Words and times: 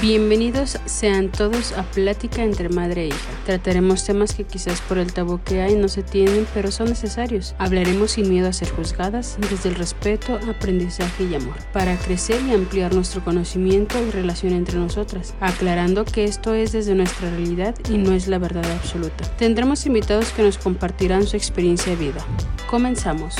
Bienvenidos 0.00 0.78
sean 0.86 1.28
todos 1.28 1.72
a 1.72 1.82
Plática 1.82 2.42
entre 2.42 2.68
Madre 2.68 3.04
e 3.04 3.06
Hija. 3.08 3.30
Trataremos 3.44 4.04
temas 4.04 4.34
que 4.34 4.44
quizás 4.44 4.80
por 4.80 4.98
el 4.98 5.12
tabú 5.12 5.40
que 5.44 5.60
hay 5.60 5.74
no 5.74 5.88
se 5.88 6.02
tienen, 6.02 6.46
pero 6.54 6.70
son 6.70 6.88
necesarios. 6.88 7.54
Hablaremos 7.58 8.12
sin 8.12 8.30
miedo 8.30 8.48
a 8.48 8.52
ser 8.52 8.70
juzgadas, 8.70 9.36
desde 9.50 9.68
el 9.68 9.74
respeto, 9.74 10.38
aprendizaje 10.48 11.24
y 11.24 11.34
amor, 11.34 11.56
para 11.72 11.96
crecer 11.96 12.40
y 12.46 12.52
ampliar 12.52 12.94
nuestro 12.94 13.22
conocimiento 13.24 14.02
y 14.02 14.10
relación 14.10 14.54
entre 14.54 14.78
nosotras, 14.78 15.34
aclarando 15.40 16.04
que 16.04 16.24
esto 16.24 16.54
es 16.54 16.72
desde 16.72 16.94
nuestra 16.94 17.30
realidad 17.30 17.74
y 17.90 17.98
no 17.98 18.12
es 18.12 18.28
la 18.28 18.38
verdad 18.38 18.68
absoluta. 18.72 19.24
Tendremos 19.36 19.84
invitados 19.86 20.30
que 20.32 20.42
nos 20.42 20.58
compartirán 20.58 21.26
su 21.26 21.36
experiencia 21.36 21.94
de 21.96 22.04
vida. 22.06 22.24
Comenzamos. 22.68 23.34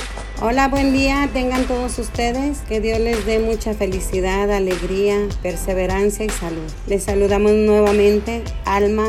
Hola, 0.45 0.67
buen 0.67 0.93
día, 0.93 1.31
tengan 1.33 1.69
todos 1.69 2.01
ustedes. 2.01 2.59
Que 2.69 2.81
Dios 2.81 2.99
les 2.99 3.25
dé 3.27 3.39
mucha 3.39 3.75
felicidad, 3.75 4.51
alegría, 4.51 5.29
perseverancia 5.41 6.25
y 6.25 6.31
salud. 6.31 6.69
Les 6.89 7.05
saludamos 7.05 7.53
nuevamente, 7.53 8.43
Alma 8.65 9.05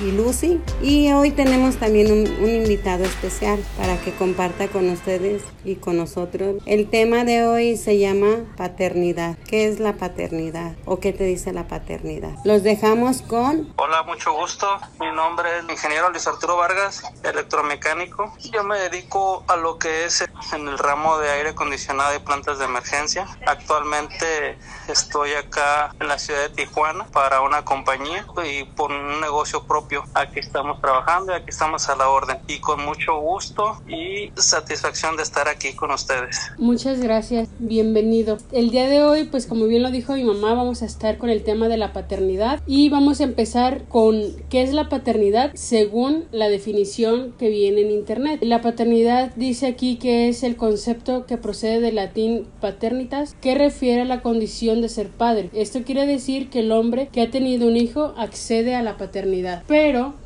y 0.00 0.12
Lucy. 0.12 0.60
Y 0.82 1.12
hoy 1.12 1.30
tenemos 1.30 1.76
también 1.76 2.12
un, 2.12 2.28
un, 2.42 2.50
invitado 2.50 3.04
especial 3.04 3.62
para 3.76 3.98
que 4.00 4.14
comparta 4.14 4.68
con 4.68 4.88
ustedes 4.90 5.42
y 5.64 5.76
con 5.76 5.96
nosotros. 5.96 6.56
El 6.66 6.88
tema 6.88 7.24
de 7.24 7.46
hoy 7.46 7.76
se 7.76 7.98
llama 7.98 8.44
paternidad. 8.56 9.36
¿Qué 9.48 9.68
es 9.68 9.80
la 9.80 9.94
paternidad? 9.94 10.76
¿O 10.84 11.00
qué 11.00 11.12
te 11.12 11.24
dice 11.24 11.52
la 11.52 11.68
paternidad? 11.68 12.36
Los 12.44 12.62
dejamos 12.62 13.22
con... 13.22 13.72
Hola, 13.76 14.02
mucho 14.02 14.32
gusto. 14.32 14.66
Mi 15.00 15.10
nombre 15.12 15.48
es 15.58 15.70
ingeniero 15.70 16.10
Luis 16.10 16.26
Arturo 16.26 16.56
Vargas, 16.56 17.02
electromecánico. 17.22 18.32
Yo 18.52 18.64
me 18.64 18.78
dedico 18.78 19.44
a 19.48 19.56
lo 19.56 19.78
que 19.78 20.04
es 20.04 20.24
en 20.52 20.68
el 20.68 20.78
ramo 20.78 21.18
de 21.18 21.30
aire 21.30 21.50
acondicionado 21.50 22.14
y 22.14 22.18
plantas 22.20 22.58
de 22.58 22.66
emergencia. 22.66 23.26
Actualmente 23.46 24.58
estoy 24.88 25.32
acá 25.32 25.94
en 26.00 26.08
la 26.08 26.18
ciudad 26.18 26.48
de 26.48 26.50
Tijuana 26.50 27.06
para 27.06 27.40
una 27.40 27.64
compañía 27.64 28.26
y 28.44 28.64
por 28.64 28.90
un 28.92 29.20
negocio 29.20 29.64
propio. 29.64 29.85
Aquí 30.14 30.40
estamos 30.40 30.80
trabajando 30.80 31.32
y 31.32 31.36
aquí 31.36 31.50
estamos 31.50 31.88
a 31.88 31.94
la 31.94 32.08
orden. 32.08 32.38
Y 32.48 32.58
con 32.58 32.84
mucho 32.84 33.20
gusto 33.20 33.80
y 33.86 34.32
satisfacción 34.34 35.16
de 35.16 35.22
estar 35.22 35.48
aquí 35.48 35.74
con 35.74 35.92
ustedes. 35.92 36.50
Muchas 36.58 37.00
gracias, 37.00 37.48
bienvenido. 37.60 38.38
El 38.50 38.70
día 38.70 38.88
de 38.88 39.04
hoy, 39.04 39.24
pues 39.24 39.46
como 39.46 39.66
bien 39.66 39.84
lo 39.84 39.92
dijo 39.92 40.14
mi 40.14 40.24
mamá, 40.24 40.54
vamos 40.54 40.82
a 40.82 40.86
estar 40.86 41.18
con 41.18 41.30
el 41.30 41.44
tema 41.44 41.68
de 41.68 41.76
la 41.76 41.92
paternidad 41.92 42.60
y 42.66 42.88
vamos 42.88 43.20
a 43.20 43.24
empezar 43.24 43.84
con 43.84 44.20
qué 44.50 44.62
es 44.62 44.72
la 44.72 44.88
paternidad 44.88 45.52
según 45.54 46.24
la 46.32 46.48
definición 46.48 47.32
que 47.38 47.48
viene 47.48 47.82
en 47.82 47.92
internet. 47.92 48.40
La 48.42 48.62
paternidad 48.62 49.32
dice 49.36 49.68
aquí 49.68 49.98
que 49.98 50.28
es 50.28 50.42
el 50.42 50.56
concepto 50.56 51.26
que 51.26 51.36
procede 51.36 51.80
del 51.80 51.94
latín 51.94 52.48
paternitas, 52.60 53.36
que 53.40 53.54
refiere 53.54 54.02
a 54.02 54.06
la 54.06 54.20
condición 54.20 54.80
de 54.80 54.88
ser 54.88 55.10
padre. 55.10 55.48
Esto 55.52 55.82
quiere 55.84 56.06
decir 56.06 56.50
que 56.50 56.60
el 56.60 56.72
hombre 56.72 57.08
que 57.12 57.22
ha 57.22 57.30
tenido 57.30 57.68
un 57.68 57.76
hijo 57.76 58.14
accede 58.16 58.74
a 58.74 58.82
la 58.82 58.96
paternidad. 58.96 59.62
Pero 59.68 59.75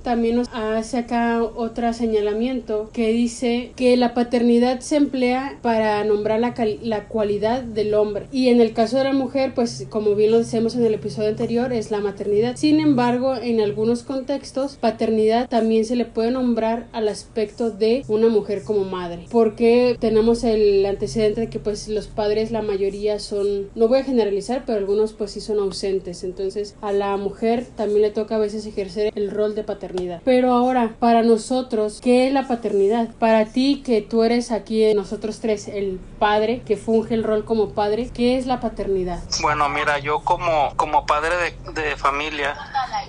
también 0.03 0.37
nos 0.37 0.49
hace 0.53 0.99
acá 0.99 1.43
otro 1.43 1.93
señalamiento 1.93 2.89
que 2.93 3.13
dice 3.13 3.73
que 3.77 3.97
la 3.97 4.15
paternidad 4.15 4.81
se 4.81 4.97
emplea 4.97 5.59
para 5.63 6.03
nombrar 6.05 6.41
la, 6.41 6.55
la 6.83 7.09
cualidad 7.09 7.63
del 7.63 7.95
hombre. 7.95 8.27
Y 8.33 8.49
en 8.49 8.61
el 8.61 8.73
caso 8.73 8.99
de 8.99 9.05
la 9.05 9.13
mujer, 9.13 9.53
pues 9.55 9.87
como 9.91 10.15
bien 10.15 10.31
lo 10.31 10.39
decíamos 10.39 10.75
en 10.77 10.85
el 10.85 10.95
episodio 10.95 11.29
anterior, 11.29 11.73
es 11.73 11.91
la 11.91 12.01
maternidad. 12.01 12.57
Sin 12.57 12.81
embargo, 12.81 13.35
en 13.37 13.61
algunos 13.61 14.03
contextos, 14.03 14.77
paternidad 14.77 15.49
también 15.49 15.85
se 15.85 15.97
le 15.97 16.05
puede 16.05 16.31
nombrar 16.31 16.87
al 16.93 17.09
aspecto 17.09 17.71
de 17.71 18.05
una 18.09 18.29
mujer 18.29 18.63
como 18.63 18.85
madre. 18.85 19.27
Porque 19.31 19.97
tenemos 19.99 20.45
el 20.45 20.87
antecedente 20.87 21.43
de 21.43 21.51
que 21.51 21.59
pues 21.59 21.89
los 21.89 22.07
padres 22.07 22.51
la 22.51 22.63
mayoría 22.63 23.19
son, 23.19 23.69
no 23.75 23.89
voy 23.89 23.99
a 23.99 24.05
generalizar, 24.05 24.63
pero 24.65 24.79
algunos 24.79 25.13
pues 25.13 25.33
sí 25.33 25.41
son 25.41 25.59
ausentes. 25.59 26.25
Entonces 26.25 26.77
a 26.81 26.93
la 26.93 27.17
mujer 27.17 27.67
también 27.77 28.03
le 28.03 28.11
toca 28.11 28.37
a 28.37 28.39
veces 28.39 28.65
ejercer 28.67 29.13
el 29.15 29.31
rol 29.31 29.40
de 29.49 29.65
paternidad. 29.65 30.21
Pero 30.25 30.53
ahora, 30.53 30.95
para 30.99 31.23
nosotros, 31.23 32.01
¿qué 32.03 32.27
es 32.27 32.33
la 32.33 32.47
paternidad? 32.47 33.09
Para 33.19 33.47
ti 33.47 33.83
que 33.85 34.03
tú 34.03 34.23
eres 34.23 34.53
aquí, 34.53 34.93
nosotros 34.95 35.41
tres, 35.41 35.69
el 35.69 35.99
padre 36.19 36.63
que 36.65 36.77
funge 36.77 37.15
el 37.15 37.25
rol 37.25 37.45
como 37.45 37.71
padre, 37.71 38.11
¿qué 38.13 38.37
es 38.37 38.47
la 38.47 38.61
paternidad? 38.61 39.21
Bueno, 39.41 39.69
mira, 39.69 39.99
yo 39.99 40.21
como, 40.21 40.75
como 40.77 41.07
padre 41.07 41.35
de, 41.37 41.83
de 41.83 41.97
familia 41.97 42.57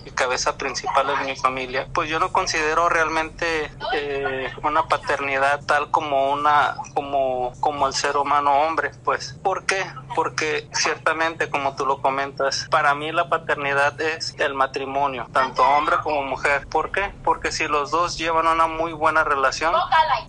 y 0.06 0.12
cabeza 0.12 0.58
principal 0.58 1.08
de 1.08 1.26
mi 1.26 1.36
familia, 1.36 1.88
pues 1.94 2.10
yo 2.10 2.20
no 2.20 2.32
considero 2.32 2.90
realmente 2.90 3.72
eh, 3.94 4.50
una 4.64 4.88
paternidad 4.88 5.62
tal 5.66 5.92
como 5.92 6.32
una 6.32 6.76
como 6.94 7.54
como 7.60 7.88
el 7.88 7.94
ser 7.94 8.18
humano 8.18 8.52
hombre, 8.62 8.92
pues. 9.04 9.38
¿Por 9.44 9.66
qué? 9.66 9.84
Porque 10.16 10.68
ciertamente 10.74 11.50
como 11.50 11.76
tú 11.76 11.86
lo 11.86 12.02
comentas, 12.02 12.68
para 12.70 12.96
mí 12.96 13.12
la 13.12 13.30
paternidad 13.30 14.00
es 14.02 14.36
el 14.40 14.54
matrimonio, 14.54 15.28
tanto 15.32 15.64
hombre 15.64 15.98
como 16.04 16.21
mujer. 16.22 16.68
¿Por 16.68 16.92
qué? 16.92 17.12
Porque 17.24 17.52
si 17.52 17.68
los 17.68 17.92
dos 17.92 18.18
llevan 18.18 18.48
una 18.48 18.68
muy 18.68 18.94
buena 18.94 19.24
relación, 19.24 19.74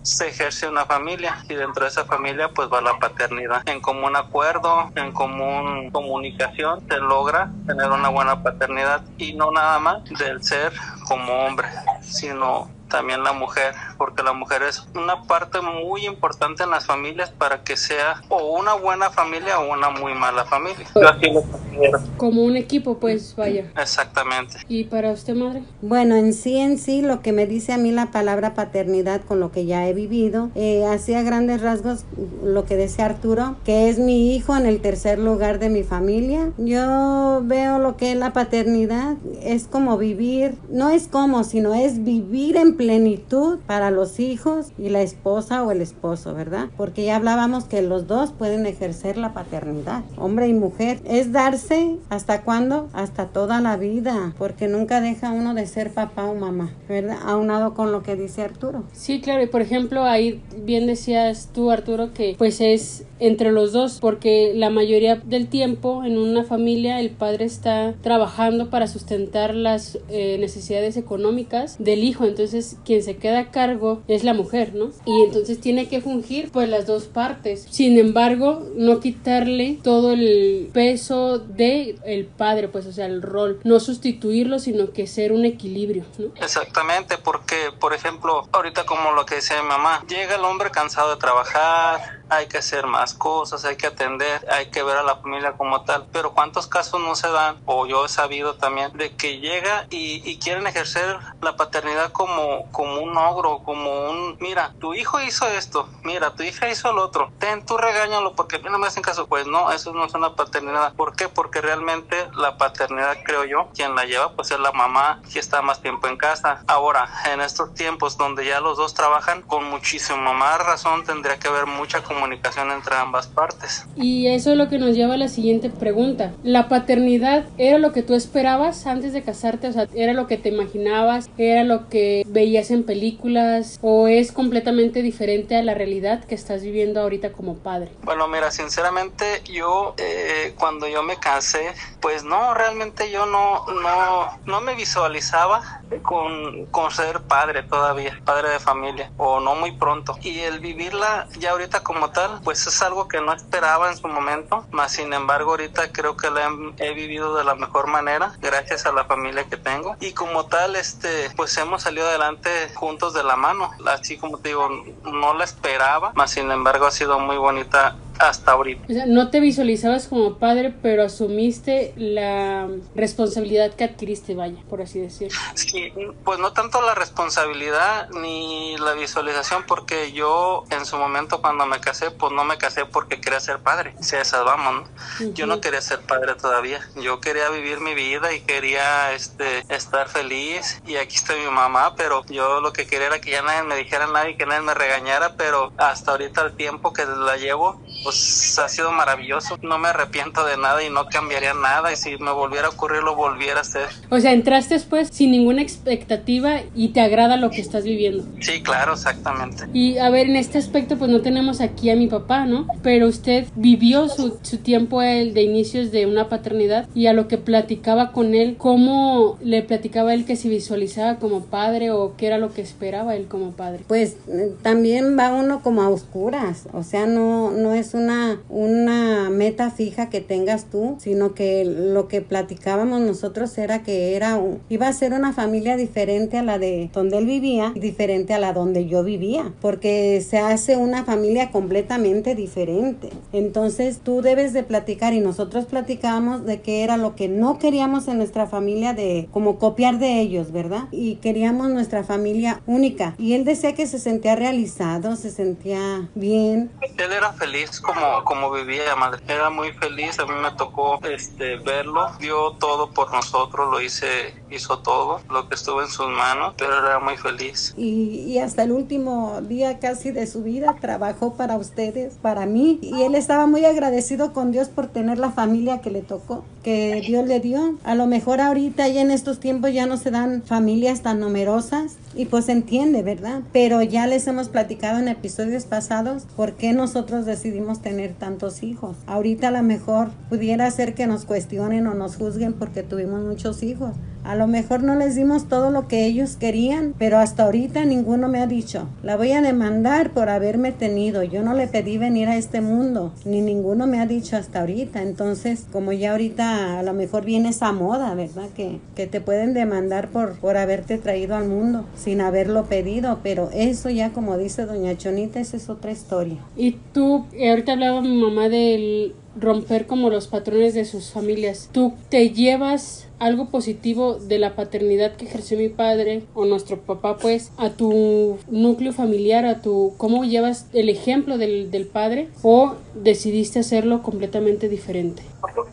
se 0.01 0.29
ejerce 0.29 0.67
una 0.67 0.85
familia 0.85 1.43
y 1.49 1.55
dentro 1.55 1.83
de 1.83 1.89
esa 1.89 2.05
familia 2.05 2.49
pues 2.49 2.69
va 2.71 2.81
la 2.81 2.99
paternidad. 2.99 3.67
En 3.67 3.81
común 3.81 4.15
acuerdo, 4.15 4.91
en 4.95 5.11
común 5.11 5.89
comunicación 5.91 6.85
se 6.89 6.97
logra 6.97 7.51
tener 7.65 7.89
una 7.89 8.09
buena 8.09 8.43
paternidad 8.43 9.01
y 9.17 9.33
no 9.33 9.51
nada 9.51 9.79
más 9.79 10.03
del 10.05 10.43
ser 10.43 10.73
como 11.07 11.45
hombre, 11.45 11.67
sino 12.01 12.69
también 12.93 13.23
la 13.23 13.33
mujer, 13.33 13.73
porque 13.97 14.21
la 14.21 14.33
mujer 14.33 14.61
es 14.61 14.85
una 14.93 15.23
parte 15.23 15.59
muy 15.61 16.05
importante 16.05 16.61
en 16.61 16.69
las 16.69 16.85
familias 16.85 17.31
para 17.31 17.63
que 17.63 17.75
sea 17.75 18.21
o 18.29 18.55
una 18.59 18.75
buena 18.75 19.09
familia 19.09 19.59
o 19.59 19.73
una 19.73 19.89
muy 19.89 20.13
mala 20.13 20.45
familia. 20.45 20.85
Yo 20.93 21.09
así 21.09 21.31
lo 21.31 21.41
considero. 21.41 21.99
Como 22.17 22.43
un 22.43 22.55
equipo, 22.55 22.99
pues 22.99 23.35
vaya. 23.35 23.71
Exactamente. 23.81 24.57
¿Y 24.67 24.83
para 24.83 25.11
usted, 25.11 25.33
madre? 25.33 25.63
Bueno, 25.81 26.15
en 26.15 26.33
sí, 26.33 26.59
en 26.59 26.77
sí, 26.77 27.01
lo 27.01 27.23
que 27.23 27.31
me 27.31 27.47
dice 27.47 27.73
a 27.73 27.79
mí 27.79 27.91
la 27.91 28.11
palabra 28.11 28.53
paternidad 28.53 29.21
con 29.21 29.39
lo 29.39 29.51
que 29.51 29.65
ya 29.65 29.87
he 29.87 29.93
vivido, 29.93 30.51
eh, 30.53 30.85
hacía 30.85 31.23
grandes 31.23 31.61
rasgos 31.61 32.05
lo 32.43 32.65
que 32.65 32.75
decía 32.75 33.07
Arturo, 33.07 33.55
que 33.65 33.89
es 33.89 33.97
mi 33.97 34.35
hijo 34.35 34.55
en 34.55 34.67
el 34.67 34.81
tercer 34.81 35.17
lugar 35.17 35.57
de 35.57 35.69
mi 35.69 35.81
familia. 35.81 36.51
Yo 36.59 37.41
veo 37.43 37.79
lo 37.79 37.97
que 37.97 38.11
es 38.11 38.17
la 38.19 38.33
paternidad, 38.33 39.15
es 39.41 39.65
como 39.65 39.97
vivir, 39.97 40.53
no 40.69 40.91
es 40.91 41.07
como, 41.07 41.43
sino 41.43 41.73
es 41.73 42.03
vivir 42.03 42.55
en 42.55 42.77
plenitud 42.83 43.59
para 43.65 43.91
los 43.91 44.19
hijos 44.19 44.73
y 44.77 44.89
la 44.89 45.01
esposa 45.01 45.63
o 45.63 45.71
el 45.71 45.81
esposo, 45.81 46.33
¿verdad? 46.33 46.67
Porque 46.75 47.05
ya 47.05 47.15
hablábamos 47.15 47.63
que 47.63 47.81
los 47.81 48.07
dos 48.07 48.31
pueden 48.31 48.65
ejercer 48.65 49.17
la 49.17 49.33
paternidad, 49.33 50.03
hombre 50.17 50.49
y 50.49 50.53
mujer. 50.53 50.99
Es 51.05 51.31
darse 51.31 51.95
hasta 52.09 52.41
cuándo? 52.41 52.89
Hasta 52.91 53.27
toda 53.27 53.61
la 53.61 53.77
vida, 53.77 54.33
porque 54.37 54.67
nunca 54.67 54.99
deja 54.99 55.31
uno 55.31 55.53
de 55.53 55.65
ser 55.65 55.93
papá 55.93 56.25
o 56.25 56.35
mamá, 56.35 56.73
¿verdad? 56.89 57.19
Aunado 57.25 57.73
con 57.73 57.93
lo 57.93 58.03
que 58.03 58.17
dice 58.17 58.41
Arturo. 58.41 58.83
Sí, 58.91 59.21
claro, 59.21 59.41
y 59.41 59.47
por 59.47 59.61
ejemplo, 59.61 60.03
ahí 60.03 60.41
bien 60.57 60.85
decías 60.85 61.51
tú, 61.53 61.71
Arturo, 61.71 62.13
que 62.13 62.35
pues 62.37 62.59
es 62.59 63.05
entre 63.19 63.53
los 63.53 63.71
dos, 63.71 63.99
porque 64.01 64.51
la 64.53 64.69
mayoría 64.69 65.15
del 65.15 65.47
tiempo 65.47 66.03
en 66.03 66.17
una 66.17 66.43
familia 66.43 66.99
el 66.99 67.11
padre 67.11 67.45
está 67.45 67.93
trabajando 68.01 68.69
para 68.69 68.87
sustentar 68.87 69.55
las 69.55 69.99
eh, 70.09 70.37
necesidades 70.39 70.97
económicas 70.97 71.77
del 71.79 72.03
hijo, 72.03 72.25
entonces 72.25 72.72
quien 72.85 73.03
se 73.03 73.17
queda 73.17 73.39
a 73.39 73.51
cargo 73.51 74.01
es 74.07 74.23
la 74.23 74.33
mujer, 74.33 74.73
¿no? 74.73 74.91
Y 75.05 75.23
entonces 75.23 75.59
tiene 75.59 75.87
que 75.87 76.01
fungir 76.01 76.51
pues 76.51 76.69
las 76.69 76.85
dos 76.85 77.05
partes. 77.05 77.65
Sin 77.69 77.97
embargo, 77.97 78.63
no 78.75 78.99
quitarle 78.99 79.79
todo 79.83 80.13
el 80.13 80.69
peso 80.73 81.39
de 81.39 81.97
el 82.05 82.25
padre, 82.25 82.67
pues 82.67 82.85
o 82.85 82.91
sea, 82.91 83.05
el 83.05 83.21
rol, 83.21 83.59
no 83.63 83.79
sustituirlo, 83.79 84.59
sino 84.59 84.91
que 84.91 85.07
ser 85.07 85.31
un 85.31 85.45
equilibrio, 85.45 86.05
¿no? 86.17 86.27
Exactamente, 86.41 87.17
porque 87.17 87.55
por 87.79 87.93
ejemplo, 87.93 88.47
ahorita 88.51 88.85
como 88.85 89.11
lo 89.11 89.25
que 89.25 89.35
decía 89.35 89.61
mi 89.61 89.67
mamá, 89.67 90.03
llega 90.07 90.35
el 90.35 90.45
hombre 90.45 90.71
cansado 90.71 91.11
de 91.11 91.17
trabajar, 91.17 92.22
hay 92.35 92.47
que 92.47 92.57
hacer 92.57 92.87
más 92.87 93.13
cosas, 93.13 93.65
hay 93.65 93.75
que 93.75 93.87
atender, 93.87 94.45
hay 94.51 94.69
que 94.71 94.83
ver 94.83 94.97
a 94.97 95.03
la 95.03 95.17
familia 95.17 95.53
como 95.53 95.83
tal. 95.83 96.07
Pero 96.11 96.33
¿cuántos 96.33 96.67
casos 96.67 96.99
no 96.99 97.15
se 97.15 97.29
dan, 97.29 97.57
o 97.65 97.85
yo 97.85 98.05
he 98.05 98.09
sabido 98.09 98.55
también, 98.55 98.95
de 98.97 99.15
que 99.15 99.39
llega 99.39 99.87
y, 99.89 100.21
y 100.29 100.39
quieren 100.39 100.67
ejercer 100.67 101.17
la 101.41 101.55
paternidad 101.55 102.11
como, 102.11 102.71
como 102.71 103.01
un 103.01 103.17
ogro, 103.17 103.59
como 103.59 104.09
un, 104.09 104.37
mira, 104.39 104.73
tu 104.79 104.93
hijo 104.93 105.21
hizo 105.21 105.47
esto, 105.47 105.87
mira, 106.03 106.33
tu 106.35 106.43
hija 106.43 106.69
hizo 106.69 106.91
lo 106.93 107.03
otro, 107.03 107.31
ten, 107.39 107.65
tú 107.65 107.77
regáñalo 107.77 108.33
porque 108.33 108.57
a 108.57 108.59
mí 108.59 108.69
no 108.69 108.79
me 108.79 108.87
hacen 108.87 109.03
caso. 109.03 109.27
Pues 109.27 109.47
no, 109.47 109.71
eso 109.71 109.93
no 109.93 110.05
es 110.05 110.13
una 110.13 110.35
paternidad. 110.35 110.93
¿Por 110.93 111.15
qué? 111.15 111.29
Porque 111.29 111.61
realmente 111.61 112.29
la 112.35 112.57
paternidad, 112.57 113.17
creo 113.23 113.45
yo, 113.45 113.69
quien 113.73 113.95
la 113.95 114.05
lleva, 114.05 114.33
pues 114.33 114.51
es 114.51 114.59
la 114.59 114.71
mamá 114.71 115.21
que 115.31 115.39
está 115.39 115.61
más 115.61 115.81
tiempo 115.81 116.07
en 116.07 116.17
casa. 116.17 116.63
Ahora, 116.67 117.07
en 117.31 117.41
estos 117.41 117.73
tiempos 117.73 118.17
donde 118.17 118.45
ya 118.45 118.59
los 118.59 118.77
dos 118.77 118.93
trabajan, 118.93 119.41
con 119.41 119.63
muchísima 119.65 120.33
más 120.33 120.59
razón 120.65 121.03
tendría 121.03 121.39
que 121.39 121.47
haber 121.47 121.65
mucha 121.65 122.03
comunicación 122.03 122.22
comunicación 122.23 122.71
entre 122.71 122.95
ambas 122.95 123.27
partes. 123.27 123.85
Y 123.97 124.27
eso 124.27 124.51
es 124.51 124.57
lo 124.57 124.69
que 124.69 124.77
nos 124.77 124.95
lleva 124.95 125.15
a 125.15 125.17
la 125.17 125.27
siguiente 125.27 125.69
pregunta. 125.69 126.31
¿La 126.43 126.69
paternidad 126.69 127.43
era 127.57 127.79
lo 127.79 127.91
que 127.91 128.01
tú 128.01 128.13
esperabas 128.15 128.87
antes 128.87 129.11
de 129.11 129.23
casarte? 129.23 129.67
O 129.67 129.73
sea, 129.73 129.87
¿era 129.93 130.13
lo 130.13 130.25
que 130.25 130.37
te 130.37 130.47
imaginabas? 130.47 131.29
¿Era 131.37 131.65
lo 131.65 131.89
que 131.89 132.23
veías 132.25 132.71
en 132.71 132.83
películas? 132.83 133.77
¿O 133.81 134.07
es 134.07 134.31
completamente 134.31 135.01
diferente 135.01 135.57
a 135.57 135.63
la 135.63 135.73
realidad 135.73 136.23
que 136.23 136.35
estás 136.35 136.61
viviendo 136.63 137.01
ahorita 137.01 137.33
como 137.33 137.55
padre? 137.55 137.91
Bueno, 138.03 138.29
mira, 138.29 138.51
sinceramente 138.51 139.41
yo 139.43 139.93
eh, 139.97 140.53
cuando 140.57 140.87
yo 140.87 141.03
me 141.03 141.17
casé, 141.17 141.73
pues 141.99 142.23
no, 142.23 142.53
realmente 142.53 143.11
yo 143.11 143.25
no, 143.25 143.65
no, 143.81 144.39
no 144.45 144.61
me 144.61 144.75
visualizaba 144.75 145.81
con, 146.01 146.67
ser 146.91 147.21
padre 147.21 147.63
todavía, 147.63 148.19
padre 148.23 148.49
de 148.49 148.59
familia, 148.59 149.11
o 149.17 149.39
no 149.39 149.55
muy 149.55 149.71
pronto. 149.71 150.15
Y 150.21 150.39
el 150.39 150.59
vivirla 150.59 151.27
ya 151.39 151.51
ahorita 151.51 151.81
como 151.81 152.11
tal, 152.11 152.39
pues 152.43 152.67
es 152.67 152.81
algo 152.83 153.07
que 153.07 153.19
no 153.19 153.33
esperaba 153.33 153.89
en 153.89 153.97
su 153.97 154.07
momento, 154.07 154.65
más 154.71 154.91
sin 154.91 155.11
embargo 155.11 155.51
ahorita 155.51 155.91
creo 155.91 156.15
que 156.15 156.29
la 156.29 156.51
he, 156.77 156.93
vivido 156.93 157.35
de 157.35 157.43
la 157.43 157.55
mejor 157.55 157.87
manera, 157.87 158.33
gracias 158.39 158.85
a 158.85 158.91
la 158.91 159.05
familia 159.05 159.45
que 159.45 159.57
tengo. 159.57 159.95
Y 159.99 160.13
como 160.13 160.45
tal, 160.45 160.75
este, 160.75 161.31
pues 161.35 161.57
hemos 161.57 161.81
salido 161.81 162.07
adelante 162.07 162.49
juntos 162.75 163.13
de 163.13 163.23
la 163.23 163.35
mano, 163.35 163.71
así 163.87 164.17
como 164.17 164.37
te 164.37 164.49
digo, 164.49 164.69
no 165.03 165.33
la 165.33 165.43
esperaba, 165.43 166.11
más 166.13 166.31
sin 166.31 166.51
embargo 166.51 166.85
ha 166.85 166.91
sido 166.91 167.19
muy 167.19 167.37
bonita 167.37 167.95
hasta 168.19 168.51
ahorita. 168.51 168.83
O 168.89 168.93
sea, 168.93 169.05
no 169.05 169.29
te 169.29 169.39
visualizabas 169.39 170.07
como 170.07 170.37
padre, 170.37 170.73
pero 170.81 171.03
asumiste 171.03 171.93
la 171.95 172.67
responsabilidad 172.95 173.73
que 173.73 173.83
adquiriste, 173.83 174.35
vaya, 174.35 174.61
por 174.69 174.81
así 174.81 174.99
decirlo. 174.99 175.37
Sí, 175.55 175.91
pues 176.23 176.39
no 176.39 176.53
tanto 176.53 176.81
la 176.81 176.95
responsabilidad 176.95 178.09
ni 178.11 178.77
la 178.77 178.93
visualización, 178.93 179.63
porque 179.67 180.11
yo 180.11 180.63
en 180.69 180.85
su 180.85 180.97
momento 180.97 181.41
cuando 181.41 181.65
me 181.65 181.79
casé, 181.79 182.11
pues 182.11 182.31
no 182.31 182.43
me 182.43 182.57
casé 182.57 182.85
porque 182.85 183.19
quería 183.19 183.39
ser 183.39 183.59
padre, 183.59 183.95
si 183.99 184.15
esas 184.15 184.43
vamos, 184.43 184.87
¿no? 185.19 185.33
Yo 185.33 185.45
no 185.45 185.61
quería 185.61 185.81
ser 185.81 186.01
padre 186.01 186.35
todavía, 186.35 186.79
yo 186.95 187.19
quería 187.19 187.49
vivir 187.49 187.79
mi 187.79 187.93
vida 187.93 188.33
y 188.33 188.41
quería 188.41 189.13
este, 189.13 189.63
estar 189.69 190.07
feliz 190.09 190.81
y 190.85 190.95
aquí 190.95 191.15
está 191.15 191.35
mi 191.35 191.49
mamá, 191.49 191.95
pero 191.95 192.25
yo 192.25 192.61
lo 192.61 192.73
que 192.73 192.85
quería 192.85 193.07
era 193.07 193.21
que 193.21 193.31
ya 193.31 193.41
nadie 193.41 193.63
me 193.63 193.75
dijera 193.75 194.07
nada 194.07 194.29
y 194.29 194.35
que 194.35 194.45
nadie 194.45 194.61
me 194.61 194.73
regañara, 194.73 195.35
pero 195.35 195.71
hasta 195.77 196.11
ahorita 196.11 196.41
el 196.41 196.53
tiempo 196.55 196.93
que 196.93 197.05
la 197.05 197.37
llevo, 197.37 197.81
pues 198.03 198.59
ha 198.59 198.67
sido 198.69 198.91
maravilloso. 198.91 199.57
No 199.61 199.77
me 199.77 199.89
arrepiento 199.89 200.45
de 200.45 200.57
nada 200.57 200.83
y 200.83 200.89
no 200.89 201.07
cambiaría 201.07 201.53
nada. 201.53 201.91
Y 201.91 201.95
si 201.95 202.17
me 202.17 202.31
volviera 202.31 202.67
a 202.67 202.69
ocurrir, 202.71 203.03
lo 203.03 203.15
volviera 203.15 203.59
a 203.59 203.61
hacer. 203.61 203.87
O 204.09 204.19
sea, 204.19 204.33
entraste 204.33 204.75
después 204.75 205.09
sin 205.11 205.31
ninguna 205.31 205.61
expectativa 205.61 206.61
y 206.75 206.89
te 206.89 207.01
agrada 207.01 207.37
lo 207.37 207.49
que 207.49 207.61
estás 207.61 207.83
viviendo. 207.83 208.25
Sí, 208.41 208.61
claro, 208.61 208.93
exactamente. 208.93 209.65
Y 209.73 209.97
a 209.97 210.09
ver, 210.09 210.27
en 210.27 210.35
este 210.35 210.57
aspecto, 210.57 210.97
pues 210.97 211.09
no 211.09 211.21
tenemos 211.21 211.61
aquí 211.61 211.89
a 211.89 211.95
mi 211.95 212.07
papá, 212.07 212.45
¿no? 212.45 212.67
Pero 212.81 213.07
usted 213.07 213.47
vivió 213.55 214.09
su, 214.09 214.39
su 214.41 214.57
tiempo 214.57 215.01
el 215.01 215.33
de 215.33 215.43
inicios 215.43 215.91
de 215.91 216.05
una 216.05 216.29
paternidad 216.29 216.87
y 216.93 217.07
a 217.07 217.13
lo 217.13 217.27
que 217.27 217.37
platicaba 217.37 218.11
con 218.11 218.35
él, 218.35 218.55
¿cómo 218.57 219.37
le 219.41 219.61
platicaba 219.61 220.13
él 220.13 220.25
que 220.25 220.35
se 220.35 220.49
visualizaba 220.49 221.17
como 221.17 221.45
padre 221.45 221.91
o 221.91 222.15
qué 222.17 222.27
era 222.27 222.37
lo 222.37 222.53
que 222.53 222.61
esperaba 222.61 223.15
él 223.15 223.27
como 223.27 223.51
padre? 223.51 223.83
Pues 223.87 224.17
eh, 224.27 224.53
también 224.61 225.17
va 225.17 225.33
uno 225.33 225.61
como 225.61 225.81
a 225.81 225.89
oscuras, 225.89 226.67
o 226.73 226.83
sea, 226.83 227.05
no, 227.05 227.51
no 227.51 227.73
es 227.73 227.92
una, 227.93 228.41
una 228.49 229.29
meta 229.29 229.71
fija 229.71 230.09
que 230.09 230.21
tengas 230.21 230.65
tú, 230.65 230.97
sino 230.99 231.33
que 231.33 231.65
lo 231.65 232.07
que 232.07 232.21
platicábamos 232.21 233.01
nosotros 233.01 233.57
era 233.57 233.83
que 233.83 234.15
era 234.15 234.39
iba 234.69 234.87
a 234.87 234.93
ser 234.93 235.13
una 235.13 235.33
familia 235.33 235.77
diferente 235.77 236.37
a 236.37 236.43
la 236.43 236.57
de 236.57 236.89
donde 236.93 237.17
él 237.17 237.25
vivía 237.25 237.73
diferente 237.75 238.33
a 238.33 238.39
la 238.39 238.53
donde 238.53 238.87
yo 238.87 239.03
vivía, 239.03 239.53
porque 239.61 240.23
se 240.27 240.39
hace 240.39 240.77
una 240.77 241.03
familia 241.03 241.51
completamente 241.51 242.35
diferente. 242.35 243.09
Entonces 243.31 243.99
tú 244.03 244.21
debes 244.21 244.53
de 244.53 244.63
platicar 244.63 245.13
y 245.13 245.19
nosotros 245.19 245.65
platicábamos 245.65 246.45
de 246.45 246.61
qué 246.61 246.83
era 246.83 246.97
lo 246.97 247.15
que 247.15 247.27
no 247.27 247.59
queríamos 247.59 248.07
en 248.07 248.17
nuestra 248.17 248.47
familia 248.47 248.93
de 248.93 249.27
como 249.31 249.59
copiar 249.59 249.99
de 249.99 250.19
ellos, 250.19 250.51
¿verdad? 250.51 250.83
Y 250.91 251.15
queríamos 251.15 251.69
nuestra 251.69 252.03
familia 252.03 252.61
única. 252.65 253.15
Y 253.17 253.33
él 253.33 253.45
decía 253.45 253.73
que 253.73 253.87
se 253.87 253.99
sentía 253.99 254.35
realizado, 254.35 255.15
se 255.15 255.29
sentía 255.29 256.09
bien. 256.15 256.71
Él 256.81 257.11
era 257.11 257.33
feliz 257.33 257.79
como, 257.83 258.23
como 258.23 258.51
vivía 258.51 258.95
madre. 258.95 259.21
Era 259.27 259.49
muy 259.49 259.71
feliz, 259.73 260.17
a 260.19 260.25
mí 260.25 260.33
me 260.41 260.51
tocó 260.51 260.99
este 261.03 261.57
verlo, 261.57 262.07
dio 262.19 262.53
todo 262.53 262.89
por 262.89 263.11
nosotros, 263.13 263.69
lo 263.69 263.81
hice, 263.81 264.33
hizo 264.49 264.79
todo, 264.79 265.21
lo 265.29 265.47
que 265.47 265.55
estuvo 265.55 265.81
en 265.81 265.89
sus 265.89 266.07
manos, 266.07 266.55
pero 266.57 266.79
era 266.79 266.99
muy 266.99 267.17
feliz. 267.17 267.73
Y, 267.77 268.23
y 268.27 268.39
hasta 268.39 268.63
el 268.63 268.71
último 268.71 269.41
día 269.41 269.79
casi 269.79 270.11
de 270.11 270.25
su 270.25 270.41
vida 270.43 270.75
trabajó 270.79 271.35
para 271.35 271.57
ustedes, 271.57 272.15
para 272.15 272.45
mí, 272.45 272.79
y 272.81 273.03
él 273.03 273.13
estaba 273.15 273.45
muy 273.45 273.65
agradecido 273.65 274.33
con 274.33 274.51
Dios 274.51 274.69
por 274.69 274.87
tener 274.87 275.19
la 275.19 275.31
familia 275.31 275.81
que 275.81 275.91
le 275.91 276.01
tocó, 276.01 276.43
que 276.63 277.01
Dios 277.05 277.27
le 277.27 277.39
dio. 277.39 277.77
A 277.83 277.95
lo 277.95 278.07
mejor 278.07 278.41
ahorita 278.41 278.87
y 278.87 278.97
en 278.97 279.11
estos 279.11 279.39
tiempos 279.39 279.73
ya 279.73 279.85
no 279.85 279.97
se 279.97 280.11
dan 280.11 280.41
familias 280.41 281.01
tan 281.01 281.19
numerosas 281.19 281.97
y 282.15 282.25
pues 282.25 282.49
entiende, 282.49 283.03
¿verdad? 283.03 283.41
Pero 283.51 283.81
ya 283.81 284.07
les 284.07 284.25
hemos 284.27 284.49
platicado 284.49 284.99
en 284.99 285.07
episodios 285.07 285.65
pasados 285.65 286.25
por 286.35 286.53
qué 286.53 286.73
nosotros 286.73 287.25
decidimos 287.25 287.81
tener 287.81 288.13
tantos 288.13 288.63
hijos. 288.63 288.97
Ahorita 289.05 289.49
a 289.49 289.51
lo 289.51 289.63
mejor 289.63 290.09
pudiera 290.29 290.69
ser 290.71 290.95
que 290.95 291.07
nos 291.07 291.25
cuestionen 291.25 291.87
o 291.87 291.93
nos 291.93 292.15
juzguen 292.15 292.53
porque 292.53 292.83
tuvimos 292.83 293.21
muchos 293.21 293.63
hijos. 293.63 293.95
A 294.23 294.35
lo 294.35 294.47
mejor 294.47 294.83
no 294.83 294.95
les 294.95 295.15
dimos 295.15 295.47
todo 295.47 295.69
lo 295.69 295.87
que 295.87 296.05
ellos 296.05 296.37
querían, 296.37 296.93
pero 296.97 297.17
hasta 297.17 297.43
ahorita 297.43 297.85
ninguno 297.85 298.27
me 298.29 298.39
ha 298.39 298.47
dicho, 298.47 298.87
la 299.01 299.17
voy 299.17 299.31
a 299.31 299.41
demandar 299.41 300.11
por 300.11 300.29
haberme 300.29 300.71
tenido. 300.71 301.23
Yo 301.23 301.43
no 301.43 301.53
le 301.53 301.67
pedí 301.67 301.97
venir 301.97 302.29
a 302.29 302.37
este 302.37 302.61
mundo, 302.61 303.13
ni 303.25 303.41
ninguno 303.41 303.87
me 303.87 303.99
ha 303.99 304.05
dicho 304.05 304.37
hasta 304.37 304.61
ahorita. 304.61 305.01
Entonces, 305.01 305.65
como 305.71 305.91
ya 305.91 306.11
ahorita 306.11 306.79
a 306.79 306.83
lo 306.83 306.93
mejor 306.93 307.25
viene 307.25 307.49
esa 307.49 307.71
moda, 307.71 308.13
¿verdad? 308.15 308.49
Que, 308.55 308.79
que 308.95 309.07
te 309.07 309.21
pueden 309.21 309.53
demandar 309.53 310.07
por, 310.07 310.39
por 310.39 310.57
haberte 310.57 310.97
traído 310.97 311.35
al 311.35 311.47
mundo 311.47 311.85
sin 311.95 312.21
haberlo 312.21 312.65
pedido, 312.65 313.19
pero 313.23 313.49
eso 313.53 313.89
ya 313.89 314.11
como 314.11 314.37
dice 314.37 314.65
doña 314.65 314.97
Chonita, 314.97 315.39
esa 315.39 315.57
es 315.57 315.69
otra 315.69 315.91
historia. 315.91 316.37
Y 316.55 316.77
tú, 316.93 317.25
eh, 317.33 317.49
ahorita 317.49 317.73
hablaba 317.73 318.01
mi 318.01 318.21
mamá 318.21 318.49
del 318.49 319.15
romper 319.35 319.87
como 319.87 320.09
los 320.09 320.27
patrones 320.27 320.73
de 320.73 320.85
sus 320.85 321.11
familias. 321.11 321.69
¿Tú 321.71 321.93
te 322.09 322.29
llevas 322.29 323.07
algo 323.19 323.47
positivo 323.47 324.15
de 324.15 324.37
la 324.37 324.55
paternidad 324.55 325.15
que 325.15 325.25
ejerció 325.25 325.57
mi 325.57 325.69
padre 325.69 326.23
o 326.33 326.45
nuestro 326.45 326.81
papá 326.81 327.17
pues 327.17 327.51
a 327.57 327.69
tu 327.69 328.37
núcleo 328.49 328.91
familiar, 328.91 329.45
a 329.45 329.61
tu 329.61 329.93
cómo 329.97 330.25
llevas 330.25 330.67
el 330.73 330.89
ejemplo 330.89 331.37
del, 331.37 331.71
del 331.71 331.87
padre 331.87 332.27
o 332.41 332.73
decidiste 332.95 333.59
hacerlo 333.59 334.03
completamente 334.03 334.67
diferente? 334.67 335.23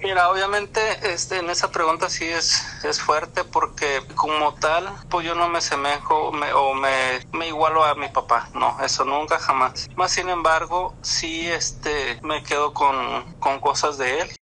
Mira, 0.02 0.30
obviamente 0.30 0.80
este, 1.12 1.38
en 1.38 1.50
esa 1.50 1.70
pregunta 1.70 2.08
sí 2.08 2.24
es, 2.24 2.84
es 2.84 3.00
fuerte 3.00 3.44
porque 3.44 4.02
como 4.14 4.54
tal, 4.54 4.88
pues 5.08 5.26
yo 5.26 5.34
no 5.34 5.48
me 5.48 5.60
semejo 5.60 6.32
me, 6.32 6.52
o 6.52 6.74
me, 6.74 7.20
me 7.32 7.48
igualo 7.48 7.84
a 7.84 7.94
mi 7.94 8.08
papá, 8.08 8.48
no, 8.54 8.76
eso 8.82 9.04
nunca 9.04 9.38
jamás. 9.38 9.88
Más 9.96 10.12
sin 10.12 10.28
embargo, 10.28 10.94
sí 11.02 11.48
este, 11.48 12.18
me 12.22 12.42
quedo 12.42 12.72
con, 12.72 13.34
con 13.34 13.60
cosas 13.60 13.98
de 13.98 14.20
él 14.20 14.39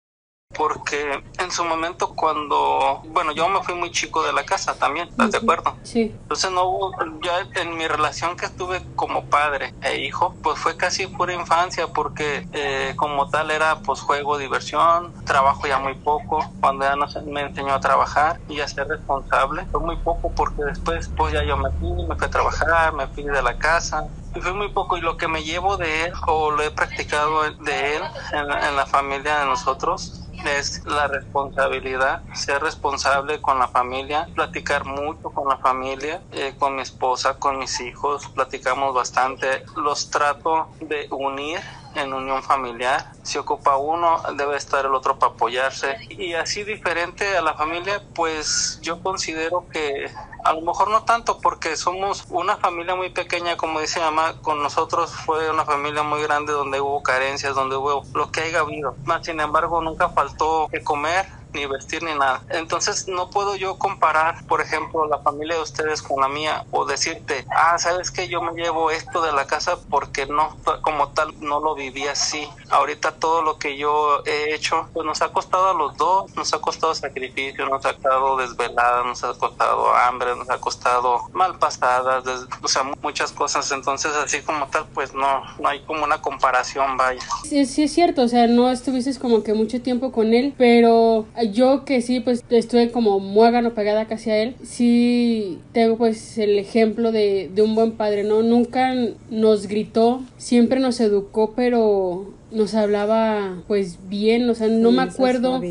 porque 0.53 1.23
en 1.39 1.51
su 1.51 1.63
momento 1.63 2.13
cuando, 2.15 3.01
bueno, 3.05 3.31
yo 3.31 3.47
me 3.49 3.61
fui 3.63 3.75
muy 3.75 3.91
chico 3.91 4.23
de 4.23 4.33
la 4.33 4.43
casa 4.43 4.75
también, 4.75 5.07
¿estás 5.07 5.31
de 5.31 5.37
acuerdo? 5.37 5.75
Sí. 5.83 6.15
Entonces 6.21 6.51
no 6.51 6.65
hubo, 6.65 6.93
ya 7.23 7.47
en 7.61 7.75
mi 7.75 7.87
relación 7.87 8.35
que 8.35 8.45
estuve 8.45 8.81
como 8.95 9.25
padre 9.25 9.73
e 9.81 9.99
hijo, 10.01 10.35
pues 10.41 10.59
fue 10.59 10.77
casi 10.77 11.07
pura 11.07 11.33
infancia 11.33 11.87
porque 11.87 12.47
eh, 12.53 12.93
como 12.95 13.29
tal 13.29 13.51
era 13.51 13.79
pues 13.79 14.01
juego, 14.01 14.37
diversión, 14.37 15.13
trabajo 15.25 15.67
ya 15.67 15.79
muy 15.79 15.95
poco, 15.95 16.51
cuando 16.59 16.85
ya 16.85 16.95
no 16.95 17.09
se 17.09 17.21
me 17.21 17.41
enseñó 17.41 17.73
a 17.73 17.79
trabajar 17.79 18.39
y 18.49 18.59
a 18.59 18.67
ser 18.67 18.87
responsable, 18.87 19.65
fue 19.71 19.79
muy 19.79 19.97
poco 19.97 20.31
porque 20.31 20.63
después 20.63 21.09
pues 21.15 21.33
ya 21.33 21.43
yo 21.43 21.57
me 21.57 21.69
fui, 21.71 21.91
me 22.07 22.15
fui 22.15 22.27
a 22.27 22.29
trabajar, 22.29 22.93
me 22.93 23.07
fui 23.07 23.23
de 23.23 23.41
la 23.41 23.57
casa, 23.57 24.07
y 24.35 24.39
fue 24.39 24.53
muy 24.53 24.69
poco 24.69 24.97
y 24.97 25.01
lo 25.01 25.17
que 25.17 25.27
me 25.27 25.43
llevo 25.43 25.77
de 25.77 26.05
él 26.05 26.13
o 26.27 26.51
lo 26.51 26.63
he 26.63 26.71
practicado 26.71 27.41
de 27.41 27.95
él 27.95 28.01
en, 28.31 28.39
en 28.39 28.75
la 28.75 28.85
familia 28.85 29.39
de 29.39 29.45
nosotros 29.45 30.20
es 30.45 30.85
la 30.85 31.07
responsabilidad, 31.07 32.23
ser 32.33 32.61
responsable 32.61 33.41
con 33.41 33.59
la 33.59 33.67
familia, 33.67 34.27
platicar 34.33 34.85
mucho 34.85 35.29
con 35.29 35.47
la 35.47 35.57
familia, 35.57 36.21
eh, 36.31 36.53
con 36.57 36.75
mi 36.75 36.81
esposa, 36.81 37.37
con 37.37 37.59
mis 37.59 37.79
hijos, 37.81 38.27
platicamos 38.29 38.93
bastante, 38.93 39.63
los 39.75 40.09
trato 40.09 40.69
de 40.79 41.07
unir 41.11 41.59
en 41.95 42.13
unión 42.13 42.43
familiar. 42.43 43.11
Si 43.23 43.37
ocupa 43.37 43.77
uno, 43.77 44.21
debe 44.35 44.57
estar 44.57 44.85
el 44.85 44.93
otro 44.93 45.17
para 45.19 45.33
apoyarse. 45.33 45.97
Y 46.09 46.33
así 46.33 46.63
diferente 46.63 47.37
a 47.37 47.41
la 47.41 47.53
familia, 47.53 48.01
pues 48.13 48.79
yo 48.81 49.01
considero 49.01 49.65
que 49.71 50.11
a 50.43 50.53
lo 50.53 50.61
mejor 50.61 50.89
no 50.89 51.03
tanto 51.03 51.39
porque 51.39 51.75
somos 51.75 52.25
una 52.29 52.57
familia 52.57 52.95
muy 52.95 53.09
pequeña, 53.09 53.57
como 53.57 53.79
dice 53.79 53.99
mamá, 53.99 54.35
con 54.41 54.61
nosotros 54.63 55.11
fue 55.11 55.49
una 55.49 55.65
familia 55.65 56.03
muy 56.03 56.21
grande 56.23 56.51
donde 56.53 56.81
hubo 56.81 57.03
carencias, 57.03 57.55
donde 57.55 57.75
hubo 57.75 58.03
lo 58.13 58.31
que 58.31 58.41
haya 58.41 58.59
habido. 58.61 58.95
Más 59.05 59.25
sin 59.25 59.39
embargo, 59.39 59.81
nunca 59.81 60.09
faltó 60.09 60.67
que 60.71 60.81
comer, 60.81 61.25
ni 61.53 61.65
vestir 61.65 62.03
ni 62.03 62.13
nada. 62.13 62.41
Entonces 62.49 63.07
no 63.07 63.29
puedo 63.29 63.55
yo 63.55 63.77
comparar, 63.77 64.45
por 64.45 64.61
ejemplo, 64.61 65.07
la 65.07 65.19
familia 65.19 65.55
de 65.55 65.61
ustedes 65.61 66.01
con 66.01 66.21
la 66.21 66.27
mía 66.27 66.65
o 66.71 66.85
decirte, 66.85 67.45
ah, 67.49 67.77
sabes 67.77 68.11
que 68.11 68.27
yo 68.27 68.41
me 68.41 68.53
llevo 68.53 68.91
esto 68.91 69.21
de 69.21 69.31
la 69.31 69.45
casa 69.45 69.77
porque 69.89 70.25
no, 70.25 70.57
como 70.81 71.09
tal, 71.09 71.33
no 71.41 71.59
lo 71.59 71.75
viví 71.75 72.07
así. 72.07 72.47
Ahorita 72.69 73.13
todo 73.13 73.41
lo 73.41 73.57
que 73.57 73.77
yo 73.77 74.23
he 74.25 74.53
hecho, 74.53 74.87
pues 74.93 75.05
nos 75.05 75.21
ha 75.21 75.31
costado 75.31 75.69
a 75.69 75.73
los 75.73 75.97
dos, 75.97 76.35
nos 76.35 76.53
ha 76.53 76.59
costado 76.59 76.95
sacrificio, 76.95 77.67
nos 77.67 77.85
ha 77.85 77.93
costado 77.93 78.37
desvelada, 78.37 79.03
nos 79.03 79.23
ha 79.23 79.33
costado 79.33 79.93
hambre, 79.93 80.35
nos 80.35 80.49
ha 80.49 80.59
costado 80.59 81.29
mal 81.33 81.57
pasadas, 81.59 82.23
o 82.61 82.67
sea, 82.67 82.83
muchas 83.01 83.31
cosas. 83.31 83.71
Entonces, 83.71 84.11
así 84.13 84.41
como 84.41 84.67
tal, 84.67 84.85
pues 84.93 85.13
no, 85.13 85.43
no 85.59 85.69
hay 85.69 85.81
como 85.81 86.03
una 86.03 86.21
comparación, 86.21 86.97
vaya. 86.97 87.21
Sí, 87.43 87.65
sí 87.65 87.83
es 87.83 87.93
cierto, 87.93 88.23
o 88.23 88.27
sea, 88.27 88.47
no 88.47 88.71
estuviste 88.71 89.11
como 89.19 89.43
que 89.43 89.53
mucho 89.53 89.81
tiempo 89.81 90.11
con 90.11 90.33
él, 90.33 90.53
pero 90.57 91.25
yo 91.43 91.85
que 91.85 92.01
sí, 92.01 92.19
pues 92.19 92.43
estuve 92.49 92.91
como 92.91 93.19
muégano 93.19 93.73
pegada 93.73 94.05
casi 94.05 94.29
a 94.29 94.37
él, 94.37 94.55
sí 94.63 95.59
tengo 95.73 95.97
pues 95.97 96.37
el 96.37 96.59
ejemplo 96.59 97.11
de, 97.11 97.49
de 97.53 97.61
un 97.61 97.75
buen 97.75 97.91
padre, 97.93 98.23
¿no? 98.23 98.43
Nunca 98.43 98.93
nos 99.29 99.67
gritó, 99.67 100.21
siempre 100.37 100.79
nos 100.79 100.99
educó, 100.99 101.53
pero 101.55 102.33
nos 102.51 102.75
hablaba 102.75 103.63
pues 103.67 103.97
bien, 104.09 104.49
o 104.49 104.55
sea, 104.55 104.67
no 104.67 104.91
me 104.91 105.03
acuerdo 105.03 105.61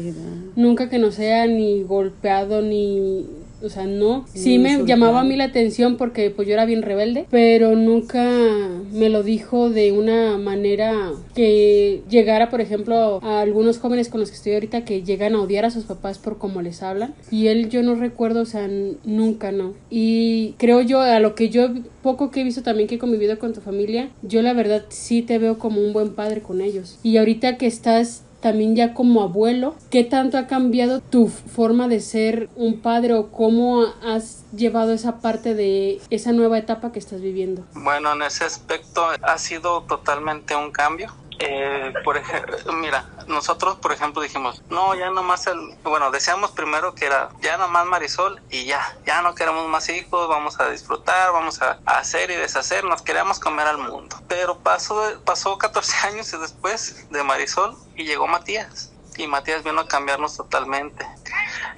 nunca 0.57 0.89
que 0.89 0.99
nos 0.99 1.19
haya 1.19 1.47
ni 1.47 1.83
golpeado 1.83 2.63
ni 2.63 3.27
o 3.63 3.69
sea, 3.69 3.87
no. 3.87 4.25
Sí 4.33 4.59
me 4.59 4.85
llamaba 4.85 5.21
a 5.21 5.25
mí 5.25 5.37
la 5.37 5.45
atención 5.45 5.97
porque 5.97 6.31
pues 6.31 6.49
yo 6.49 6.55
era 6.55 6.65
bien 6.65 6.83
rebelde, 6.83 7.27
pero 7.31 7.77
nunca 7.77 8.69
me 8.93 9.09
lo 9.09 9.23
dijo 9.23 9.71
de 9.71 9.93
una 9.93 10.39
manera 10.39 11.13
que 11.35 12.03
llegara, 12.09 12.51
por 12.51 12.61
ejemplo, 12.61 13.21
a 13.23 13.41
algunos 13.41 13.79
jóvenes 13.79 14.09
con 14.09 14.21
los 14.21 14.31
que 14.31 14.37
estoy 14.37 14.55
ahorita 14.55 14.85
que 14.85 15.03
llegan 15.03 15.35
a 15.35 15.43
odiar 15.43 15.65
a 15.65 15.71
sus 15.71 15.85
papás 15.85 16.19
por 16.19 16.39
cómo 16.39 16.63
les 16.63 16.83
hablan. 16.83 17.15
Y 17.31 17.49
él 17.49 17.69
yo 17.69 17.83
no 17.83 17.95
recuerdo, 17.95 18.43
o 18.43 18.47
sea, 18.47 18.69
nunca 19.05 19.53
no. 19.53 19.75
Y 19.91 20.55
creo 20.59 20.81
yo, 20.81 21.01
a 21.01 21.21
lo 21.21 21.35
que 21.35 21.49
yo 21.49 21.69
poco 22.03 22.31
que 22.31 22.41
he 22.41 22.45
visto 22.45 22.63
también 22.63 22.89
que 22.89 22.97
he 22.97 22.99
convivido 22.99 23.39
con 23.39 23.53
tu 23.53 23.61
familia, 23.61 24.11
yo 24.23 24.43
la 24.43 24.53
verdad 24.53 24.85
sí 24.89 25.23
te 25.23 25.39
veo 25.39 25.59
como 25.59 25.81
un 25.81 25.93
buen 25.93 26.15
padre 26.15 26.41
con 26.41 26.61
ellos. 26.61 26.99
Y 27.03 27.17
ahorita 27.17 27.57
que 27.57 27.67
estás 27.67 28.23
también 28.41 28.77
ya 28.77 28.95
como 28.95 29.23
abuelo, 29.23 29.75
¿qué 29.91 30.05
tanto 30.05 30.39
ha 30.39 30.47
cambiado 30.47 31.01
tu 31.01 31.29
forma 31.29 31.89
de 31.89 32.01
ser 32.01 32.49
un 32.57 32.81
padre 32.81 33.15
o 33.15 33.31
cómo 33.31 33.85
has 34.03 34.45
llevado 34.53 34.93
esa 34.93 35.21
parte 35.21 35.55
de 35.55 36.01
esa 36.11 36.33
nueva 36.33 36.59
etapa 36.59 36.93
que 36.93 36.99
estás 36.99 37.21
viviendo? 37.21 37.65
Bueno, 37.75 38.13
en 38.13 38.23
ese 38.23 38.45
aspecto 38.45 39.07
ha 39.23 39.39
sido 39.39 39.83
totalmente 39.83 40.55
un 40.57 40.71
cambio. 40.71 41.13
Eh, 41.43 41.95
por 42.05 42.19
ejemplo, 42.19 42.55
mira, 42.75 43.09
nosotros, 43.27 43.79
por 43.79 43.93
ejemplo, 43.93 44.21
dijimos, 44.21 44.63
no, 44.69 44.95
ya 44.95 45.09
nomás 45.09 45.47
el, 45.47 45.75
bueno, 45.83 46.11
decíamos 46.11 46.51
primero 46.51 46.95
que 46.95 47.07
era 47.07 47.31
ya 47.41 47.57
nomás 47.57 47.87
Marisol 47.87 48.43
y 48.51 48.67
ya, 48.67 48.95
ya 49.07 49.23
no 49.23 49.35
queremos 49.35 49.67
más 49.67 49.89
hijos, 49.89 50.29
vamos 50.29 50.61
a 50.61 50.69
disfrutar, 50.69 51.33
vamos 51.33 51.63
a, 51.63 51.79
hacer 51.87 52.31
y 52.31 52.37
deshacer, 52.37 52.85
nos 52.85 53.01
queríamos 53.01 53.41
comer 53.41 53.67
al 53.67 53.79
mundo. 53.79 54.21
Pero 54.29 54.59
pasó, 54.59 55.03
pasó 55.25 55.57
14 55.57 55.97
años 56.09 56.31
y 56.35 56.37
después 56.37 57.09
de 57.11 57.23
Marisol 57.23 57.75
y 57.97 58.05
llegó 58.05 58.27
Matías. 58.27 58.93
Y 59.17 59.27
Matías 59.27 59.65
vino 59.65 59.81
a 59.81 59.89
cambiarnos 59.89 60.37
totalmente. 60.37 61.07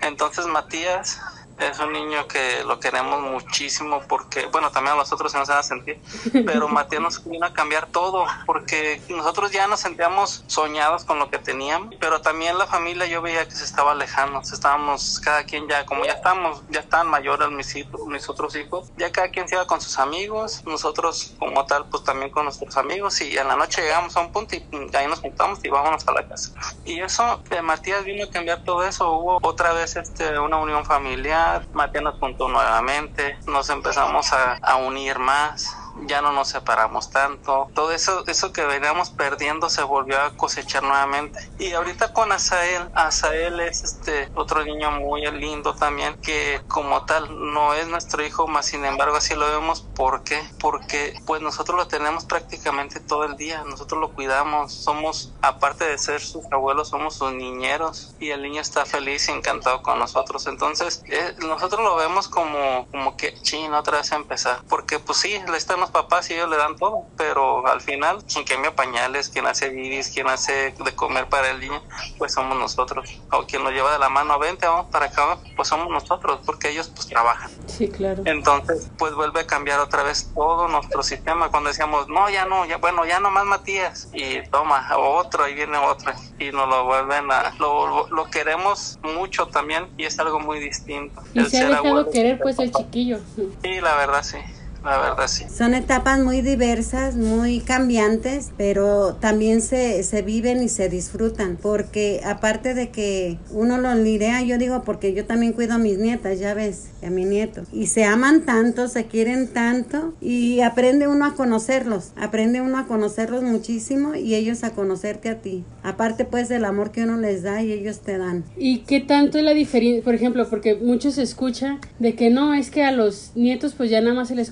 Entonces 0.01 0.45
Matías 0.47 1.21
es 1.69 1.79
un 1.79 1.93
niño 1.93 2.27
que 2.29 2.65
lo 2.65 2.81
queremos 2.81 3.21
muchísimo 3.21 4.03
porque, 4.09 4.47
bueno, 4.47 4.71
también 4.71 4.95
a 4.95 4.99
nosotros 4.99 5.33
se 5.33 5.39
nos 5.39 5.49
van 5.49 5.59
a 5.59 5.63
sentir, 5.63 6.01
pero 6.47 6.69
Matías 6.69 7.03
nos 7.03 7.25
vino 7.25 7.47
a 7.47 7.53
cambiar 7.53 7.87
todo 7.87 8.27
porque 8.47 9.01
nosotros 9.09 9.51
ya 9.51 9.67
nos 9.67 9.81
sentíamos 9.81 10.45
soñados 10.47 11.05
con 11.05 11.19
lo 11.19 11.31
que 11.31 11.39
teníamos, 11.39 11.95
pero 12.01 12.21
también 12.21 12.59
la 12.59 12.67
familia 12.67 13.07
yo 13.07 13.23
veía 13.23 13.45
que 13.47 13.55
se 13.55 13.65
estaba 13.65 13.93
alejando, 13.93 14.41
estábamos 14.41 15.21
cada 15.21 15.45
quien 15.45 15.69
ya, 15.69 15.85
como 15.87 16.05
ya 16.05 16.13
estamos, 16.13 16.63
ya 16.71 16.81
están 16.81 17.09
mayores 17.09 17.51
mis, 17.51 17.75
hijos, 17.77 18.07
mis 18.07 18.29
otros 18.29 18.55
hijos, 18.57 18.91
ya 18.97 19.11
cada 19.11 19.29
quien 19.29 19.49
se 19.49 19.55
iba 19.55 19.67
con 19.67 19.81
sus 19.81 19.99
amigos, 19.99 20.63
nosotros 20.67 21.35
como 21.39 21.65
tal, 21.67 21.87
pues 21.87 22.05
también 22.05 22.31
con 22.31 22.45
nuestros 22.45 22.77
amigos 22.77 23.21
y 23.21 23.37
en 23.37 23.49
la 23.49 23.57
noche 23.57 23.83
llegamos 23.83 24.17
a 24.17 24.21
un 24.21 24.33
punto 24.33 24.57
y 24.57 24.65
ahí 24.97 25.07
nos 25.07 25.21
juntamos 25.21 25.59
y 25.63 25.69
vámonos 25.69 26.07
a 26.07 26.13
la 26.13 26.27
casa. 26.27 26.53
Y 26.85 27.01
eso, 27.01 27.43
de 27.51 27.63
Matías 27.63 28.05
vino 28.05 28.25
a 28.25 28.31
cambiar 28.31 28.65
todo 28.65 28.85
eso, 28.87 29.11
hubo 29.13 29.39
otra 29.43 29.73
vez 29.73 29.97
este, 29.97 30.39
una 30.39 30.59
unión 30.59 30.85
familiar, 30.85 31.52
Matías 31.73 32.05
nos 32.05 32.19
juntó 32.19 32.49
nuevamente, 32.49 33.39
nos 33.47 33.69
empezamos 33.71 34.33
a 34.33 34.77
unir 34.77 35.19
más 35.19 35.82
ya 36.07 36.23
no 36.23 36.33
nos 36.33 36.49
separamos 36.49 37.11
tanto. 37.11 37.71
Todo 37.75 37.93
eso, 37.93 38.25
eso 38.27 38.53
que 38.53 38.65
veníamos 38.65 39.11
perdiendo 39.11 39.69
se 39.69 39.83
volvió 39.83 40.21
a 40.21 40.37
cosechar 40.37 40.83
nuevamente. 40.83 41.39
Y 41.59 41.73
ahorita 41.73 42.13
con 42.13 42.33
Asael, 42.33 42.89
Asael 42.95 43.61
es 43.61 43.83
este 43.83 44.31
otro 44.35 44.65
niño 44.65 44.91
muy 44.93 45.23
lindo 45.31 45.75
también, 45.75 46.21
que 46.21 46.61
como 46.69 47.05
tal 47.05 47.53
no 47.53 47.75
es 47.75 47.87
nuestro 47.89 48.25
hijo, 48.25 48.47
más 48.47 48.67
sin 48.67 48.85
embargo 48.85 49.17
así 49.17 49.35
lo 49.35 49.47
vemos. 49.47 49.83
¿Por 49.83 50.25
qué? 50.25 50.43
Porque 50.59 51.15
pues 51.27 51.43
nosotros 51.43 51.77
lo 51.77 51.87
tenemos 51.89 52.25
prácticamente 52.25 53.01
todo 53.01 53.25
el 53.25 53.37
día, 53.37 53.63
nosotros 53.65 54.01
lo 54.01 54.13
cuidamos, 54.13 54.73
somos, 54.73 55.33
aparte 55.43 55.85
de 55.85 55.99
ser 55.99 56.21
sus 56.21 56.45
abuelos, 56.51 56.89
somos 56.89 57.15
sus 57.15 57.33
niñeros 57.33 58.15
y 58.19 58.31
el 58.31 58.43
niño 58.43 58.61
está 58.61 58.85
feliz 58.85 59.29
y 59.29 59.33
encantado 59.33 59.83
con 59.83 59.99
nosotros. 59.99 60.47
Entonces, 60.47 61.03
eh, 61.07 61.35
nosotros 61.41 61.83
lo 61.83 61.97
vemos 61.97 62.29
como, 62.29 62.87
como 62.91 63.17
que, 63.17 63.35
ching, 63.43 63.73
otra 63.73 63.99
vez 63.99 64.13
empezar. 64.13 64.63
Porque 64.69 64.99
pues 64.99 65.19
sí, 65.19 65.39
le 65.51 65.57
están 65.57 65.82
los 65.83 65.91
papás 65.91 66.31
y 66.31 66.35
ellos 66.35 66.49
le 66.49 66.57
dan 66.57 66.77
todo, 66.77 67.07
pero 67.17 67.67
al 67.67 67.81
final 67.81 68.25
quien 68.25 68.45
cambia 68.45 68.75
pañales, 68.75 69.29
quien 69.29 69.47
hace 69.47 69.69
bibis, 69.69 70.11
quien 70.11 70.29
hace 70.29 70.73
de 70.73 70.95
comer 70.95 71.27
para 71.27 71.51
el 71.51 71.61
niño, 71.61 71.83
pues 72.19 72.33
somos 72.33 72.57
nosotros. 72.57 73.21
O 73.33 73.45
quien 73.45 73.65
lo 73.65 73.71
lleva 73.71 73.93
de 73.93 73.99
la 73.99 74.09
mano, 74.09 74.39
vente, 74.39 74.67
vamos 74.67 74.87
para 74.91 75.07
acá, 75.07 75.39
pues 75.57 75.69
somos 75.69 75.89
nosotros, 75.91 76.41
porque 76.47 76.71
ellos 76.71 76.91
pues 76.95 77.09
trabajan. 77.09 77.51
Sí, 77.67 77.89
claro. 77.89 78.23
Entonces, 78.27 78.91
pues 78.97 79.15
vuelve 79.15 79.41
a 79.41 79.47
cambiar 79.47 79.81
otra 79.81 80.05
vez 80.05 80.31
todo 80.35 80.69
nuestro 80.69 81.03
sistema. 81.03 81.51
Cuando 81.51 81.71
decíamos, 81.71 82.09
no, 82.09 82.31
ya 82.31 82.45
no, 82.45 82.65
ya, 82.65 82.77
bueno, 82.77 83.05
ya 83.05 83.19
no 83.19 83.31
más 83.31 83.45
Matías, 83.45 84.09
y 84.13 84.41
toma, 84.51 84.89
otro, 84.97 85.45
ahí 85.45 85.55
viene 85.55 85.79
otro, 85.79 86.13
y 86.39 86.53
nos 86.53 86.69
lo 86.69 86.85
vuelven 86.85 87.31
a, 87.33 87.55
lo, 87.59 88.09
lo 88.09 88.31
queremos 88.31 89.01
mucho 89.03 89.47
también, 89.49 89.89
y 89.97 90.05
es 90.05 90.19
algo 90.21 90.39
muy 90.39 90.61
distinto. 90.61 91.21
Y 91.35 91.45
se 91.47 91.59
ha 91.59 91.69
dejado 91.69 92.09
querer 92.09 92.39
pues 92.41 92.59
el 92.61 92.71
chiquillo. 92.71 93.19
Sí, 93.63 93.81
la 93.81 93.97
verdad 93.97 94.23
sí 94.23 94.39
la 94.85 94.99
verdad 94.99 95.27
sí. 95.29 95.45
Son 95.53 95.75
etapas 95.75 96.21
muy 96.21 96.41
diversas, 96.41 97.17
muy 97.17 97.61
cambiantes, 97.61 98.51
pero 98.57 99.15
también 99.15 99.63
se, 99.63 100.03
se 100.03 100.23
viven 100.23 100.63
y 100.63 100.69
se 100.69 100.89
disfrutan, 100.89 101.59
porque 101.61 102.21
aparte 102.25 102.75
de 102.75 102.91
que 102.91 103.39
uno 103.51 103.79
los 103.79 103.97
lirea, 103.97 104.43
yo 104.43 104.59
digo, 104.59 104.83
porque 104.83 105.13
yo 105.15 105.25
también 105.25 105.53
cuido 105.53 105.75
a 105.75 105.79
mis 105.79 105.99
nietas, 105.99 106.39
ya 106.39 106.55
ves, 106.55 106.89
a 107.07 107.11
mi 107.11 107.25
nieto, 107.25 107.63
y 107.73 107.87
se 107.87 108.05
aman 108.05 108.43
tanto, 108.43 108.89
se 108.89 109.07
quieren 109.07 109.49
tanto, 109.49 110.15
y 110.21 110.61
aprende 110.61 111.09
uno 111.09 111.27
a 111.27 111.35
conocerlos, 111.35 112.13
aprende 112.17 112.61
uno 112.61 112.79
a 112.79 112.87
conocerlos 112.87 113.43
muchísimo 113.43 114.15
y 114.15 114.35
ellos 114.35 114.65
a 114.65 114.71
conocerte 114.71 115.29
a 115.29 115.41
ti. 115.41 115.65
Aparte 115.83 116.25
pues 116.25 116.49
del 116.49 116.65
amor 116.65 116.91
que 116.93 117.05
uno 117.05 117.17
les 117.17 117.43
da 117.43 117.63
y 117.63 117.73
ellos 117.73 118.01
te 118.01 118.19
dan. 118.19 118.45
¿Y 118.57 118.79
qué 118.81 119.01
tanto 119.01 119.39
es 119.39 119.45
la 119.45 119.55
diferencia, 119.55 120.03
por 120.03 120.15
ejemplo, 120.15 120.49
porque 120.49 120.75
muchos 120.77 121.19
escuchan 121.19 121.81
de 121.99 122.15
que 122.15 122.31
no, 122.31 122.55
es 122.55 122.71
que 122.71 122.85
a 122.85 122.93
los 122.93 123.33
nietos 123.35 123.75
pues 123.77 123.91
ya 123.91 124.01
nada 124.01 124.15
más 124.15 124.29
se 124.29 124.35
les 124.35 124.51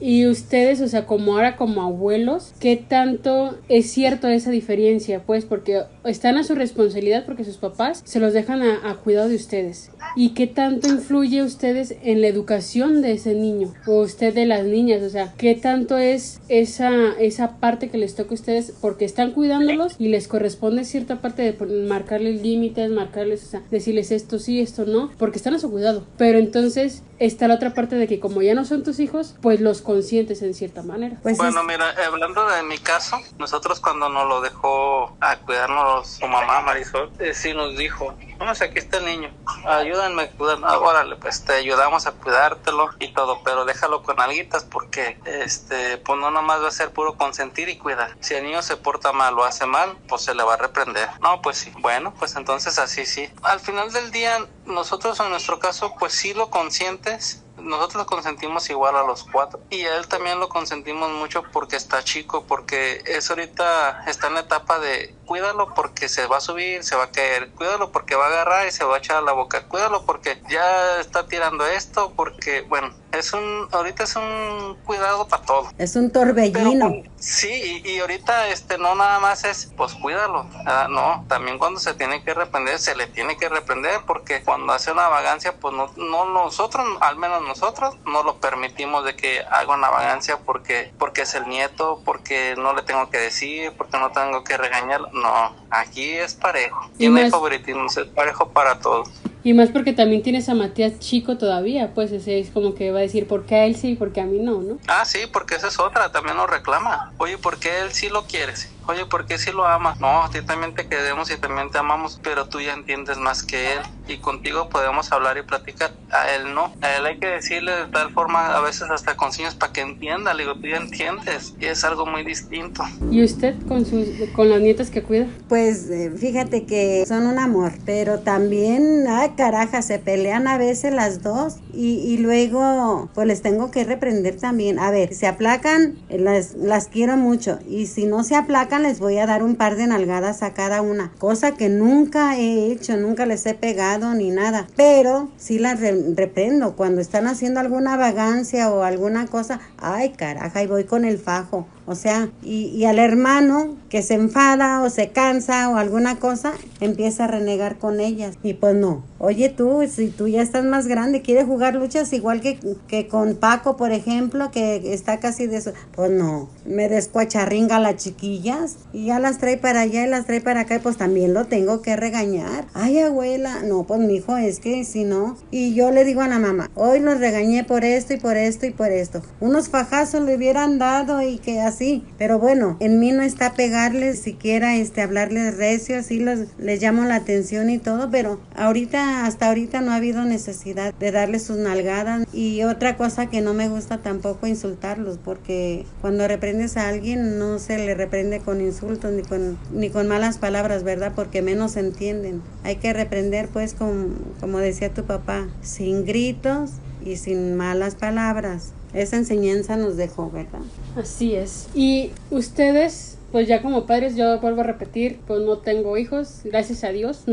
y 0.00 0.26
ustedes, 0.26 0.80
o 0.80 0.88
sea, 0.88 1.06
como 1.06 1.34
ahora 1.34 1.56
como 1.56 1.82
abuelos, 1.82 2.52
¿qué 2.60 2.76
tanto 2.76 3.58
es 3.68 3.90
cierto 3.90 4.28
esa 4.28 4.50
diferencia? 4.50 5.22
Pues 5.24 5.44
porque 5.44 5.82
están 6.08 6.38
a 6.38 6.44
su 6.44 6.54
responsabilidad 6.54 7.24
porque 7.24 7.44
sus 7.44 7.56
papás 7.56 8.02
se 8.04 8.20
los 8.20 8.32
dejan 8.32 8.62
a, 8.62 8.94
cuidado 8.96 9.28
de 9.28 9.36
ustedes. 9.36 9.90
¿Y 10.16 10.30
qué 10.30 10.46
tanto 10.46 10.88
influye 10.88 11.42
ustedes 11.42 11.94
en 12.02 12.20
la 12.20 12.28
educación 12.28 13.02
de 13.02 13.12
ese 13.12 13.34
niño? 13.34 13.74
O 13.86 14.00
usted 14.00 14.34
de 14.34 14.46
las 14.46 14.64
niñas, 14.64 15.02
o 15.02 15.10
sea, 15.10 15.34
¿qué 15.36 15.54
tanto 15.54 15.98
es 15.98 16.40
esa, 16.48 17.12
esa 17.18 17.58
parte 17.58 17.90
que 17.90 17.98
les 17.98 18.14
toca 18.14 18.30
a 18.30 18.34
ustedes 18.34 18.72
porque 18.80 19.04
están 19.04 19.32
cuidándolos 19.32 19.94
y 19.98 20.08
les 20.08 20.28
corresponde 20.28 20.84
cierta 20.84 21.20
parte 21.20 21.42
de 21.42 21.66
marcarles 21.86 22.42
límites, 22.42 22.90
marcarles, 22.90 23.44
o 23.44 23.46
sea, 23.46 23.62
decirles 23.70 24.10
esto 24.10 24.38
sí, 24.38 24.60
esto 24.60 24.84
no, 24.84 25.10
porque 25.18 25.38
están 25.38 25.54
a 25.54 25.58
su 25.58 25.70
cuidado. 25.70 26.04
Pero 26.16 26.38
entonces 26.38 27.02
está 27.18 27.48
la 27.48 27.54
otra 27.54 27.74
parte 27.74 27.96
de 27.96 28.06
que 28.06 28.20
como 28.20 28.42
ya 28.42 28.54
no 28.54 28.64
son 28.64 28.82
tus 28.82 29.00
hijos, 29.00 29.36
pues 29.42 29.60
los 29.60 29.82
consientes 29.82 30.42
en 30.42 30.54
cierta 30.54 30.82
manera. 30.82 31.18
Pues 31.22 31.36
bueno, 31.36 31.62
mira, 31.64 31.94
hablando 32.06 32.48
de 32.48 32.62
mi 32.62 32.78
caso, 32.78 33.18
nosotros 33.38 33.80
cuando 33.80 34.08
nos 34.08 34.28
lo 34.28 34.40
dejó 34.40 35.16
a 35.20 35.36
cuidarnos 35.44 35.97
su 36.04 36.26
mamá 36.26 36.60
Marisol, 36.60 37.10
eh, 37.18 37.34
sí 37.34 37.54
nos 37.54 37.76
dijo, 37.76 38.14
vamos, 38.38 38.60
aquí 38.60 38.78
está 38.78 38.98
el 38.98 39.06
niño, 39.06 39.30
ayúdenme 39.64 40.22
a 40.22 40.30
cuidar, 40.30 40.58
ah, 40.62 40.78
órale, 40.78 41.16
pues 41.16 41.44
te 41.44 41.54
ayudamos 41.54 42.06
a 42.06 42.12
cuidártelo 42.12 42.90
y 42.98 43.12
todo, 43.12 43.42
pero 43.42 43.64
déjalo 43.64 44.02
con 44.02 44.20
alguitas 44.20 44.64
porque, 44.64 45.18
este, 45.24 45.98
pues 45.98 46.18
no 46.18 46.30
nomás 46.30 46.62
va 46.62 46.68
a 46.68 46.72
ser 46.72 46.90
puro 46.92 47.16
consentir 47.16 47.68
y 47.68 47.78
cuidar. 47.78 48.16
Si 48.20 48.34
el 48.34 48.44
niño 48.44 48.62
se 48.62 48.76
porta 48.76 49.12
mal 49.12 49.38
o 49.38 49.44
hace 49.44 49.66
mal, 49.66 49.96
pues 50.08 50.22
se 50.22 50.34
le 50.34 50.42
va 50.42 50.54
a 50.54 50.56
reprender. 50.56 51.08
No, 51.20 51.42
pues 51.42 51.58
sí. 51.58 51.72
Bueno, 51.78 52.14
pues 52.18 52.36
entonces 52.36 52.78
así 52.78 53.06
sí. 53.06 53.30
Al 53.42 53.60
final 53.60 53.92
del 53.92 54.10
día, 54.10 54.46
nosotros 54.66 55.18
en 55.20 55.30
nuestro 55.30 55.58
caso, 55.58 55.94
pues 55.98 56.12
sí 56.12 56.34
lo 56.34 56.50
consientes 56.50 57.44
nosotros 57.60 58.02
lo 58.02 58.06
consentimos 58.06 58.68
igual 58.70 58.96
a 58.96 59.02
los 59.02 59.24
cuatro. 59.24 59.60
Y 59.70 59.82
a 59.82 59.96
él 59.96 60.08
también 60.08 60.40
lo 60.40 60.48
consentimos 60.48 61.10
mucho 61.10 61.42
porque 61.52 61.76
está 61.76 62.02
chico, 62.02 62.44
porque 62.46 63.02
es 63.06 63.30
ahorita 63.30 64.04
está 64.06 64.28
en 64.28 64.34
la 64.34 64.40
etapa 64.40 64.78
de 64.78 65.14
cuídalo 65.26 65.74
porque 65.74 66.08
se 66.08 66.26
va 66.26 66.38
a 66.38 66.40
subir, 66.40 66.82
se 66.82 66.96
va 66.96 67.04
a 67.04 67.10
caer, 67.10 67.50
cuídalo 67.50 67.92
porque 67.92 68.14
va 68.14 68.24
a 68.24 68.28
agarrar 68.28 68.66
y 68.66 68.72
se 68.72 68.84
va 68.84 68.96
a 68.96 68.98
echar 68.98 69.18
a 69.18 69.20
la 69.20 69.32
boca, 69.32 69.66
cuídalo 69.68 70.06
porque 70.06 70.40
ya 70.48 71.00
está 71.00 71.26
tirando 71.26 71.66
esto, 71.66 72.14
porque 72.16 72.62
bueno, 72.62 72.94
es 73.12 73.32
un, 73.32 73.68
ahorita 73.72 74.04
es 74.04 74.16
un 74.16 74.76
cuidado 74.84 75.26
para 75.28 75.42
todo. 75.42 75.68
Es 75.78 75.96
un 75.96 76.10
torbellino. 76.10 77.02
sí, 77.18 77.82
y, 77.84 77.98
ahorita 77.98 78.48
este 78.48 78.78
no 78.78 78.94
nada 78.94 79.18
más 79.18 79.44
es, 79.44 79.72
pues 79.76 79.94
cuídalo, 79.94 80.44
no, 80.90 81.24
también 81.28 81.58
cuando 81.58 81.80
se 81.80 81.94
tiene 81.94 82.22
que 82.22 82.34
reprender, 82.34 82.78
se 82.78 82.94
le 82.94 83.06
tiene 83.06 83.36
que 83.36 83.48
reprender 83.48 84.00
porque 84.06 84.42
cuando 84.42 84.72
hace 84.72 84.92
una 84.92 85.08
vagancia, 85.08 85.56
pues 85.58 85.74
no, 85.74 85.90
no 85.96 86.26
nosotros, 86.26 86.84
al 87.00 87.16
menos 87.16 87.42
nosotros, 87.42 87.96
no 88.06 88.22
lo 88.22 88.36
permitimos 88.36 89.04
de 89.04 89.16
que 89.16 89.40
haga 89.50 89.74
una 89.74 89.90
vagancia 89.90 90.38
porque, 90.44 90.92
porque 90.98 91.22
es 91.22 91.34
el 91.34 91.48
nieto, 91.48 92.02
porque 92.04 92.54
no 92.56 92.74
le 92.74 92.82
tengo 92.82 93.08
que 93.10 93.18
decir, 93.18 93.72
porque 93.76 93.98
no 93.98 94.10
tengo 94.12 94.44
que 94.44 94.56
regañar, 94.56 95.12
no, 95.12 95.56
aquí 95.70 96.10
es 96.10 96.34
parejo, 96.34 96.90
y 96.98 97.08
no 97.08 97.18
hay 97.18 97.30
favoritismo, 97.30 97.86
es 97.86 97.98
parejo 98.14 98.50
para 98.50 98.78
todos. 98.80 99.08
Y 99.48 99.54
más 99.54 99.70
porque 99.70 99.94
también 99.94 100.22
tienes 100.22 100.50
a 100.50 100.54
Matías 100.54 100.98
chico 100.98 101.38
todavía, 101.38 101.94
pues 101.94 102.12
ese 102.12 102.38
es 102.38 102.50
como 102.50 102.74
que 102.74 102.90
va 102.90 102.98
a 102.98 103.00
decir 103.00 103.26
por 103.26 103.46
qué 103.46 103.54
a 103.54 103.64
él 103.64 103.76
sí 103.76 103.92
y 103.92 103.96
por 103.96 104.12
qué 104.12 104.20
a 104.20 104.26
mí 104.26 104.40
no, 104.40 104.60
¿no? 104.60 104.78
Ah, 104.88 105.06
sí, 105.06 105.20
porque 105.32 105.54
esa 105.54 105.68
es 105.68 105.80
otra, 105.80 106.12
también 106.12 106.36
lo 106.36 106.46
reclama. 106.46 107.14
Oye, 107.16 107.38
¿por 107.38 107.58
qué 107.58 107.80
él 107.80 107.92
sí 107.92 108.10
lo 108.10 108.26
quieres? 108.26 108.68
Oye, 108.88 109.04
¿por 109.04 109.26
qué 109.26 109.36
si 109.36 109.52
lo 109.52 109.66
amas? 109.66 110.00
No, 110.00 110.24
a 110.24 110.30
ti 110.30 110.40
también 110.40 110.74
te 110.74 110.86
queremos 110.88 111.30
y 111.30 111.36
también 111.36 111.70
te 111.70 111.76
amamos, 111.76 112.18
pero 112.22 112.48
tú 112.48 112.58
ya 112.58 112.72
entiendes 112.72 113.18
más 113.18 113.42
que 113.42 113.74
él 113.74 113.78
y 114.08 114.16
contigo 114.16 114.70
podemos 114.70 115.12
hablar 115.12 115.36
y 115.36 115.42
platicar. 115.42 115.90
A 116.10 116.34
él 116.34 116.54
no. 116.54 116.72
A 116.80 116.96
él 116.96 117.04
hay 117.04 117.18
que 117.18 117.26
decirle 117.26 117.70
de 117.72 117.86
tal 117.88 118.10
forma, 118.14 118.56
a 118.56 118.62
veces 118.62 118.88
hasta 118.90 119.14
con 119.14 119.30
signos 119.30 119.54
para 119.56 119.74
que 119.74 119.82
entienda. 119.82 120.32
Le 120.32 120.44
digo, 120.44 120.54
tú 120.54 120.68
ya 120.68 120.78
entiendes 120.78 121.52
y 121.60 121.66
es 121.66 121.84
algo 121.84 122.06
muy 122.06 122.24
distinto. 122.24 122.82
¿Y 123.10 123.22
usted 123.22 123.56
con, 123.68 123.84
sus, 123.84 124.08
con 124.34 124.48
las 124.48 124.62
nietas 124.62 124.88
que 124.88 125.02
cuida? 125.02 125.26
Pues 125.50 125.90
eh, 125.90 126.10
fíjate 126.16 126.64
que 126.64 127.04
son 127.06 127.26
un 127.26 127.38
amor, 127.38 127.72
pero 127.84 128.20
también, 128.20 129.04
ay 129.06 129.32
caraja, 129.36 129.82
se 129.82 129.98
pelean 129.98 130.48
a 130.48 130.56
veces 130.56 130.94
las 130.94 131.22
dos 131.22 131.56
y, 131.74 131.98
y 131.98 132.16
luego 132.16 133.10
pues 133.14 133.26
les 133.26 133.42
tengo 133.42 133.70
que 133.70 133.84
reprender 133.84 134.38
también. 134.38 134.78
A 134.78 134.90
ver, 134.90 135.12
se 135.12 135.26
aplacan, 135.26 135.98
las, 136.08 136.54
las 136.54 136.88
quiero 136.88 137.18
mucho 137.18 137.58
y 137.68 137.86
si 137.86 138.06
no 138.06 138.24
se 138.24 138.34
aplacan, 138.34 138.77
les 138.78 139.00
voy 139.00 139.18
a 139.18 139.26
dar 139.26 139.42
un 139.42 139.56
par 139.56 139.76
de 139.76 139.86
nalgadas 139.86 140.42
a 140.42 140.52
cada 140.52 140.82
una, 140.82 141.12
cosa 141.18 141.52
que 141.52 141.68
nunca 141.68 142.36
he 142.38 142.70
hecho, 142.70 142.96
nunca 142.96 143.26
les 143.26 143.44
he 143.46 143.54
pegado 143.54 144.14
ni 144.14 144.30
nada, 144.30 144.66
pero 144.76 145.28
sí 145.36 145.58
las 145.58 145.80
reprendo 145.80 146.76
cuando 146.76 147.00
están 147.00 147.26
haciendo 147.26 147.60
alguna 147.60 147.96
vagancia 147.96 148.70
o 148.70 148.82
alguna 148.82 149.26
cosa, 149.26 149.60
ay 149.78 150.10
caraja, 150.10 150.62
y 150.62 150.66
voy 150.66 150.84
con 150.84 151.04
el 151.04 151.18
fajo. 151.18 151.66
O 151.88 151.94
sea, 151.94 152.28
y, 152.42 152.84
al 152.84 152.98
hermano 152.98 153.76
que 153.88 154.02
se 154.02 154.12
enfada 154.12 154.82
o 154.82 154.90
se 154.90 155.08
cansa 155.08 155.70
o 155.70 155.76
alguna 155.76 156.18
cosa, 156.18 156.52
empieza 156.80 157.24
a 157.24 157.28
renegar 157.28 157.78
con 157.78 157.98
ellas. 157.98 158.36
Y 158.42 158.52
pues 158.54 158.74
no. 158.74 159.04
Oye 159.18 159.48
tú, 159.48 159.82
si 159.90 160.08
tú 160.10 160.28
ya 160.28 160.42
estás 160.42 160.66
más 160.66 160.86
grande, 160.86 161.22
quieres 161.22 161.46
jugar 161.46 161.74
luchas 161.74 162.12
igual 162.12 162.42
que, 162.42 162.58
que 162.88 163.08
con 163.08 163.36
Paco, 163.36 163.78
por 163.78 163.92
ejemplo, 163.92 164.50
que 164.50 164.92
está 164.92 165.18
casi 165.18 165.46
de 165.46 165.56
eso. 165.56 165.72
Pues 165.92 166.10
no, 166.10 166.50
me 166.66 166.90
descuacharringa 166.90 167.76
a 167.76 167.80
las 167.80 167.96
chiquillas 167.96 168.76
y 168.92 169.06
ya 169.06 169.18
las 169.18 169.38
trae 169.38 169.56
para 169.56 169.80
allá 169.80 170.04
y 170.04 170.10
las 170.10 170.26
trae 170.26 170.42
para 170.42 170.60
acá 170.60 170.76
y 170.76 170.80
pues 170.80 170.98
también 170.98 171.32
lo 171.32 171.46
tengo 171.46 171.80
que 171.80 171.96
regañar. 171.96 172.66
Ay, 172.74 172.98
abuela, 172.98 173.62
no, 173.64 173.84
pues 173.84 174.00
mi 174.00 174.16
hijo, 174.16 174.36
es 174.36 174.60
que 174.60 174.84
si 174.84 175.04
no. 175.04 175.38
Y 175.50 175.72
yo 175.72 175.90
le 175.90 176.04
digo 176.04 176.20
a 176.20 176.28
la 176.28 176.38
mamá, 176.38 176.70
hoy 176.74 177.00
los 177.00 177.18
regañé 177.18 177.64
por 177.64 177.86
esto 177.86 178.12
y 178.12 178.18
por 178.18 178.36
esto 178.36 178.66
y 178.66 178.72
por 178.72 178.92
esto. 178.92 179.22
Unos 179.40 179.70
fajazos 179.70 180.22
le 180.22 180.36
hubieran 180.36 180.78
dado 180.78 181.22
y 181.22 181.38
que 181.38 181.60
así 181.60 181.77
sí, 181.78 182.04
pero 182.18 182.38
bueno, 182.38 182.76
en 182.80 182.98
mí 182.98 183.12
no 183.12 183.22
está 183.22 183.54
pegarles 183.54 184.18
siquiera 184.18 184.76
este 184.76 185.00
hablarles 185.00 185.56
recio, 185.56 185.98
así 185.98 186.18
les 186.18 186.82
llamo 186.82 187.04
la 187.04 187.16
atención 187.16 187.70
y 187.70 187.78
todo, 187.78 188.10
pero 188.10 188.40
ahorita, 188.56 189.24
hasta 189.24 189.48
ahorita 189.48 189.80
no 189.80 189.92
ha 189.92 189.96
habido 189.96 190.24
necesidad 190.24 190.92
de 190.94 191.12
darles 191.12 191.44
sus 191.44 191.56
nalgadas 191.58 192.26
y 192.32 192.64
otra 192.64 192.96
cosa 192.96 193.26
que 193.26 193.40
no 193.40 193.54
me 193.54 193.68
gusta 193.68 193.98
tampoco 193.98 194.46
insultarlos, 194.46 195.18
porque 195.18 195.86
cuando 196.00 196.26
reprendes 196.26 196.76
a 196.76 196.88
alguien 196.88 197.38
no 197.38 197.58
se 197.60 197.78
le 197.78 197.94
reprende 197.94 198.40
con 198.40 198.60
insultos 198.60 199.12
ni 199.12 199.22
con, 199.22 199.56
ni 199.72 199.90
con 199.90 200.08
malas 200.08 200.38
palabras, 200.38 200.82
¿verdad? 200.82 201.12
Porque 201.14 201.42
menos 201.42 201.76
entienden. 201.76 202.42
Hay 202.64 202.76
que 202.76 202.92
reprender 202.92 203.48
pues 203.48 203.74
como 203.74 204.58
decía 204.58 204.92
tu 204.92 205.04
papá, 205.04 205.46
sin 205.62 206.04
gritos 206.04 206.70
y 207.04 207.16
sin 207.16 207.56
malas 207.56 207.94
palabras 207.94 208.72
esa 208.92 209.16
enseñanza 209.16 209.76
nos 209.76 209.96
dejó, 209.96 210.30
¿verdad? 210.30 210.60
Así 210.96 211.34
es. 211.34 211.68
Y 211.74 212.10
ustedes, 212.30 213.18
pues 213.32 213.48
ya 213.48 213.62
como 213.62 213.86
padres, 213.86 214.16
yo 214.16 214.40
vuelvo 214.40 214.62
a 214.62 214.64
repetir, 214.64 215.20
pues 215.26 215.40
no 215.42 215.58
tengo 215.58 215.96
hijos, 215.96 216.40
gracias 216.44 216.84
a 216.84 216.90
Dios. 216.90 217.24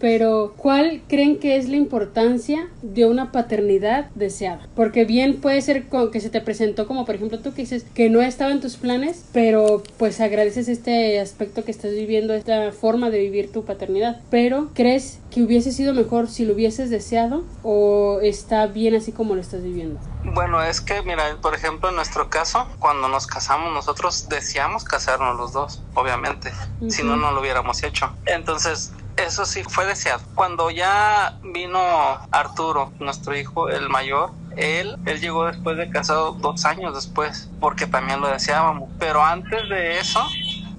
Pero 0.00 0.54
¿cuál 0.56 1.02
creen 1.08 1.38
que 1.38 1.56
es 1.56 1.68
la 1.68 1.76
importancia 1.76 2.68
de 2.82 3.06
una 3.06 3.32
paternidad 3.32 4.10
deseada? 4.14 4.66
Porque 4.74 5.04
bien 5.04 5.40
puede 5.40 5.60
ser 5.60 5.86
que 6.12 6.20
se 6.20 6.30
te 6.30 6.40
presentó 6.40 6.86
como 6.86 7.04
por 7.04 7.14
ejemplo 7.14 7.38
tú 7.40 7.52
que 7.52 7.62
dices 7.62 7.84
que 7.94 8.10
no 8.10 8.22
estaba 8.22 8.50
en 8.50 8.60
tus 8.60 8.76
planes, 8.76 9.24
pero 9.32 9.82
pues 9.98 10.20
agradeces 10.20 10.68
este 10.68 11.20
aspecto 11.20 11.64
que 11.64 11.70
estás 11.70 11.92
viviendo, 11.92 12.34
esta 12.34 12.72
forma 12.72 13.10
de 13.10 13.18
vivir 13.18 13.52
tu 13.52 13.64
paternidad, 13.64 14.20
pero 14.30 14.70
¿crees 14.74 15.20
que 15.30 15.42
hubiese 15.42 15.72
sido 15.72 15.94
mejor 15.94 16.28
si 16.28 16.44
lo 16.44 16.54
hubieses 16.54 16.90
deseado 16.90 17.44
o 17.62 18.20
está 18.22 18.66
bien 18.66 18.94
así 18.94 19.12
como 19.12 19.34
lo 19.34 19.40
estás 19.40 19.62
viviendo? 19.62 20.00
Bueno, 20.24 20.62
es 20.62 20.80
que, 20.80 21.02
mira, 21.02 21.36
por 21.40 21.54
ejemplo, 21.54 21.88
en 21.88 21.96
nuestro 21.96 22.28
caso, 22.30 22.66
cuando 22.78 23.08
nos 23.08 23.26
casamos, 23.26 23.72
nosotros 23.72 24.28
deseamos 24.28 24.84
casarnos 24.84 25.36
los 25.36 25.52
dos, 25.52 25.82
obviamente, 25.94 26.52
si 26.88 27.02
no, 27.02 27.16
no 27.16 27.32
lo 27.32 27.40
hubiéramos 27.40 27.82
hecho. 27.82 28.12
Entonces, 28.26 28.92
eso 29.16 29.46
sí 29.46 29.62
fue 29.64 29.86
deseado. 29.86 30.22
Cuando 30.34 30.70
ya 30.70 31.38
vino 31.42 31.78
Arturo, 32.30 32.92
nuestro 32.98 33.36
hijo, 33.36 33.68
el 33.68 33.88
mayor, 33.88 34.30
él, 34.56 34.96
él 35.04 35.20
llegó 35.20 35.46
después 35.46 35.76
de 35.76 35.90
casado 35.90 36.32
dos 36.32 36.64
años 36.64 36.94
después, 36.94 37.50
porque 37.60 37.86
también 37.86 38.20
lo 38.20 38.28
deseábamos. 38.28 38.88
Pero 38.98 39.22
antes 39.22 39.68
de 39.68 39.98
eso, 39.98 40.24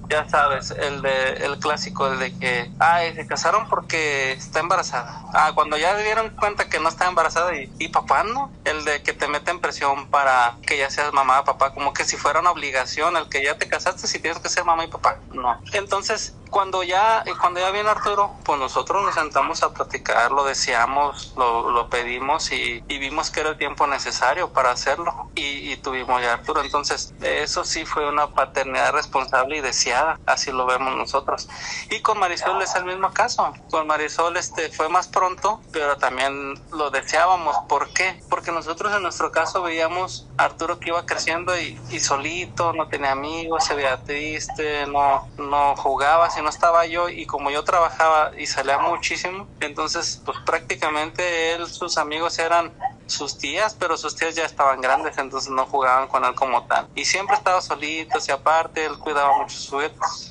ya 0.10 0.28
sabes, 0.30 0.72
el 0.72 1.02
de 1.02 1.34
el 1.46 1.60
clásico 1.60 2.10
de 2.10 2.38
que, 2.38 2.72
ay, 2.80 3.13
se 3.15 3.28
casaron 3.28 3.67
porque 3.67 4.34
está 4.34 4.60
embarazada. 4.60 5.24
Ah, 5.34 5.52
cuando 5.54 5.78
ya 5.78 5.96
dieron 5.98 6.30
cuenta 6.32 6.70
que 6.70 6.80
no 6.80 6.89
está 6.89 7.08
embarazada 7.08 7.56
y, 7.56 7.72
y 7.80 7.89
papá 7.89 8.24
no, 8.24 8.52
el 8.65 8.86
de 8.86 9.02
que 9.04 9.13
te 9.13 9.28
meten 9.28 9.60
presión 9.60 10.08
para 10.08 10.56
que 10.65 10.78
ya 10.78 10.89
seas 10.89 11.13
mamá, 11.13 11.43
papá, 11.43 11.74
como 11.74 11.93
que 11.93 12.06
si 12.06 12.17
fuera 12.17 12.39
una 12.39 12.52
obligación, 12.52 13.17
el 13.17 13.30
que 13.30 13.43
ya 13.43 13.58
te 13.58 13.67
casaste 13.67 14.08
si 14.08 14.20
tienes 14.20 14.39
que 14.39 14.50
ser 14.50 14.63
mamá 14.63 14.86
y 14.86 14.88
papá. 14.88 15.17
No. 15.34 15.60
Entonces, 15.74 16.34
cuando 16.50 16.84
ya, 16.84 17.24
cuando 17.39 17.60
ya 17.60 17.72
viene 17.72 17.89
Arturo, 17.89 18.34
pues 18.43 18.60
nosotros 18.60 19.04
nos 19.04 19.15
sentamos 19.15 19.63
a 19.63 19.74
platicar, 19.74 20.32
lo 20.32 20.43
deseamos, 20.46 21.34
lo, 21.38 21.72
lo 21.72 21.89
pedimos 21.89 22.52
y, 22.52 22.84
y, 22.88 22.98
vimos 22.98 23.30
que 23.30 23.41
era 23.41 23.50
el 23.50 23.58
tiempo 23.58 23.88
necesario 23.88 24.50
para 24.50 24.72
hacerlo 24.72 25.30
y, 25.36 25.72
y 25.72 25.78
tuvimos 25.78 26.22
ya 26.22 26.34
Arturo. 26.34 26.62
Entonces, 26.62 27.13
eso 27.22 27.63
sí 27.63 27.86
fue 27.86 28.08
una 28.08 28.28
paternidad 28.28 28.93
responsable 28.93 29.58
y 29.58 29.62
deseada, 29.62 29.97
así 30.26 30.52
lo 30.52 30.66
vemos 30.66 30.96
nosotros. 30.96 31.50
Y 31.90 32.02
con 32.02 32.20
Marisol 32.20 32.62
es 32.62 32.76
el 32.76 32.86
mismo 32.86 33.12
caso. 33.14 33.54
Con 33.70 33.88
Marisol 33.88 34.38
este 34.38 34.70
fue 34.70 34.90
más 34.90 35.08
pronto, 35.08 35.62
pero 35.72 35.98
también 35.98 36.54
lo 36.72 36.90
deseábamos. 36.90 37.58
¿Por 37.68 37.90
qué? 37.90 38.22
Porque 38.30 38.52
nosotros 38.52 38.94
en 38.96 39.04
nuestro 39.04 39.32
caso 39.32 39.62
veíamos 39.62 40.28
a 40.38 40.46
Arturo 40.46 40.80
que 40.80 40.90
iba 40.90 41.06
creciendo 41.06 41.58
y, 41.60 41.80
y 41.90 42.00
solito, 42.00 42.74
no 42.74 42.88
tenía 42.88 43.12
amigos, 43.12 43.66
se 43.66 43.76
veía 43.76 43.98
triste, 44.04 44.86
no, 44.88 45.28
no 45.38 45.76
jugaba, 45.76 46.30
no 46.42 46.50
estaba 46.50 46.86
yo 46.86 47.10
y 47.10 47.26
como 47.26 47.50
yo 47.50 47.64
trabajaba 47.64 48.32
y 48.38 48.46
salía 48.46 48.78
muchísimo, 48.78 49.48
entonces 49.60 50.22
pues 50.26 50.38
prácticamente 50.46 51.54
él, 51.54 51.68
sus 51.68 51.98
amigos 51.98 52.38
eran 52.40 52.72
sus 53.08 53.38
tías, 53.38 53.76
pero 53.80 53.98
sus 53.98 54.15
tías 54.15 54.36
ya 54.36 54.46
estaban 54.46 54.82
grandes, 54.82 55.17
entonces 55.17 55.50
no 55.50 55.65
jugaban 55.65 56.08
con 56.08 56.24
él 56.26 56.36
como 56.36 56.63
tal. 56.65 56.88
Y 56.96 57.06
siempre 57.06 57.36
estaba 57.36 57.62
solito, 57.62 58.20
y 58.26 58.32
aparte 58.32 58.86
él 58.86 58.98
cuidaba 59.00 59.38
mucho 59.38 59.58
su 59.58 59.82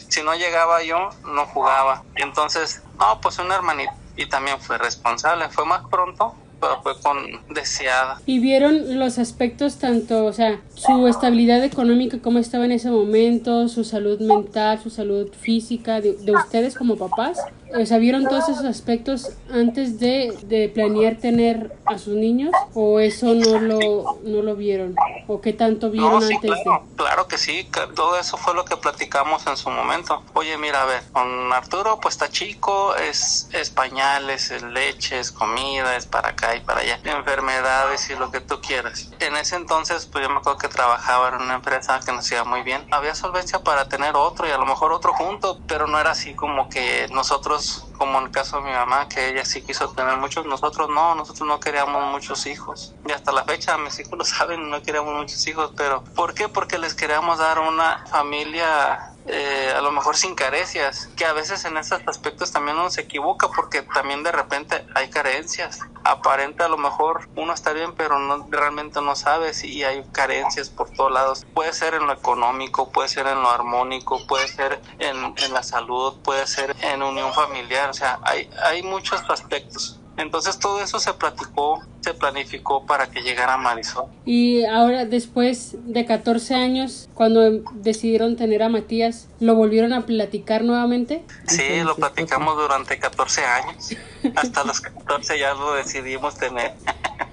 Si 0.09 0.23
no 0.23 0.35
llegaba 0.35 0.83
yo, 0.83 1.11
no 1.25 1.47
jugaba. 1.47 2.03
Entonces, 2.15 2.83
no, 2.99 3.21
pues 3.21 3.39
un 3.39 3.51
hermanito. 3.53 3.93
Y 4.17 4.27
también 4.27 4.61
fue 4.61 4.79
responsable. 4.79 5.49
Fue 5.51 5.65
más 5.65 5.87
pronto, 5.89 6.35
pero 6.61 6.83
fue 6.83 6.99
con 7.01 7.19
deseada. 7.55 8.21
¿Y 8.27 8.39
vieron 8.39 8.99
los 8.99 9.19
aspectos 9.19 9.77
tanto, 9.77 10.25
o 10.25 10.33
sea, 10.33 10.61
su 10.75 11.07
estabilidad 11.07 11.65
económica, 11.65 12.19
cómo 12.23 12.39
estaba 12.39 12.65
en 12.65 12.73
ese 12.73 12.91
momento, 12.91 13.69
su 13.69 13.85
salud 13.85 14.21
mental, 14.21 14.81
su 14.83 14.91
salud 14.91 15.31
física, 15.33 16.01
de, 16.01 16.17
ustedes 16.33 16.75
como 16.75 16.97
papás? 16.97 17.39
o 17.75 17.85
sea, 17.85 17.99
vieron 17.99 18.25
todos 18.27 18.49
esos 18.49 18.65
aspectos 18.65 19.31
antes 19.51 19.99
de, 19.99 20.37
de 20.45 20.69
planear 20.69 21.17
tener 21.17 21.77
a 21.85 21.99
sus 21.99 22.15
niños 22.15 22.53
o 22.75 23.01
eso 23.01 23.35
no 23.35 23.59
lo, 23.59 24.21
no 24.23 24.43
lo 24.43 24.55
vieron 24.55 24.95
o 25.27 25.41
qué 25.41 25.53
tanto 25.53 25.91
vieron 25.91 26.13
No, 26.13 26.21
sí, 26.21 26.35
antes 26.35 26.51
claro, 26.63 26.85
de... 26.89 26.97
claro 26.97 27.29
que 27.29 27.39
sí, 27.39 27.69
todo 27.95 28.19
eso 28.19 28.37
fue 28.37 28.55
lo 28.55 28.65
que 28.65 28.77
platicamos 28.77 29.47
en 29.47 29.57
su 29.57 29.71
momento. 29.71 30.23
Oye, 30.35 30.57
mira, 30.59 30.83
a 30.83 30.87
ver, 30.87 31.03
con 31.13 31.53
Arturo 31.53 31.99
pues 32.01 32.15
está 32.15 32.29
chico, 32.29 32.95
es, 32.95 33.49
es 33.53 33.71
pañales, 33.71 34.51
es 34.51 34.63
leche, 34.63 35.19
es 35.19 35.33
comida, 35.33 35.97
es 35.97 36.07
para 36.07 36.31
acá 36.31 36.46
y 36.55 36.61
para 36.61 36.81
allá, 36.81 37.01
enfermedades 37.05 38.09
y 38.11 38.15
lo 38.15 38.31
que 38.31 38.41
tú 38.41 38.61
quieras. 38.61 39.11
En 39.19 39.37
ese 39.37 39.57
entonces 39.57 40.07
pues 40.07 40.25
yo 40.25 40.31
me 40.31 40.39
acuerdo 40.39 40.59
que 40.59 40.69
trabajaba 40.69 41.29
en 41.29 41.43
una 41.43 41.55
empresa 41.55 42.01
que 42.05 42.13
nos 42.13 42.31
iba 42.31 42.45
muy 42.45 42.63
bien. 42.63 42.87
Había 42.91 43.15
solvencia 43.15 43.63
para 43.63 43.89
tener 43.89 44.15
otro 44.17 44.47
y 44.47 44.51
a 44.51 44.59
lo 44.59 44.67
mejor 44.67 44.93
otro 44.93 45.13
junto, 45.13 45.61
pero 45.67 45.87
no 45.87 45.99
era 45.99 46.11
así 46.11 46.35
como 46.35 46.69
que 46.69 47.09
nosotros, 47.11 47.87
como 47.99 48.19
en 48.19 48.27
el 48.27 48.31
caso 48.31 48.59
de 48.59 48.65
mi 48.65 48.73
mamá, 48.73 49.09
que 49.09 49.31
ella 49.31 49.45
sí 49.45 49.63
quiso 49.63 49.89
tener 49.91 50.17
muchos, 50.17 50.47
nosotros 50.47 50.89
no, 50.89 51.15
nosotros 51.15 51.49
no 51.49 51.61
queríamos 51.61 52.05
muchos 52.13 52.47
hijos. 52.47 52.95
Y 53.07 53.13
hasta 53.13 53.33
la 53.33 53.45
fecha 53.45 53.77
mis 53.79 53.99
hijos 53.99 54.19
lo 54.19 54.25
saben, 54.25 54.71
no 54.71 54.83
queríamos 54.83 55.15
muchos 55.15 55.47
hijos, 55.47 55.73
pero 55.77 56.05
¿por 56.15 56.35
qué? 56.35 56.49
Porque 56.49 56.79
les 56.79 56.95
queríamos 56.95 57.39
dar 57.39 57.59
una 57.59 58.05
familia 58.07 59.16
eh, 59.29 59.73
a 59.77 59.81
lo 59.81 59.91
mejor 59.93 60.17
sin 60.17 60.35
carecias, 60.35 61.09
que 61.17 61.25
a 61.25 61.33
veces 61.33 61.65
en 61.65 61.77
esos 61.77 62.01
aspectos 62.07 62.53
también 62.53 62.77
uno 62.77 62.91
se 62.91 63.03
equivoca 63.03 63.49
porque 63.49 63.83
también 63.83 64.23
de 64.23 64.33
repente 64.33 64.87
hay 64.95 65.11
carencias. 65.11 65.81
Aparente 66.05 66.63
a 66.63 66.69
lo 66.69 66.77
mejor 66.77 67.29
uno 67.35 67.53
está 67.53 67.73
bien, 67.73 67.95
pero 67.95 68.19
no 68.19 68.47
realmente 68.51 69.01
no 69.01 69.17
sabe 69.17 69.53
si 69.55 69.83
hay 69.83 70.05
carencias 70.13 70.71
por 70.71 70.91
todos 70.91 71.11
lados. 71.11 71.47
Puede 71.55 71.73
ser 71.73 71.95
en 71.95 72.07
lo 72.07 72.13
económico, 72.13 72.93
puede 72.93 73.09
ser 73.09 73.27
en 73.27 73.43
lo 73.43 73.51
armónico, 73.51 74.25
puede 74.27 74.47
ser 74.47 74.81
en, 74.99 75.35
en 75.37 75.53
la 75.53 75.63
salud, 75.63 76.15
puede 76.23 76.47
ser 76.47 76.77
en 76.83 77.03
unión 77.03 77.33
familiar, 77.33 77.91
o 77.91 77.95
sea, 77.95 78.21
hay, 78.23 78.49
hay 78.63 78.83
muchos 78.83 79.23
aspectos. 79.29 80.01
Entonces 80.17 80.59
todo 80.59 80.83
eso 80.83 80.99
se 80.99 81.13
platicó, 81.13 81.83
se 82.01 82.15
planificó 82.15 82.87
para 82.87 83.11
que 83.11 83.21
llegara 83.23 83.57
Marisol. 83.57 84.07
Y 84.25 84.65
ahora, 84.65 85.05
después 85.05 85.77
de 85.85 86.07
14 86.07 86.55
años, 86.55 87.09
cuando 87.15 87.63
decidieron 87.75 88.37
tener 88.37 88.63
a 88.63 88.69
Matías, 88.69 89.29
¿lo 89.41 89.55
volvieron 89.55 89.93
a 89.93 90.07
platicar 90.07 90.65
nuevamente? 90.65 91.25
Sí, 91.47 91.81
lo 91.85 91.97
platicamos 91.97 92.57
durante 92.57 92.99
14 92.99 93.45
años. 93.45 93.91
Hasta 94.35 94.65
los 94.65 94.81
14 94.81 95.39
ya 95.39 95.55
lo 95.55 95.75
decidimos 95.75 96.37
tener. 96.37 96.73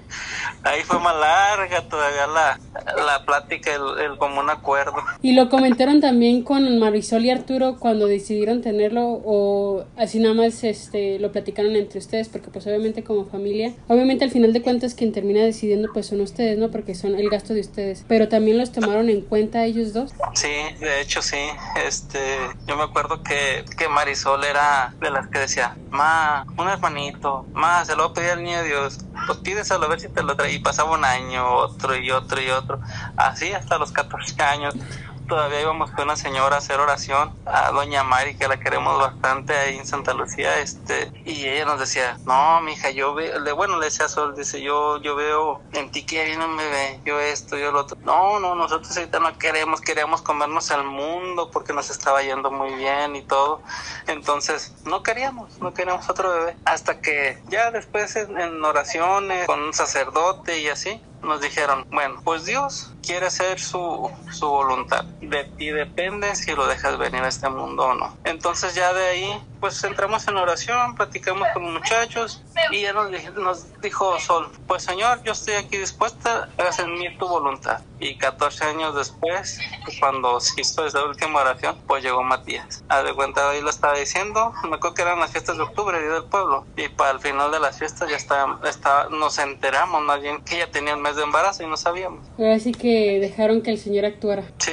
Ahí 0.64 0.82
fue 0.82 0.98
más 0.98 1.14
larga 1.14 1.82
todavía 1.82 2.26
la, 2.26 2.58
la 2.96 3.24
plática, 3.26 3.74
el, 3.74 3.82
el 4.00 4.18
común 4.18 4.48
acuerdo. 4.48 4.94
¿Y 5.20 5.34
lo 5.34 5.50
comentaron 5.50 6.00
también 6.00 6.42
con 6.42 6.78
Marisol 6.78 7.24
y 7.26 7.30
Arturo 7.30 7.76
cuando 7.78 8.06
decidieron 8.06 8.62
tenerlo 8.62 9.20
o 9.24 9.84
así 9.98 10.20
nada 10.20 10.34
más 10.34 10.64
este, 10.64 11.18
lo 11.18 11.32
platicaron 11.32 11.76
entre 11.76 11.98
ustedes? 11.98 12.30
Porque 12.30 12.50
pues 12.50 12.66
obviamente 12.66 13.04
como 13.04 13.26
familia, 13.26 13.74
obviamente 13.88 14.24
al 14.24 14.30
final 14.30 14.54
de 14.54 14.62
cuentas 14.62 14.94
quien 14.94 15.12
termina 15.12 15.42
decidiendo 15.42 15.90
pues 15.92 16.06
son 16.06 16.22
ustedes, 16.22 16.56
¿no? 16.58 16.70
Porque 16.70 16.94
son 16.94 17.14
el 17.14 17.28
gasto 17.28 17.52
de 17.52 17.60
ustedes. 17.60 18.04
Pero 18.08 18.28
también 18.28 18.56
los 18.56 18.72
tomaron 18.72 19.10
en 19.10 19.20
cuenta 19.20 19.64
ellos 19.64 19.92
dos. 19.92 20.12
Sí, 20.32 20.48
de 20.80 21.02
hecho 21.02 21.20
sí. 21.20 21.44
Este, 21.86 22.38
yo 22.66 22.76
me 22.76 22.84
acuerdo 22.84 23.22
que, 23.22 23.66
que 23.76 23.88
Marisol 23.88 24.44
era 24.44 24.94
de 24.98 25.10
las 25.10 25.28
que 25.28 25.40
decía, 25.40 25.76
ma, 25.90 26.46
un 26.56 26.68
hermanito, 26.68 27.44
ma, 27.52 27.84
se 27.84 27.94
lo 27.96 28.04
voy 28.04 28.10
a 28.10 28.14
pedir 28.14 28.30
al 28.30 28.42
niño 28.42 28.62
de 28.62 28.68
Dios, 28.68 28.98
pues 29.26 29.38
pídeselo 29.40 29.84
a 29.84 29.88
ver 29.88 30.00
si 30.00 30.08
te 30.08 30.22
lo 30.22 30.34
trae. 30.34 30.53
Y 30.54 30.60
pasaba 30.60 30.92
un 30.92 31.04
año, 31.04 31.52
otro 31.52 31.96
y 31.96 32.12
otro 32.12 32.40
y 32.40 32.48
otro. 32.48 32.80
Así 33.16 33.52
hasta 33.52 33.76
los 33.76 33.90
14 33.90 34.40
años. 34.40 34.74
Todavía 35.28 35.62
íbamos 35.62 35.90
con 35.92 36.04
una 36.04 36.16
señora 36.16 36.56
a 36.56 36.58
hacer 36.58 36.78
oración, 36.80 37.34
a 37.46 37.70
doña 37.70 38.04
Mari, 38.04 38.36
que 38.36 38.46
la 38.46 38.58
queremos 38.58 38.98
bastante 38.98 39.54
ahí 39.54 39.78
en 39.78 39.86
Santa 39.86 40.12
Lucía, 40.12 40.60
este, 40.60 41.10
y 41.24 41.46
ella 41.46 41.64
nos 41.64 41.80
decía, 41.80 42.18
no, 42.26 42.60
mija, 42.60 42.90
yo 42.90 43.14
veo, 43.14 43.56
bueno, 43.56 43.78
le 43.78 43.86
decía 43.86 44.08
Sol, 44.08 44.34
dice, 44.36 44.60
yo, 44.60 45.00
yo 45.00 45.16
veo 45.16 45.62
en 45.72 45.90
ti 45.90 46.04
que 46.04 46.16
ya 46.16 46.24
viene 46.24 46.44
un 46.44 46.56
bebé, 46.56 47.00
yo 47.04 47.18
esto, 47.20 47.56
yo 47.56 47.72
lo 47.72 47.80
otro. 47.80 47.96
No, 48.04 48.38
no, 48.38 48.54
nosotros 48.54 48.96
ahorita 48.96 49.18
no 49.20 49.38
queremos, 49.38 49.80
queríamos 49.80 50.22
comernos 50.22 50.70
al 50.70 50.84
mundo 50.84 51.50
porque 51.50 51.72
nos 51.72 51.90
estaba 51.90 52.22
yendo 52.22 52.50
muy 52.50 52.74
bien 52.74 53.16
y 53.16 53.22
todo. 53.22 53.62
Entonces, 54.06 54.74
no 54.84 55.02
queríamos, 55.02 55.58
no 55.58 55.72
queríamos 55.72 56.08
otro 56.08 56.30
bebé. 56.30 56.56
Hasta 56.64 57.00
que 57.00 57.42
ya 57.48 57.70
después 57.70 58.16
en, 58.16 58.38
en 58.38 58.64
oraciones 58.64 59.46
con 59.46 59.60
un 59.60 59.72
sacerdote 59.72 60.60
y 60.60 60.68
así, 60.68 61.00
nos 61.24 61.40
dijeron, 61.40 61.86
bueno, 61.90 62.20
pues 62.24 62.44
Dios 62.44 62.90
quiere 63.04 63.26
hacer 63.26 63.60
su, 63.60 64.10
su 64.32 64.48
voluntad. 64.48 65.04
De 65.20 65.44
ti 65.44 65.70
depende 65.70 66.34
si 66.36 66.52
lo 66.52 66.66
dejas 66.66 66.98
venir 66.98 67.22
a 67.22 67.28
este 67.28 67.48
mundo 67.48 67.84
o 67.84 67.94
no. 67.94 68.16
Entonces 68.24 68.74
ya 68.74 68.92
de 68.92 69.06
ahí, 69.06 69.42
pues 69.60 69.82
entramos 69.84 70.26
en 70.28 70.36
oración, 70.36 70.94
platicamos 70.94 71.48
con 71.52 71.64
los 71.64 71.72
muchachos 71.72 72.42
y 72.70 72.82
ya 72.82 72.92
nos, 72.92 73.10
nos 73.34 73.80
dijo 73.80 74.18
Sol, 74.20 74.50
pues 74.66 74.82
Señor, 74.82 75.22
yo 75.22 75.32
estoy 75.32 75.54
aquí 75.54 75.76
dispuesta, 75.76 76.48
hagas 76.58 76.78
en 76.78 76.94
mí 76.94 77.16
tu 77.18 77.28
voluntad. 77.28 77.80
Y 78.00 78.18
14 78.18 78.64
años 78.64 78.94
después, 78.94 79.58
pues, 79.84 79.98
cuando 79.98 80.38
se 80.40 80.60
hizo 80.60 80.84
esa 80.84 81.04
última 81.04 81.40
oración, 81.40 81.80
pues 81.86 82.02
llegó 82.02 82.22
Matías. 82.22 82.84
A 82.88 83.02
de 83.02 83.14
cuenta, 83.14 83.48
ahí 83.48 83.62
lo 83.62 83.70
estaba 83.70 83.96
diciendo, 83.98 84.52
me 84.64 84.76
acuerdo 84.76 84.94
que 84.94 85.02
eran 85.02 85.20
las 85.20 85.30
fiestas 85.30 85.56
de 85.56 85.62
octubre, 85.62 85.98
Día 86.00 86.10
del 86.10 86.24
Pueblo. 86.24 86.66
Y 86.76 86.88
para 86.88 87.12
el 87.12 87.20
final 87.20 87.50
de 87.50 87.60
las 87.60 87.78
fiestas 87.78 88.10
ya 88.10 88.16
está, 88.16 88.58
está, 88.64 89.08
nos 89.08 89.38
enteramos 89.38 90.02
más 90.02 90.20
bien 90.20 90.42
que 90.44 90.56
ella 90.56 90.70
tenía 90.70 90.94
un 90.94 91.02
mes 91.02 91.13
de 91.16 91.22
embarazo 91.22 91.62
y 91.62 91.66
no 91.66 91.76
sabíamos. 91.76 92.26
Ahora 92.38 92.58
sí 92.58 92.72
que 92.72 93.18
dejaron 93.20 93.62
que 93.62 93.70
el 93.70 93.78
señor 93.78 94.04
actuara. 94.04 94.44
Sí, 94.58 94.72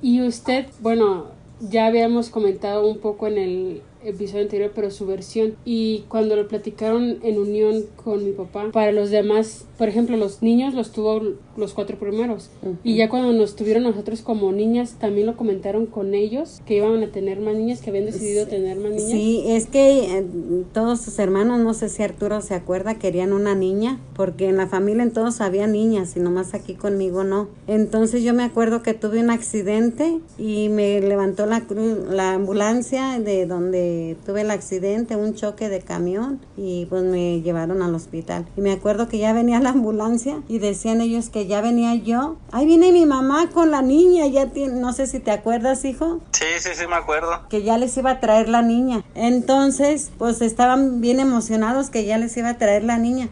Y 0.00 0.22
usted, 0.22 0.66
bueno, 0.80 1.26
ya 1.60 1.86
habíamos 1.86 2.28
comentado 2.30 2.86
un 2.86 2.98
poco 2.98 3.26
en 3.26 3.38
el 3.38 3.82
episodio 4.04 4.42
anterior, 4.42 4.72
pero 4.74 4.90
su 4.90 5.06
versión. 5.06 5.56
Y 5.64 6.04
cuando 6.08 6.36
lo 6.36 6.48
platicaron 6.48 7.18
en 7.22 7.38
unión 7.38 7.84
con 7.96 8.24
mi 8.24 8.32
papá, 8.32 8.70
para 8.72 8.92
los 8.92 9.10
demás, 9.10 9.66
por 9.78 9.88
ejemplo, 9.88 10.16
los 10.16 10.42
niños 10.42 10.74
los 10.74 10.92
tuvo 10.92 11.20
los 11.56 11.72
cuatro 11.74 11.98
primeros. 11.98 12.50
Y 12.84 12.96
ya 12.96 13.08
cuando 13.08 13.32
nos 13.32 13.56
tuvieron 13.56 13.82
nosotros 13.82 14.22
como 14.22 14.52
niñas, 14.52 14.96
también 14.98 15.26
lo 15.26 15.36
comentaron 15.36 15.86
con 15.86 16.14
ellos, 16.14 16.60
que 16.66 16.76
iban 16.76 17.02
a 17.02 17.08
tener 17.08 17.40
más 17.40 17.56
niñas, 17.56 17.80
que 17.80 17.90
habían 17.90 18.06
decidido 18.06 18.46
tener 18.46 18.76
más 18.78 18.92
niñas. 18.92 19.10
Sí, 19.10 19.44
es 19.46 19.66
que 19.66 20.18
eh, 20.18 20.24
todos 20.72 21.00
sus 21.00 21.18
hermanos, 21.18 21.60
no 21.60 21.74
sé 21.74 21.88
si 21.88 22.02
Arturo 22.02 22.40
se 22.40 22.54
acuerda, 22.54 22.98
querían 22.98 23.32
una 23.32 23.54
niña, 23.54 24.00
porque 24.14 24.48
en 24.48 24.56
la 24.56 24.66
familia 24.66 25.02
en 25.02 25.12
todos 25.12 25.40
había 25.40 25.66
niñas 25.66 26.16
y 26.16 26.20
nomás 26.20 26.54
aquí 26.54 26.74
conmigo 26.74 27.24
no. 27.24 27.48
Entonces 27.66 28.22
yo 28.22 28.34
me 28.34 28.44
acuerdo 28.44 28.82
que 28.82 28.94
tuve 28.94 29.20
un 29.20 29.30
accidente 29.30 30.20
y 30.38 30.68
me 30.68 31.00
levantó 31.00 31.46
la, 31.46 31.62
la 32.10 32.34
ambulancia 32.34 33.18
de 33.18 33.46
donde 33.46 33.91
tuve 34.24 34.42
el 34.42 34.50
accidente, 34.50 35.16
un 35.16 35.34
choque 35.34 35.68
de 35.68 35.80
camión 35.80 36.40
y 36.56 36.86
pues 36.86 37.02
me 37.02 37.40
llevaron 37.42 37.82
al 37.82 37.94
hospital. 37.94 38.46
Y 38.56 38.60
me 38.60 38.72
acuerdo 38.72 39.08
que 39.08 39.18
ya 39.18 39.32
venía 39.32 39.60
la 39.60 39.70
ambulancia 39.70 40.42
y 40.48 40.58
decían 40.58 41.00
ellos 41.00 41.28
que 41.28 41.46
ya 41.46 41.60
venía 41.60 41.94
yo. 41.94 42.36
Ahí 42.50 42.66
viene 42.66 42.92
mi 42.92 43.06
mamá 43.06 43.50
con 43.50 43.70
la 43.70 43.82
niña, 43.82 44.26
ya 44.26 44.46
tiene, 44.46 44.80
no 44.80 44.92
sé 44.92 45.06
si 45.06 45.20
te 45.20 45.30
acuerdas, 45.30 45.84
hijo 45.84 46.20
sí, 46.32 46.44
sí, 46.58 46.70
sí, 46.74 46.86
me 46.86 46.96
acuerdo. 46.96 47.48
que 47.48 47.62
ya 47.62 47.78
les 47.78 47.96
iba 47.96 48.10
a 48.10 48.20
traer 48.20 48.48
la 48.48 48.62
niña. 48.62 49.04
Entonces, 49.14 50.10
pues 50.18 50.40
estaban 50.42 51.00
bien 51.00 51.20
emocionados 51.20 51.90
que 51.90 52.04
ya 52.04 52.18
les 52.18 52.36
iba 52.36 52.50
a 52.50 52.58
traer 52.58 52.84
la 52.84 52.98
niña. 52.98 53.28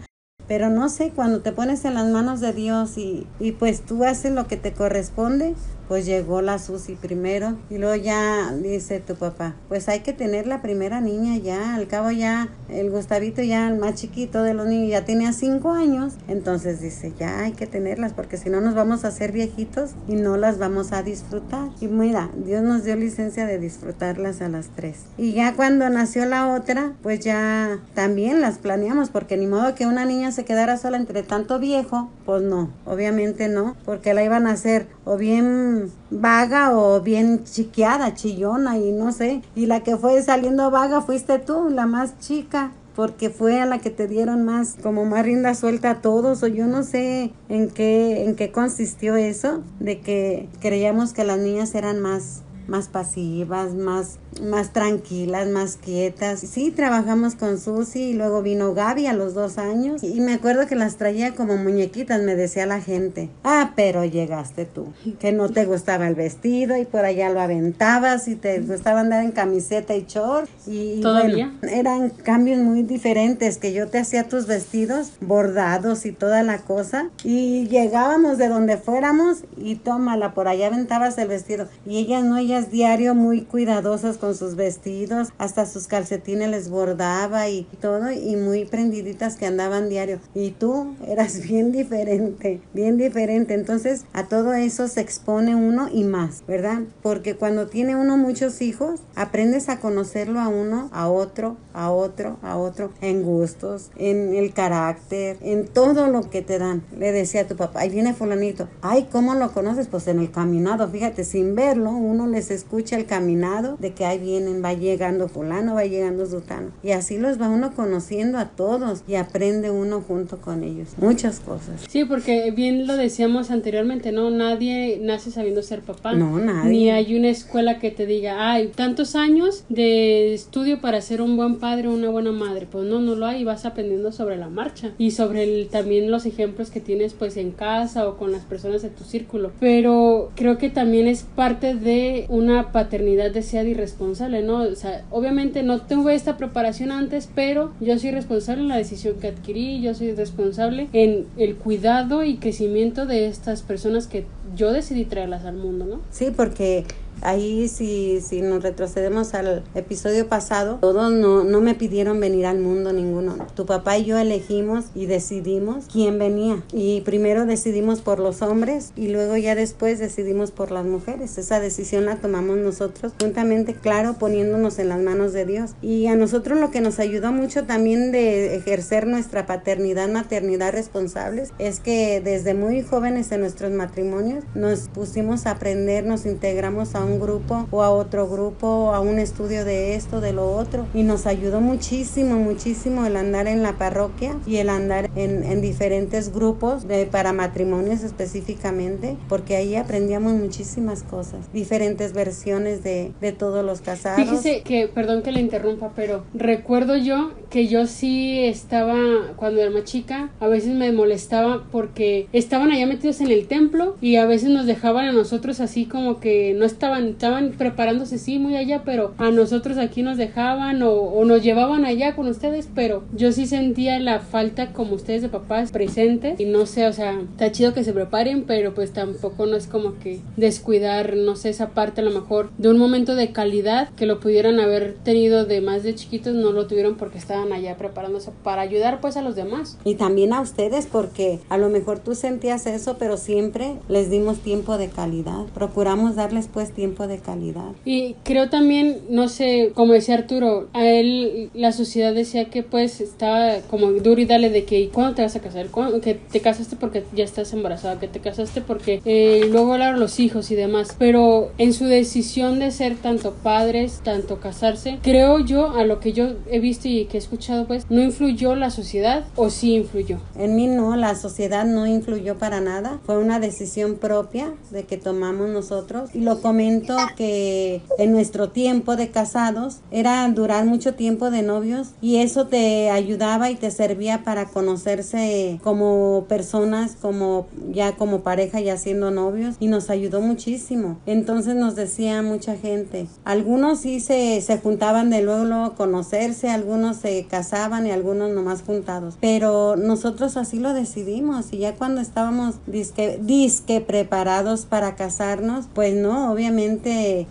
Pero 0.46 0.68
no 0.68 0.88
sé, 0.88 1.12
cuando 1.14 1.42
te 1.42 1.52
pones 1.52 1.84
en 1.84 1.94
las 1.94 2.06
manos 2.06 2.40
de 2.40 2.52
Dios 2.52 2.98
y, 2.98 3.26
y 3.38 3.52
pues 3.52 3.82
tú 3.82 4.04
haces 4.04 4.32
lo 4.32 4.48
que 4.48 4.56
te 4.56 4.72
corresponde, 4.72 5.54
pues 5.90 6.06
llegó 6.06 6.40
la 6.40 6.60
Susi 6.60 6.94
primero 6.94 7.58
y 7.68 7.78
luego 7.78 7.96
ya 7.96 8.54
dice 8.54 9.00
tu 9.00 9.16
papá, 9.16 9.56
pues 9.68 9.88
hay 9.88 10.00
que 10.00 10.12
tener 10.12 10.46
la 10.46 10.62
primera 10.62 11.00
niña 11.00 11.36
ya, 11.36 11.74
al 11.74 11.88
cabo 11.88 12.12
ya 12.12 12.48
el 12.68 12.90
Gustavito 12.90 13.42
ya 13.42 13.66
el 13.66 13.76
más 13.76 13.96
chiquito 13.96 14.44
de 14.44 14.54
los 14.54 14.68
niños 14.68 14.88
ya 14.90 15.04
tenía 15.04 15.32
cinco 15.32 15.72
años, 15.72 16.12
entonces 16.28 16.80
dice 16.80 17.12
ya 17.18 17.40
hay 17.40 17.54
que 17.54 17.66
tenerlas 17.66 18.12
porque 18.12 18.36
si 18.36 18.50
no 18.50 18.60
nos 18.60 18.76
vamos 18.76 19.04
a 19.04 19.08
hacer 19.08 19.32
viejitos 19.32 19.90
y 20.06 20.14
no 20.14 20.36
las 20.36 20.58
vamos 20.58 20.92
a 20.92 21.02
disfrutar. 21.02 21.70
Y 21.80 21.88
mira, 21.88 22.30
Dios 22.36 22.62
nos 22.62 22.84
dio 22.84 22.94
licencia 22.94 23.44
de 23.44 23.58
disfrutarlas 23.58 24.42
a 24.42 24.48
las 24.48 24.68
tres. 24.68 25.06
Y 25.18 25.32
ya 25.32 25.56
cuando 25.56 25.90
nació 25.90 26.24
la 26.24 26.54
otra, 26.54 26.92
pues 27.02 27.18
ya 27.18 27.80
también 27.94 28.40
las 28.40 28.58
planeamos 28.58 29.10
porque 29.10 29.36
ni 29.36 29.48
modo 29.48 29.74
que 29.74 29.86
una 29.86 30.04
niña 30.04 30.30
se 30.30 30.44
quedara 30.44 30.76
sola 30.76 30.98
entre 30.98 31.24
tanto 31.24 31.58
viejo, 31.58 32.12
pues 32.26 32.42
no, 32.42 32.70
obviamente 32.86 33.48
no, 33.48 33.74
porque 33.84 34.14
la 34.14 34.22
iban 34.22 34.46
a 34.46 34.52
hacer 34.52 34.86
o 35.04 35.16
bien 35.16 35.79
vaga 36.10 36.76
o 36.76 37.00
bien 37.00 37.44
chiqueada, 37.44 38.14
chillona 38.14 38.78
y 38.78 38.92
no 38.92 39.12
sé. 39.12 39.42
Y 39.54 39.66
la 39.66 39.80
que 39.80 39.96
fue 39.96 40.22
saliendo 40.22 40.70
vaga 40.70 41.00
fuiste 41.00 41.38
tú, 41.38 41.68
la 41.70 41.86
más 41.86 42.18
chica 42.18 42.72
porque 42.94 43.30
fue 43.30 43.60
a 43.60 43.66
la 43.66 43.78
que 43.78 43.90
te 43.90 44.08
dieron 44.08 44.44
más 44.44 44.76
como 44.82 45.04
más 45.04 45.24
rienda 45.24 45.54
suelta 45.54 45.90
a 45.90 46.00
todos 46.00 46.42
o 46.42 46.48
yo 46.48 46.66
no 46.66 46.82
sé 46.82 47.32
en 47.48 47.70
qué 47.70 48.24
en 48.24 48.34
qué 48.34 48.50
consistió 48.50 49.16
eso 49.16 49.62
de 49.78 50.00
que 50.00 50.48
creíamos 50.60 51.12
que 51.12 51.24
las 51.24 51.38
niñas 51.38 51.74
eran 51.74 52.00
más 52.00 52.42
más 52.70 52.88
pasivas, 52.88 53.74
más 53.74 54.18
más 54.42 54.72
tranquilas, 54.72 55.48
más 55.48 55.76
quietas. 55.76 56.40
Sí, 56.40 56.70
trabajamos 56.70 57.34
con 57.34 57.58
Susi 57.58 58.10
y 58.10 58.14
luego 58.14 58.42
vino 58.42 58.74
Gaby 58.74 59.06
a 59.06 59.12
los 59.12 59.34
dos 59.34 59.58
años 59.58 60.02
y 60.02 60.20
me 60.20 60.34
acuerdo 60.34 60.66
que 60.66 60.76
las 60.76 60.96
traía 60.96 61.34
como 61.34 61.56
muñequitas, 61.56 62.22
me 62.22 62.36
decía 62.36 62.66
la 62.66 62.80
gente. 62.80 63.28
Ah, 63.44 63.72
pero 63.76 64.04
llegaste 64.04 64.64
tú, 64.64 64.92
que 65.18 65.32
no 65.32 65.48
te 65.48 65.64
gustaba 65.64 66.08
el 66.08 66.14
vestido 66.14 66.76
y 66.76 66.84
por 66.84 67.04
allá 67.04 67.30
lo 67.30 67.40
aventabas 67.40 68.28
y 68.28 68.36
te 68.36 68.60
gustaba 68.60 69.00
andar 69.00 69.24
en 69.24 69.32
camiseta 69.32 69.94
y 69.94 70.04
short. 70.06 70.48
Y 70.66 71.00
¿Todavía? 71.00 71.52
eran 71.62 72.10
cambios 72.10 72.60
muy 72.60 72.82
diferentes, 72.82 73.58
que 73.58 73.72
yo 73.72 73.88
te 73.88 73.98
hacía 73.98 74.28
tus 74.28 74.46
vestidos 74.46 75.12
bordados 75.20 76.06
y 76.06 76.12
toda 76.12 76.42
la 76.42 76.58
cosa 76.58 77.10
y 77.24 77.66
llegábamos 77.68 78.38
de 78.38 78.48
donde 78.48 78.76
fuéramos 78.76 79.38
y 79.56 79.76
tómala, 79.76 80.34
por 80.34 80.48
allá 80.48 80.68
aventabas 80.68 81.18
el 81.18 81.28
vestido. 81.28 81.68
Y 81.86 81.98
ellas 81.98 82.24
no, 82.24 82.38
ellas 82.38 82.70
diario 82.70 83.14
muy 83.14 83.42
cuidadosas 83.42 84.18
con 84.20 84.34
sus 84.36 84.54
vestidos, 84.54 85.28
hasta 85.38 85.66
sus 85.66 85.86
calcetines 85.86 86.50
les 86.50 86.68
bordaba 86.68 87.48
y 87.48 87.66
todo, 87.80 88.12
y 88.12 88.36
muy 88.36 88.64
prendiditas 88.64 89.36
que 89.36 89.46
andaban 89.46 89.88
diario. 89.88 90.20
Y 90.34 90.50
tú 90.52 90.94
eras 91.06 91.40
bien 91.48 91.72
diferente, 91.72 92.60
bien 92.72 92.96
diferente. 92.96 93.54
Entonces 93.54 94.04
a 94.12 94.28
todo 94.28 94.52
eso 94.54 94.86
se 94.88 95.00
expone 95.00 95.54
uno 95.54 95.88
y 95.92 96.04
más, 96.04 96.44
¿verdad? 96.46 96.82
Porque 97.02 97.34
cuando 97.34 97.66
tiene 97.66 97.96
uno 97.96 98.16
muchos 98.16 98.62
hijos, 98.62 99.00
aprendes 99.16 99.68
a 99.68 99.80
conocerlo 99.80 100.40
a 100.40 100.48
uno, 100.48 100.88
a 100.92 101.08
otro, 101.08 101.56
a 101.72 101.90
otro, 101.90 102.38
a 102.42 102.56
otro, 102.56 102.92
en 103.00 103.22
gustos, 103.22 103.90
en 103.96 104.34
el 104.34 104.52
carácter, 104.52 105.38
en 105.40 105.66
todo 105.66 106.08
lo 106.08 106.28
que 106.28 106.42
te 106.42 106.58
dan. 106.58 106.84
Le 106.96 107.12
decía 107.12 107.42
a 107.42 107.46
tu 107.46 107.56
papá, 107.56 107.80
ahí 107.80 107.90
viene 107.90 108.14
fulanito, 108.14 108.68
ay, 108.82 109.08
¿cómo 109.10 109.34
lo 109.34 109.52
conoces? 109.52 109.88
Pues 109.88 110.06
en 110.08 110.18
el 110.18 110.30
caminado, 110.30 110.88
fíjate, 110.88 111.24
sin 111.24 111.54
verlo, 111.54 111.90
uno 111.90 112.26
les 112.26 112.50
escucha 112.50 112.96
el 112.96 113.06
caminado 113.06 113.76
de 113.78 113.94
que 113.94 114.04
ahí 114.10 114.18
vienen, 114.18 114.62
va 114.62 114.74
llegando 114.74 115.28
fulano, 115.28 115.74
va 115.74 115.84
llegando 115.84 116.26
sutano. 116.26 116.70
Y 116.82 116.92
así 116.92 117.18
los 117.18 117.40
va 117.40 117.48
uno 117.48 117.74
conociendo 117.74 118.38
a 118.38 118.50
todos 118.50 119.02
y 119.08 119.14
aprende 119.14 119.70
uno 119.70 120.00
junto 120.00 120.38
con 120.38 120.62
ellos. 120.62 120.88
Muchas 120.98 121.40
cosas. 121.40 121.84
Sí, 121.88 122.04
porque 122.04 122.50
bien 122.50 122.86
lo 122.86 122.96
decíamos 122.96 123.50
anteriormente, 123.50 124.12
¿no? 124.12 124.30
Nadie 124.30 124.98
nace 125.02 125.30
sabiendo 125.30 125.62
ser 125.62 125.80
papá. 125.80 126.14
No, 126.14 126.38
nadie. 126.38 126.70
Ni 126.70 126.90
hay 126.90 127.16
una 127.16 127.28
escuela 127.28 127.78
que 127.78 127.90
te 127.90 128.06
diga, 128.06 128.52
hay 128.52 128.68
tantos 128.68 129.16
años 129.16 129.64
de 129.68 130.34
estudio 130.34 130.80
para 130.80 131.00
ser 131.00 131.22
un 131.22 131.36
buen 131.36 131.56
padre 131.58 131.88
o 131.88 131.92
una 131.92 132.10
buena 132.10 132.32
madre. 132.32 132.66
Pues 132.70 132.84
no, 132.86 133.00
no 133.00 133.14
lo 133.14 133.26
hay, 133.26 133.44
vas 133.44 133.66
aprendiendo 133.66 134.12
sobre 134.12 134.36
la 134.36 134.48
marcha 134.48 134.92
y 134.98 135.12
sobre 135.12 135.44
el, 135.44 135.68
también 135.68 136.10
los 136.10 136.26
ejemplos 136.26 136.70
que 136.70 136.80
tienes 136.80 137.14
pues 137.14 137.36
en 137.36 137.52
casa 137.52 138.08
o 138.08 138.16
con 138.16 138.32
las 138.32 138.42
personas 138.42 138.82
de 138.82 138.90
tu 138.90 139.04
círculo. 139.04 139.52
Pero 139.60 140.30
creo 140.34 140.58
que 140.58 140.70
también 140.70 141.06
es 141.06 141.22
parte 141.22 141.74
de 141.74 142.26
una 142.28 142.72
paternidad 142.72 143.30
deseada 143.30 143.68
y 143.68 143.74
responsable, 143.74 143.99
¿no? 144.00 144.62
O 144.62 144.74
sea, 144.74 145.04
obviamente 145.10 145.62
no 145.62 145.80
tuve 145.80 146.14
esta 146.14 146.36
preparación 146.36 146.90
antes, 146.90 147.28
pero 147.34 147.72
yo 147.80 147.98
soy 147.98 148.10
responsable 148.10 148.62
en 148.62 148.68
la 148.68 148.76
decisión 148.76 149.16
que 149.20 149.28
adquirí, 149.28 149.80
yo 149.80 149.94
soy 149.94 150.12
responsable 150.12 150.88
en 150.92 151.26
el 151.36 151.56
cuidado 151.56 152.24
y 152.24 152.38
crecimiento 152.38 153.06
de 153.06 153.26
estas 153.26 153.62
personas 153.62 154.06
que 154.06 154.24
yo 154.56 154.72
decidí 154.72 155.04
traerlas 155.04 155.44
al 155.44 155.56
mundo, 155.56 155.84
¿no? 155.84 156.00
Sí, 156.10 156.32
porque 156.34 156.84
Ahí 157.22 157.68
si, 157.68 158.20
si 158.20 158.40
nos 158.40 158.62
retrocedemos 158.62 159.34
al 159.34 159.62
episodio 159.74 160.28
pasado, 160.28 160.78
todos 160.80 161.12
no, 161.12 161.44
no 161.44 161.60
me 161.60 161.74
pidieron 161.74 162.20
venir 162.20 162.46
al 162.46 162.58
mundo 162.58 162.92
ninguno. 162.92 163.36
Tu 163.54 163.66
papá 163.66 163.98
y 163.98 164.04
yo 164.04 164.18
elegimos 164.18 164.86
y 164.94 165.06
decidimos 165.06 165.86
quién 165.92 166.18
venía. 166.18 166.62
Y 166.72 167.00
primero 167.02 167.46
decidimos 167.46 168.00
por 168.00 168.18
los 168.20 168.42
hombres 168.42 168.92
y 168.96 169.08
luego 169.08 169.36
ya 169.36 169.54
después 169.54 169.98
decidimos 169.98 170.50
por 170.50 170.70
las 170.70 170.86
mujeres. 170.86 171.38
Esa 171.38 171.60
decisión 171.60 172.06
la 172.06 172.16
tomamos 172.16 172.58
nosotros 172.58 173.12
juntamente, 173.20 173.74
claro, 173.74 174.14
poniéndonos 174.14 174.78
en 174.78 174.88
las 174.88 175.00
manos 175.00 175.32
de 175.32 175.44
Dios. 175.44 175.72
Y 175.82 176.06
a 176.06 176.16
nosotros 176.16 176.60
lo 176.60 176.70
que 176.70 176.80
nos 176.80 176.98
ayudó 176.98 177.32
mucho 177.32 177.64
también 177.64 178.12
de 178.12 178.56
ejercer 178.56 179.06
nuestra 179.06 179.46
paternidad, 179.46 180.08
maternidad 180.08 180.72
responsables, 180.72 181.52
es 181.58 181.80
que 181.80 182.20
desde 182.20 182.54
muy 182.54 182.82
jóvenes 182.82 183.32
en 183.32 183.40
nuestros 183.40 183.72
matrimonios 183.72 184.44
nos 184.54 184.88
pusimos 184.88 185.46
a 185.46 185.52
aprender, 185.52 186.04
nos 186.04 186.26
integramos 186.26 186.94
a 186.94 187.04
un 187.04 187.09
grupo 187.18 187.66
o 187.70 187.82
a 187.82 187.90
otro 187.90 188.28
grupo, 188.28 188.92
a 188.94 189.00
un 189.00 189.18
estudio 189.18 189.64
de 189.64 189.94
esto, 189.94 190.20
de 190.20 190.32
lo 190.32 190.52
otro. 190.52 190.86
Y 190.94 191.02
nos 191.02 191.26
ayudó 191.26 191.60
muchísimo, 191.60 192.36
muchísimo 192.36 193.06
el 193.06 193.16
andar 193.16 193.46
en 193.46 193.62
la 193.62 193.78
parroquia 193.78 194.36
y 194.46 194.56
el 194.56 194.68
andar 194.68 195.10
en, 195.16 195.42
en 195.44 195.60
diferentes 195.60 196.32
grupos 196.32 196.86
de, 196.86 197.06
para 197.06 197.32
matrimonios 197.32 198.02
específicamente, 198.02 199.16
porque 199.28 199.56
ahí 199.56 199.74
aprendíamos 199.74 200.34
muchísimas 200.34 201.02
cosas, 201.02 201.52
diferentes 201.52 202.12
versiones 202.12 202.82
de, 202.82 203.12
de 203.20 203.32
todos 203.32 203.64
los 203.64 203.80
casados. 203.80 204.20
Fíjese 204.20 204.62
que, 204.62 204.88
perdón 204.88 205.22
que 205.22 205.32
le 205.32 205.40
interrumpa, 205.40 205.92
pero 205.96 206.24
recuerdo 206.34 206.96
yo 206.96 207.32
que 207.48 207.66
yo 207.66 207.86
sí 207.86 208.40
estaba, 208.46 208.96
cuando 209.36 209.60
era 209.60 209.70
más 209.70 209.84
chica, 209.84 210.30
a 210.40 210.46
veces 210.46 210.74
me 210.74 210.92
molestaba 210.92 211.64
porque 211.72 212.28
estaban 212.32 212.70
allá 212.70 212.86
metidos 212.86 213.20
en 213.20 213.30
el 213.30 213.46
templo 213.46 213.96
y 214.00 214.16
a 214.16 214.26
veces 214.26 214.50
nos 214.50 214.66
dejaban 214.66 215.06
a 215.06 215.12
nosotros 215.12 215.60
así 215.60 215.86
como 215.86 216.20
que 216.20 216.54
no 216.54 216.64
estaban, 216.64 216.99
estaban 217.08 217.52
preparándose 217.52 218.18
sí 218.18 218.38
muy 218.38 218.56
allá, 218.56 218.82
pero 218.84 219.14
a 219.18 219.30
nosotros 219.30 219.78
aquí 219.78 220.02
nos 220.02 220.16
dejaban 220.16 220.82
o, 220.82 221.24
nos 221.24 221.42
llevaban 221.42 221.84
allá 221.84 222.14
con 222.16 222.28
ustedes, 222.28 222.68
pero 222.74 223.04
yo 223.14 223.32
sí 223.32 223.46
sentía 223.46 223.98
la 223.98 224.20
falta 224.20 224.72
como 224.72 224.94
ustedes 224.94 225.22
de 225.22 225.28
papás 225.28 225.72
presentes 225.72 226.38
y 226.40 226.44
no 226.44 226.66
sé, 226.66 226.86
o 226.86 226.92
sea, 226.92 227.20
está 227.20 227.52
chido 227.52 227.74
que 227.74 227.84
se 227.84 227.92
preparen, 227.92 228.44
pero 228.44 228.74
pues 228.74 228.92
tampoco 228.92 229.46
no 229.46 229.56
es 229.56 229.66
como 229.66 229.98
que 229.98 230.20
descuidar, 230.36 231.16
no 231.16 231.36
sé, 231.36 231.50
esa 231.50 231.70
parte 231.70 232.00
a 232.00 232.04
lo 232.04 232.10
mejor 232.10 232.50
de 232.58 232.68
un 232.68 232.78
momento 232.78 233.14
de 233.14 233.32
calidad 233.32 233.90
que 233.96 234.06
lo 234.06 234.20
pudieran 234.20 234.60
haber 234.60 234.94
tenido 235.02 235.44
de 235.44 235.60
más 235.60 235.82
de 235.82 235.94
chiquitos, 235.94 236.34
no 236.34 236.52
lo 236.52 236.66
tuvieron 236.66 236.96
porque 236.96 237.18
estaban 237.18 237.52
allá 237.52 237.76
preparándose 237.76 238.30
para 238.42 238.62
ayudar 238.62 239.00
pues 239.00 239.16
a 239.16 239.22
los 239.22 239.36
demás. 239.36 239.78
Y 239.84 239.94
también 239.94 240.32
a 240.32 240.40
ustedes 240.40 240.86
porque 240.86 241.40
a 241.48 241.58
lo 241.58 241.68
mejor 241.68 241.98
tú 241.98 242.14
sentías 242.14 242.66
eso, 242.66 242.96
pero 242.98 243.16
siempre 243.16 243.76
les 243.88 244.10
dimos 244.10 244.38
tiempo 244.40 244.78
de 244.78 244.88
calidad. 244.88 245.46
Procuramos 245.54 246.16
darles 246.16 246.48
pues 246.48 246.72
tiempo 246.72 246.89
de 246.98 247.18
calidad. 247.18 247.72
Y 247.84 248.14
creo 248.24 248.50
también, 248.50 248.98
no 249.08 249.28
sé, 249.28 249.72
como 249.74 249.92
decía 249.92 250.14
Arturo, 250.14 250.68
a 250.72 250.86
él 250.86 251.50
la 251.54 251.72
sociedad 251.72 252.14
decía 252.14 252.46
que 252.46 252.62
pues 252.62 253.00
estaba 253.00 253.60
como 253.68 253.90
duro 253.92 254.20
y 254.20 254.26
dale 254.26 254.50
de 254.50 254.64
que 254.64 254.88
¿cuándo 254.88 255.14
te 255.14 255.22
vas 255.22 255.36
a 255.36 255.40
casar? 255.40 255.68
Que 256.02 256.14
te 256.14 256.40
casaste 256.40 256.76
porque 256.76 257.04
ya 257.14 257.24
estás 257.24 257.52
embarazada, 257.52 257.98
que 257.98 258.08
te 258.08 258.20
casaste 258.20 258.60
porque 258.60 259.00
eh, 259.04 259.48
luego 259.50 259.72
hablaron 259.72 260.00
los 260.00 260.20
hijos 260.20 260.50
y 260.50 260.54
demás. 260.54 260.94
Pero 260.98 261.50
en 261.58 261.72
su 261.72 261.86
decisión 261.86 262.58
de 262.58 262.70
ser 262.70 262.96
tanto 262.96 263.34
padres, 263.42 264.00
tanto 264.02 264.40
casarse, 264.40 264.98
creo 265.02 265.38
yo, 265.38 265.70
a 265.70 265.84
lo 265.84 266.00
que 266.00 266.12
yo 266.12 266.28
he 266.50 266.60
visto 266.60 266.88
y 266.88 267.06
que 267.06 267.16
he 267.16 267.20
escuchado 267.20 267.66
pues, 267.66 267.86
no 267.90 268.02
influyó 268.02 268.54
la 268.54 268.70
sociedad 268.70 269.24
o 269.36 269.50
sí 269.50 269.74
influyó. 269.74 270.18
En 270.36 270.56
mí 270.56 270.66
no, 270.66 270.96
la 270.96 271.14
sociedad 271.14 271.64
no 271.64 271.86
influyó 271.86 272.38
para 272.38 272.60
nada. 272.60 273.00
Fue 273.04 273.18
una 273.18 273.40
decisión 273.40 273.96
propia 273.96 274.52
de 274.70 274.84
que 274.84 274.96
tomamos 274.96 275.48
nosotros. 275.48 276.10
Y 276.14 276.20
lo 276.20 276.40
comento 276.70 276.96
que 277.16 277.82
en 277.98 278.12
nuestro 278.12 278.50
tiempo 278.50 278.96
de 278.96 279.10
casados 279.10 279.80
era 279.90 280.28
durar 280.28 280.64
mucho 280.64 280.94
tiempo 280.94 281.30
de 281.30 281.42
novios 281.42 281.90
y 282.00 282.16
eso 282.16 282.46
te 282.46 282.90
ayudaba 282.90 283.50
y 283.50 283.56
te 283.56 283.70
servía 283.70 284.22
para 284.24 284.46
conocerse 284.46 285.58
como 285.62 286.26
personas, 286.28 286.96
como 287.00 287.46
ya 287.72 287.96
como 287.96 288.20
pareja, 288.20 288.60
ya 288.60 288.76
siendo 288.76 289.10
novios 289.10 289.56
y 289.58 289.66
nos 289.66 289.90
ayudó 289.90 290.20
muchísimo. 290.20 290.98
Entonces 291.06 291.56
nos 291.56 291.74
decía 291.74 292.22
mucha 292.22 292.56
gente, 292.56 293.06
algunos 293.24 293.80
sí 293.80 294.00
se, 294.00 294.40
se 294.40 294.58
juntaban 294.58 295.10
de 295.10 295.22
luego, 295.22 295.44
luego 295.44 295.74
conocerse, 295.74 296.50
algunos 296.50 296.98
se 296.98 297.26
casaban 297.26 297.86
y 297.86 297.90
algunos 297.90 298.30
nomás 298.30 298.62
juntados, 298.62 299.16
pero 299.20 299.76
nosotros 299.76 300.36
así 300.36 300.58
lo 300.58 300.72
decidimos 300.72 301.52
y 301.52 301.58
ya 301.58 301.74
cuando 301.74 302.00
estábamos 302.00 302.56
disque, 302.66 303.18
disque 303.22 303.80
preparados 303.80 304.66
para 304.66 304.94
casarnos, 304.94 305.66
pues 305.74 305.94
no, 305.94 306.32
obviamente 306.32 306.59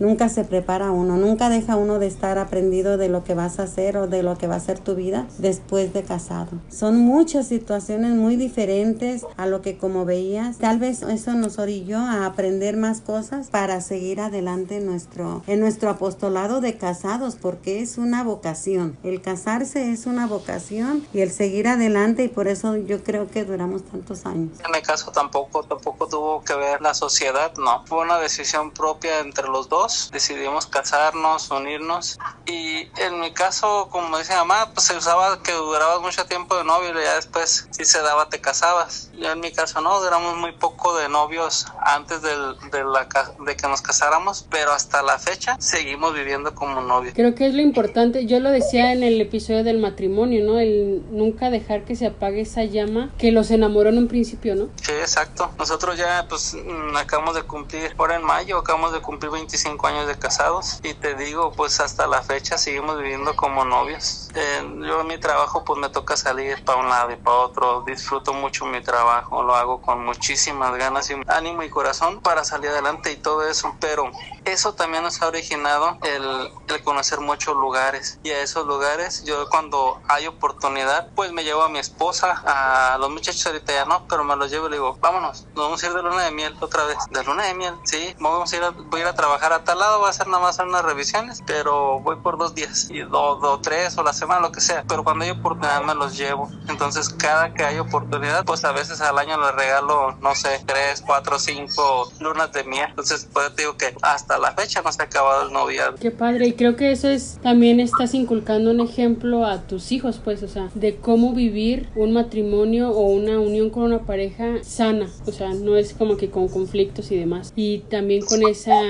nunca 0.00 0.28
se 0.28 0.44
prepara 0.44 0.90
uno, 0.90 1.16
nunca 1.16 1.48
deja 1.48 1.76
uno 1.76 1.98
de 1.98 2.06
estar 2.06 2.38
aprendido 2.38 2.96
de 2.96 3.08
lo 3.08 3.24
que 3.24 3.34
vas 3.34 3.58
a 3.58 3.64
hacer 3.64 3.96
o 3.96 4.06
de 4.06 4.22
lo 4.22 4.36
que 4.36 4.46
va 4.46 4.56
a 4.56 4.60
ser 4.60 4.78
tu 4.78 4.94
vida 4.94 5.26
después 5.38 5.92
de 5.92 6.02
casado. 6.02 6.48
Son 6.70 6.98
muchas 6.98 7.46
situaciones 7.48 8.12
muy 8.14 8.36
diferentes 8.36 9.26
a 9.36 9.46
lo 9.46 9.62
que 9.62 9.78
como 9.78 10.04
veías, 10.04 10.58
tal 10.58 10.78
vez 10.78 11.02
eso 11.02 11.34
nos 11.34 11.58
orilló 11.58 11.98
a 11.98 12.26
aprender 12.26 12.76
más 12.76 13.00
cosas 13.00 13.48
para 13.48 13.80
seguir 13.80 14.20
adelante 14.20 14.76
en 14.76 14.86
nuestro, 14.86 15.42
en 15.46 15.60
nuestro 15.60 15.90
apostolado 15.90 16.60
de 16.60 16.76
casados, 16.76 17.36
porque 17.36 17.80
es 17.80 17.98
una 17.98 18.24
vocación. 18.24 18.96
El 19.02 19.20
casarse 19.20 19.92
es 19.92 20.06
una 20.06 20.26
vocación 20.26 21.06
y 21.12 21.20
el 21.20 21.30
seguir 21.30 21.68
adelante 21.68 22.24
y 22.24 22.28
por 22.28 22.48
eso 22.48 22.76
yo 22.76 23.02
creo 23.02 23.28
que 23.28 23.44
duramos 23.44 23.82
tantos 23.84 24.26
años. 24.26 24.58
En 24.64 24.72
mi 24.72 24.82
caso 24.82 25.10
tampoco, 25.12 25.62
tampoco 25.62 26.06
tuvo 26.06 26.42
que 26.42 26.54
ver 26.54 26.80
la 26.80 26.94
sociedad, 26.94 27.52
no. 27.56 27.84
Fue 27.86 28.02
una 28.02 28.18
decisión 28.18 28.70
propia 28.70 29.19
entre 29.20 29.48
los 29.48 29.68
dos, 29.68 30.10
decidimos 30.12 30.66
casarnos, 30.66 31.50
unirnos 31.50 32.18
y 32.46 32.88
en 33.00 33.20
mi 33.20 33.32
caso, 33.32 33.88
como 33.90 34.18
dice 34.18 34.34
mamá, 34.34 34.70
pues 34.74 34.86
se 34.86 34.96
usaba 34.96 35.42
que 35.42 35.52
durabas 35.52 36.00
mucho 36.00 36.24
tiempo 36.26 36.56
de 36.56 36.64
novio 36.64 36.90
y 36.90 37.04
ya 37.04 37.16
después 37.16 37.68
si 37.70 37.84
se 37.84 38.00
daba 38.00 38.28
te 38.28 38.40
casabas. 38.40 39.10
Yo 39.18 39.32
en 39.32 39.40
mi 39.40 39.52
caso 39.52 39.80
no, 39.80 40.00
duramos 40.00 40.36
muy 40.36 40.52
poco 40.52 40.96
de 40.96 41.08
novios 41.08 41.66
antes 41.82 42.22
del, 42.22 42.56
de, 42.70 42.84
la, 42.84 43.08
de 43.44 43.56
que 43.56 43.68
nos 43.68 43.82
casáramos, 43.82 44.46
pero 44.50 44.72
hasta 44.72 45.02
la 45.02 45.18
fecha 45.18 45.56
seguimos 45.60 46.14
viviendo 46.14 46.54
como 46.54 46.80
novios. 46.80 47.14
Creo 47.14 47.34
que 47.34 47.46
es 47.46 47.54
lo 47.54 47.60
importante, 47.60 48.26
yo 48.26 48.40
lo 48.40 48.50
decía 48.50 48.92
en 48.92 49.02
el 49.02 49.20
episodio 49.20 49.64
del 49.64 49.78
matrimonio, 49.78 50.44
¿no? 50.44 50.58
El 50.58 51.02
nunca 51.10 51.50
dejar 51.50 51.84
que 51.84 51.96
se 51.96 52.06
apague 52.06 52.42
esa 52.42 52.64
llama 52.64 53.10
que 53.18 53.32
los 53.32 53.50
enamoró 53.50 53.90
en 53.90 53.98
un 53.98 54.08
principio, 54.08 54.54
¿no? 54.54 54.68
Sí, 54.82 54.92
exacto. 54.92 55.50
Nosotros 55.58 55.96
ya 55.96 56.26
pues 56.28 56.54
mm, 56.54 56.96
acabamos 56.96 57.34
de 57.34 57.42
cumplir, 57.42 57.94
ahora 57.98 58.16
en 58.16 58.24
mayo 58.24 58.58
acabamos 58.58 58.92
de 58.92 59.00
cumplir 59.00 59.09
25 59.18 59.86
años 59.86 60.06
de 60.06 60.18
casados. 60.18 60.80
Y 60.82 60.94
te 60.94 61.14
digo, 61.14 61.52
pues 61.52 61.80
hasta 61.80 62.06
la 62.06 62.22
fecha 62.22 62.58
seguimos 62.58 62.98
viviendo 62.98 63.34
como 63.36 63.64
novios. 63.64 64.28
yo 64.34 65.00
en 65.00 65.06
mi 65.06 65.18
trabajo 65.18 65.64
pues 65.64 65.78
me 65.78 65.88
toca 65.88 66.16
salir 66.16 66.62
para 66.64 66.78
un 66.78 66.88
lado 66.88 67.12
y 67.12 67.16
para 67.16 67.36
otro, 67.36 67.82
disfruto 67.86 68.32
mucho 68.32 68.66
mi 68.66 68.80
trabajo, 68.82 69.42
lo 69.42 69.54
hago 69.54 69.80
con 69.80 70.04
muchísimas 70.04 70.74
ganas 70.76 71.10
y 71.10 71.14
ánimo 71.26 71.62
y 71.62 71.70
corazón 71.70 72.20
para 72.20 72.44
salir 72.44 72.70
adelante 72.70 73.12
y 73.12 73.16
todo 73.16 73.46
eso, 73.46 73.74
pero 73.80 74.10
eso 74.44 74.74
también 74.74 75.02
nos 75.02 75.20
ha 75.22 75.28
originado 75.28 75.98
el, 76.02 76.52
el 76.68 76.82
conocer 76.82 77.20
muchos 77.20 77.56
lugares. 77.56 78.18
Y 78.22 78.30
a 78.30 78.40
esos 78.40 78.66
lugares 78.66 79.24
yo 79.24 79.48
cuando 79.48 80.00
hay 80.08 80.26
oportunidad 80.26 81.08
pues 81.14 81.32
me 81.32 81.44
llevo 81.44 81.62
a 81.62 81.68
mi 81.68 81.78
esposa, 81.78 82.42
a 82.44 82.98
los 82.98 83.10
muchachos 83.10 83.46
ahorita 83.46 83.72
ya 83.72 83.84
no, 83.84 84.06
pero 84.08 84.24
me 84.24 84.36
los 84.36 84.50
llevo 84.50 84.66
y 84.66 84.70
le 84.70 84.76
digo, 84.76 84.96
vámonos, 85.00 85.46
nos 85.54 85.64
vamos 85.64 85.82
a 85.82 85.86
ir 85.86 85.92
de 85.92 86.02
luna 86.02 86.24
de 86.24 86.30
miel 86.30 86.56
otra 86.60 86.84
vez, 86.84 86.98
de 87.10 87.24
luna 87.24 87.44
de 87.44 87.54
miel, 87.54 87.74
sí, 87.84 88.14
vamos 88.18 88.52
a 88.52 88.56
ir 88.56 88.62
a, 88.62 88.70
voy 88.70 88.99
a 89.00 89.02
ir 89.02 89.08
a 89.08 89.14
trabajar 89.14 89.52
a 89.52 89.64
tal 89.64 89.78
lado, 89.78 89.98
voy 89.98 90.06
a 90.06 90.10
hacer 90.10 90.26
nada 90.26 90.42
más 90.42 90.58
unas 90.58 90.82
revisiones, 90.82 91.42
pero 91.46 92.00
voy 92.00 92.16
por 92.16 92.38
dos 92.38 92.54
días 92.54 92.88
y 92.90 93.00
dos, 93.00 93.40
dos, 93.40 93.62
tres 93.62 93.96
o 93.98 94.02
la 94.02 94.12
semana, 94.12 94.40
lo 94.40 94.52
que 94.52 94.60
sea, 94.60 94.84
pero 94.88 95.04
cuando 95.04 95.24
hay 95.24 95.30
oportunidad 95.30 95.82
me 95.82 95.94
los 95.94 96.16
llevo, 96.16 96.50
entonces 96.68 97.08
cada 97.08 97.54
que 97.54 97.64
hay 97.64 97.78
oportunidad 97.78 98.44
pues 98.44 98.64
a 98.64 98.72
veces 98.72 99.00
al 99.00 99.18
año 99.18 99.40
les 99.40 99.54
regalo, 99.54 100.12
no 100.20 100.34
sé, 100.34 100.60
tres, 100.66 101.02
cuatro, 101.04 101.38
cinco 101.38 102.12
lunas 102.20 102.52
de 102.52 102.64
miel, 102.64 102.86
entonces 102.90 103.28
pues 103.32 103.54
te 103.54 103.62
digo 103.62 103.76
que 103.76 103.94
hasta 104.02 104.38
la 104.38 104.52
fecha 104.52 104.82
no 104.82 104.92
se 104.92 105.02
ha 105.02 105.06
acabado 105.06 105.46
el 105.46 105.52
noviazgo. 105.52 105.96
Qué 105.98 106.10
padre, 106.10 106.48
y 106.48 106.52
creo 106.54 106.76
que 106.76 106.92
eso 106.92 107.08
es, 107.08 107.38
también 107.42 107.80
estás 107.80 108.14
inculcando 108.14 108.70
un 108.70 108.80
ejemplo 108.80 109.46
a 109.46 109.62
tus 109.62 109.92
hijos, 109.92 110.20
pues, 110.22 110.42
o 110.42 110.48
sea, 110.48 110.68
de 110.74 110.96
cómo 110.96 111.32
vivir 111.32 111.88
un 111.94 112.12
matrimonio 112.12 112.90
o 112.90 113.02
una 113.02 113.38
unión 113.38 113.70
con 113.70 113.84
una 113.84 114.00
pareja 114.00 114.62
sana, 114.62 115.08
o 115.26 115.32
sea, 115.32 115.54
no 115.54 115.76
es 115.76 115.94
como 115.94 116.16
que 116.16 116.30
con 116.30 116.48
conflictos 116.48 117.10
y 117.10 117.16
demás, 117.16 117.52
y 117.56 117.78
también 117.90 118.24
con 118.24 118.42
esa 118.42 118.80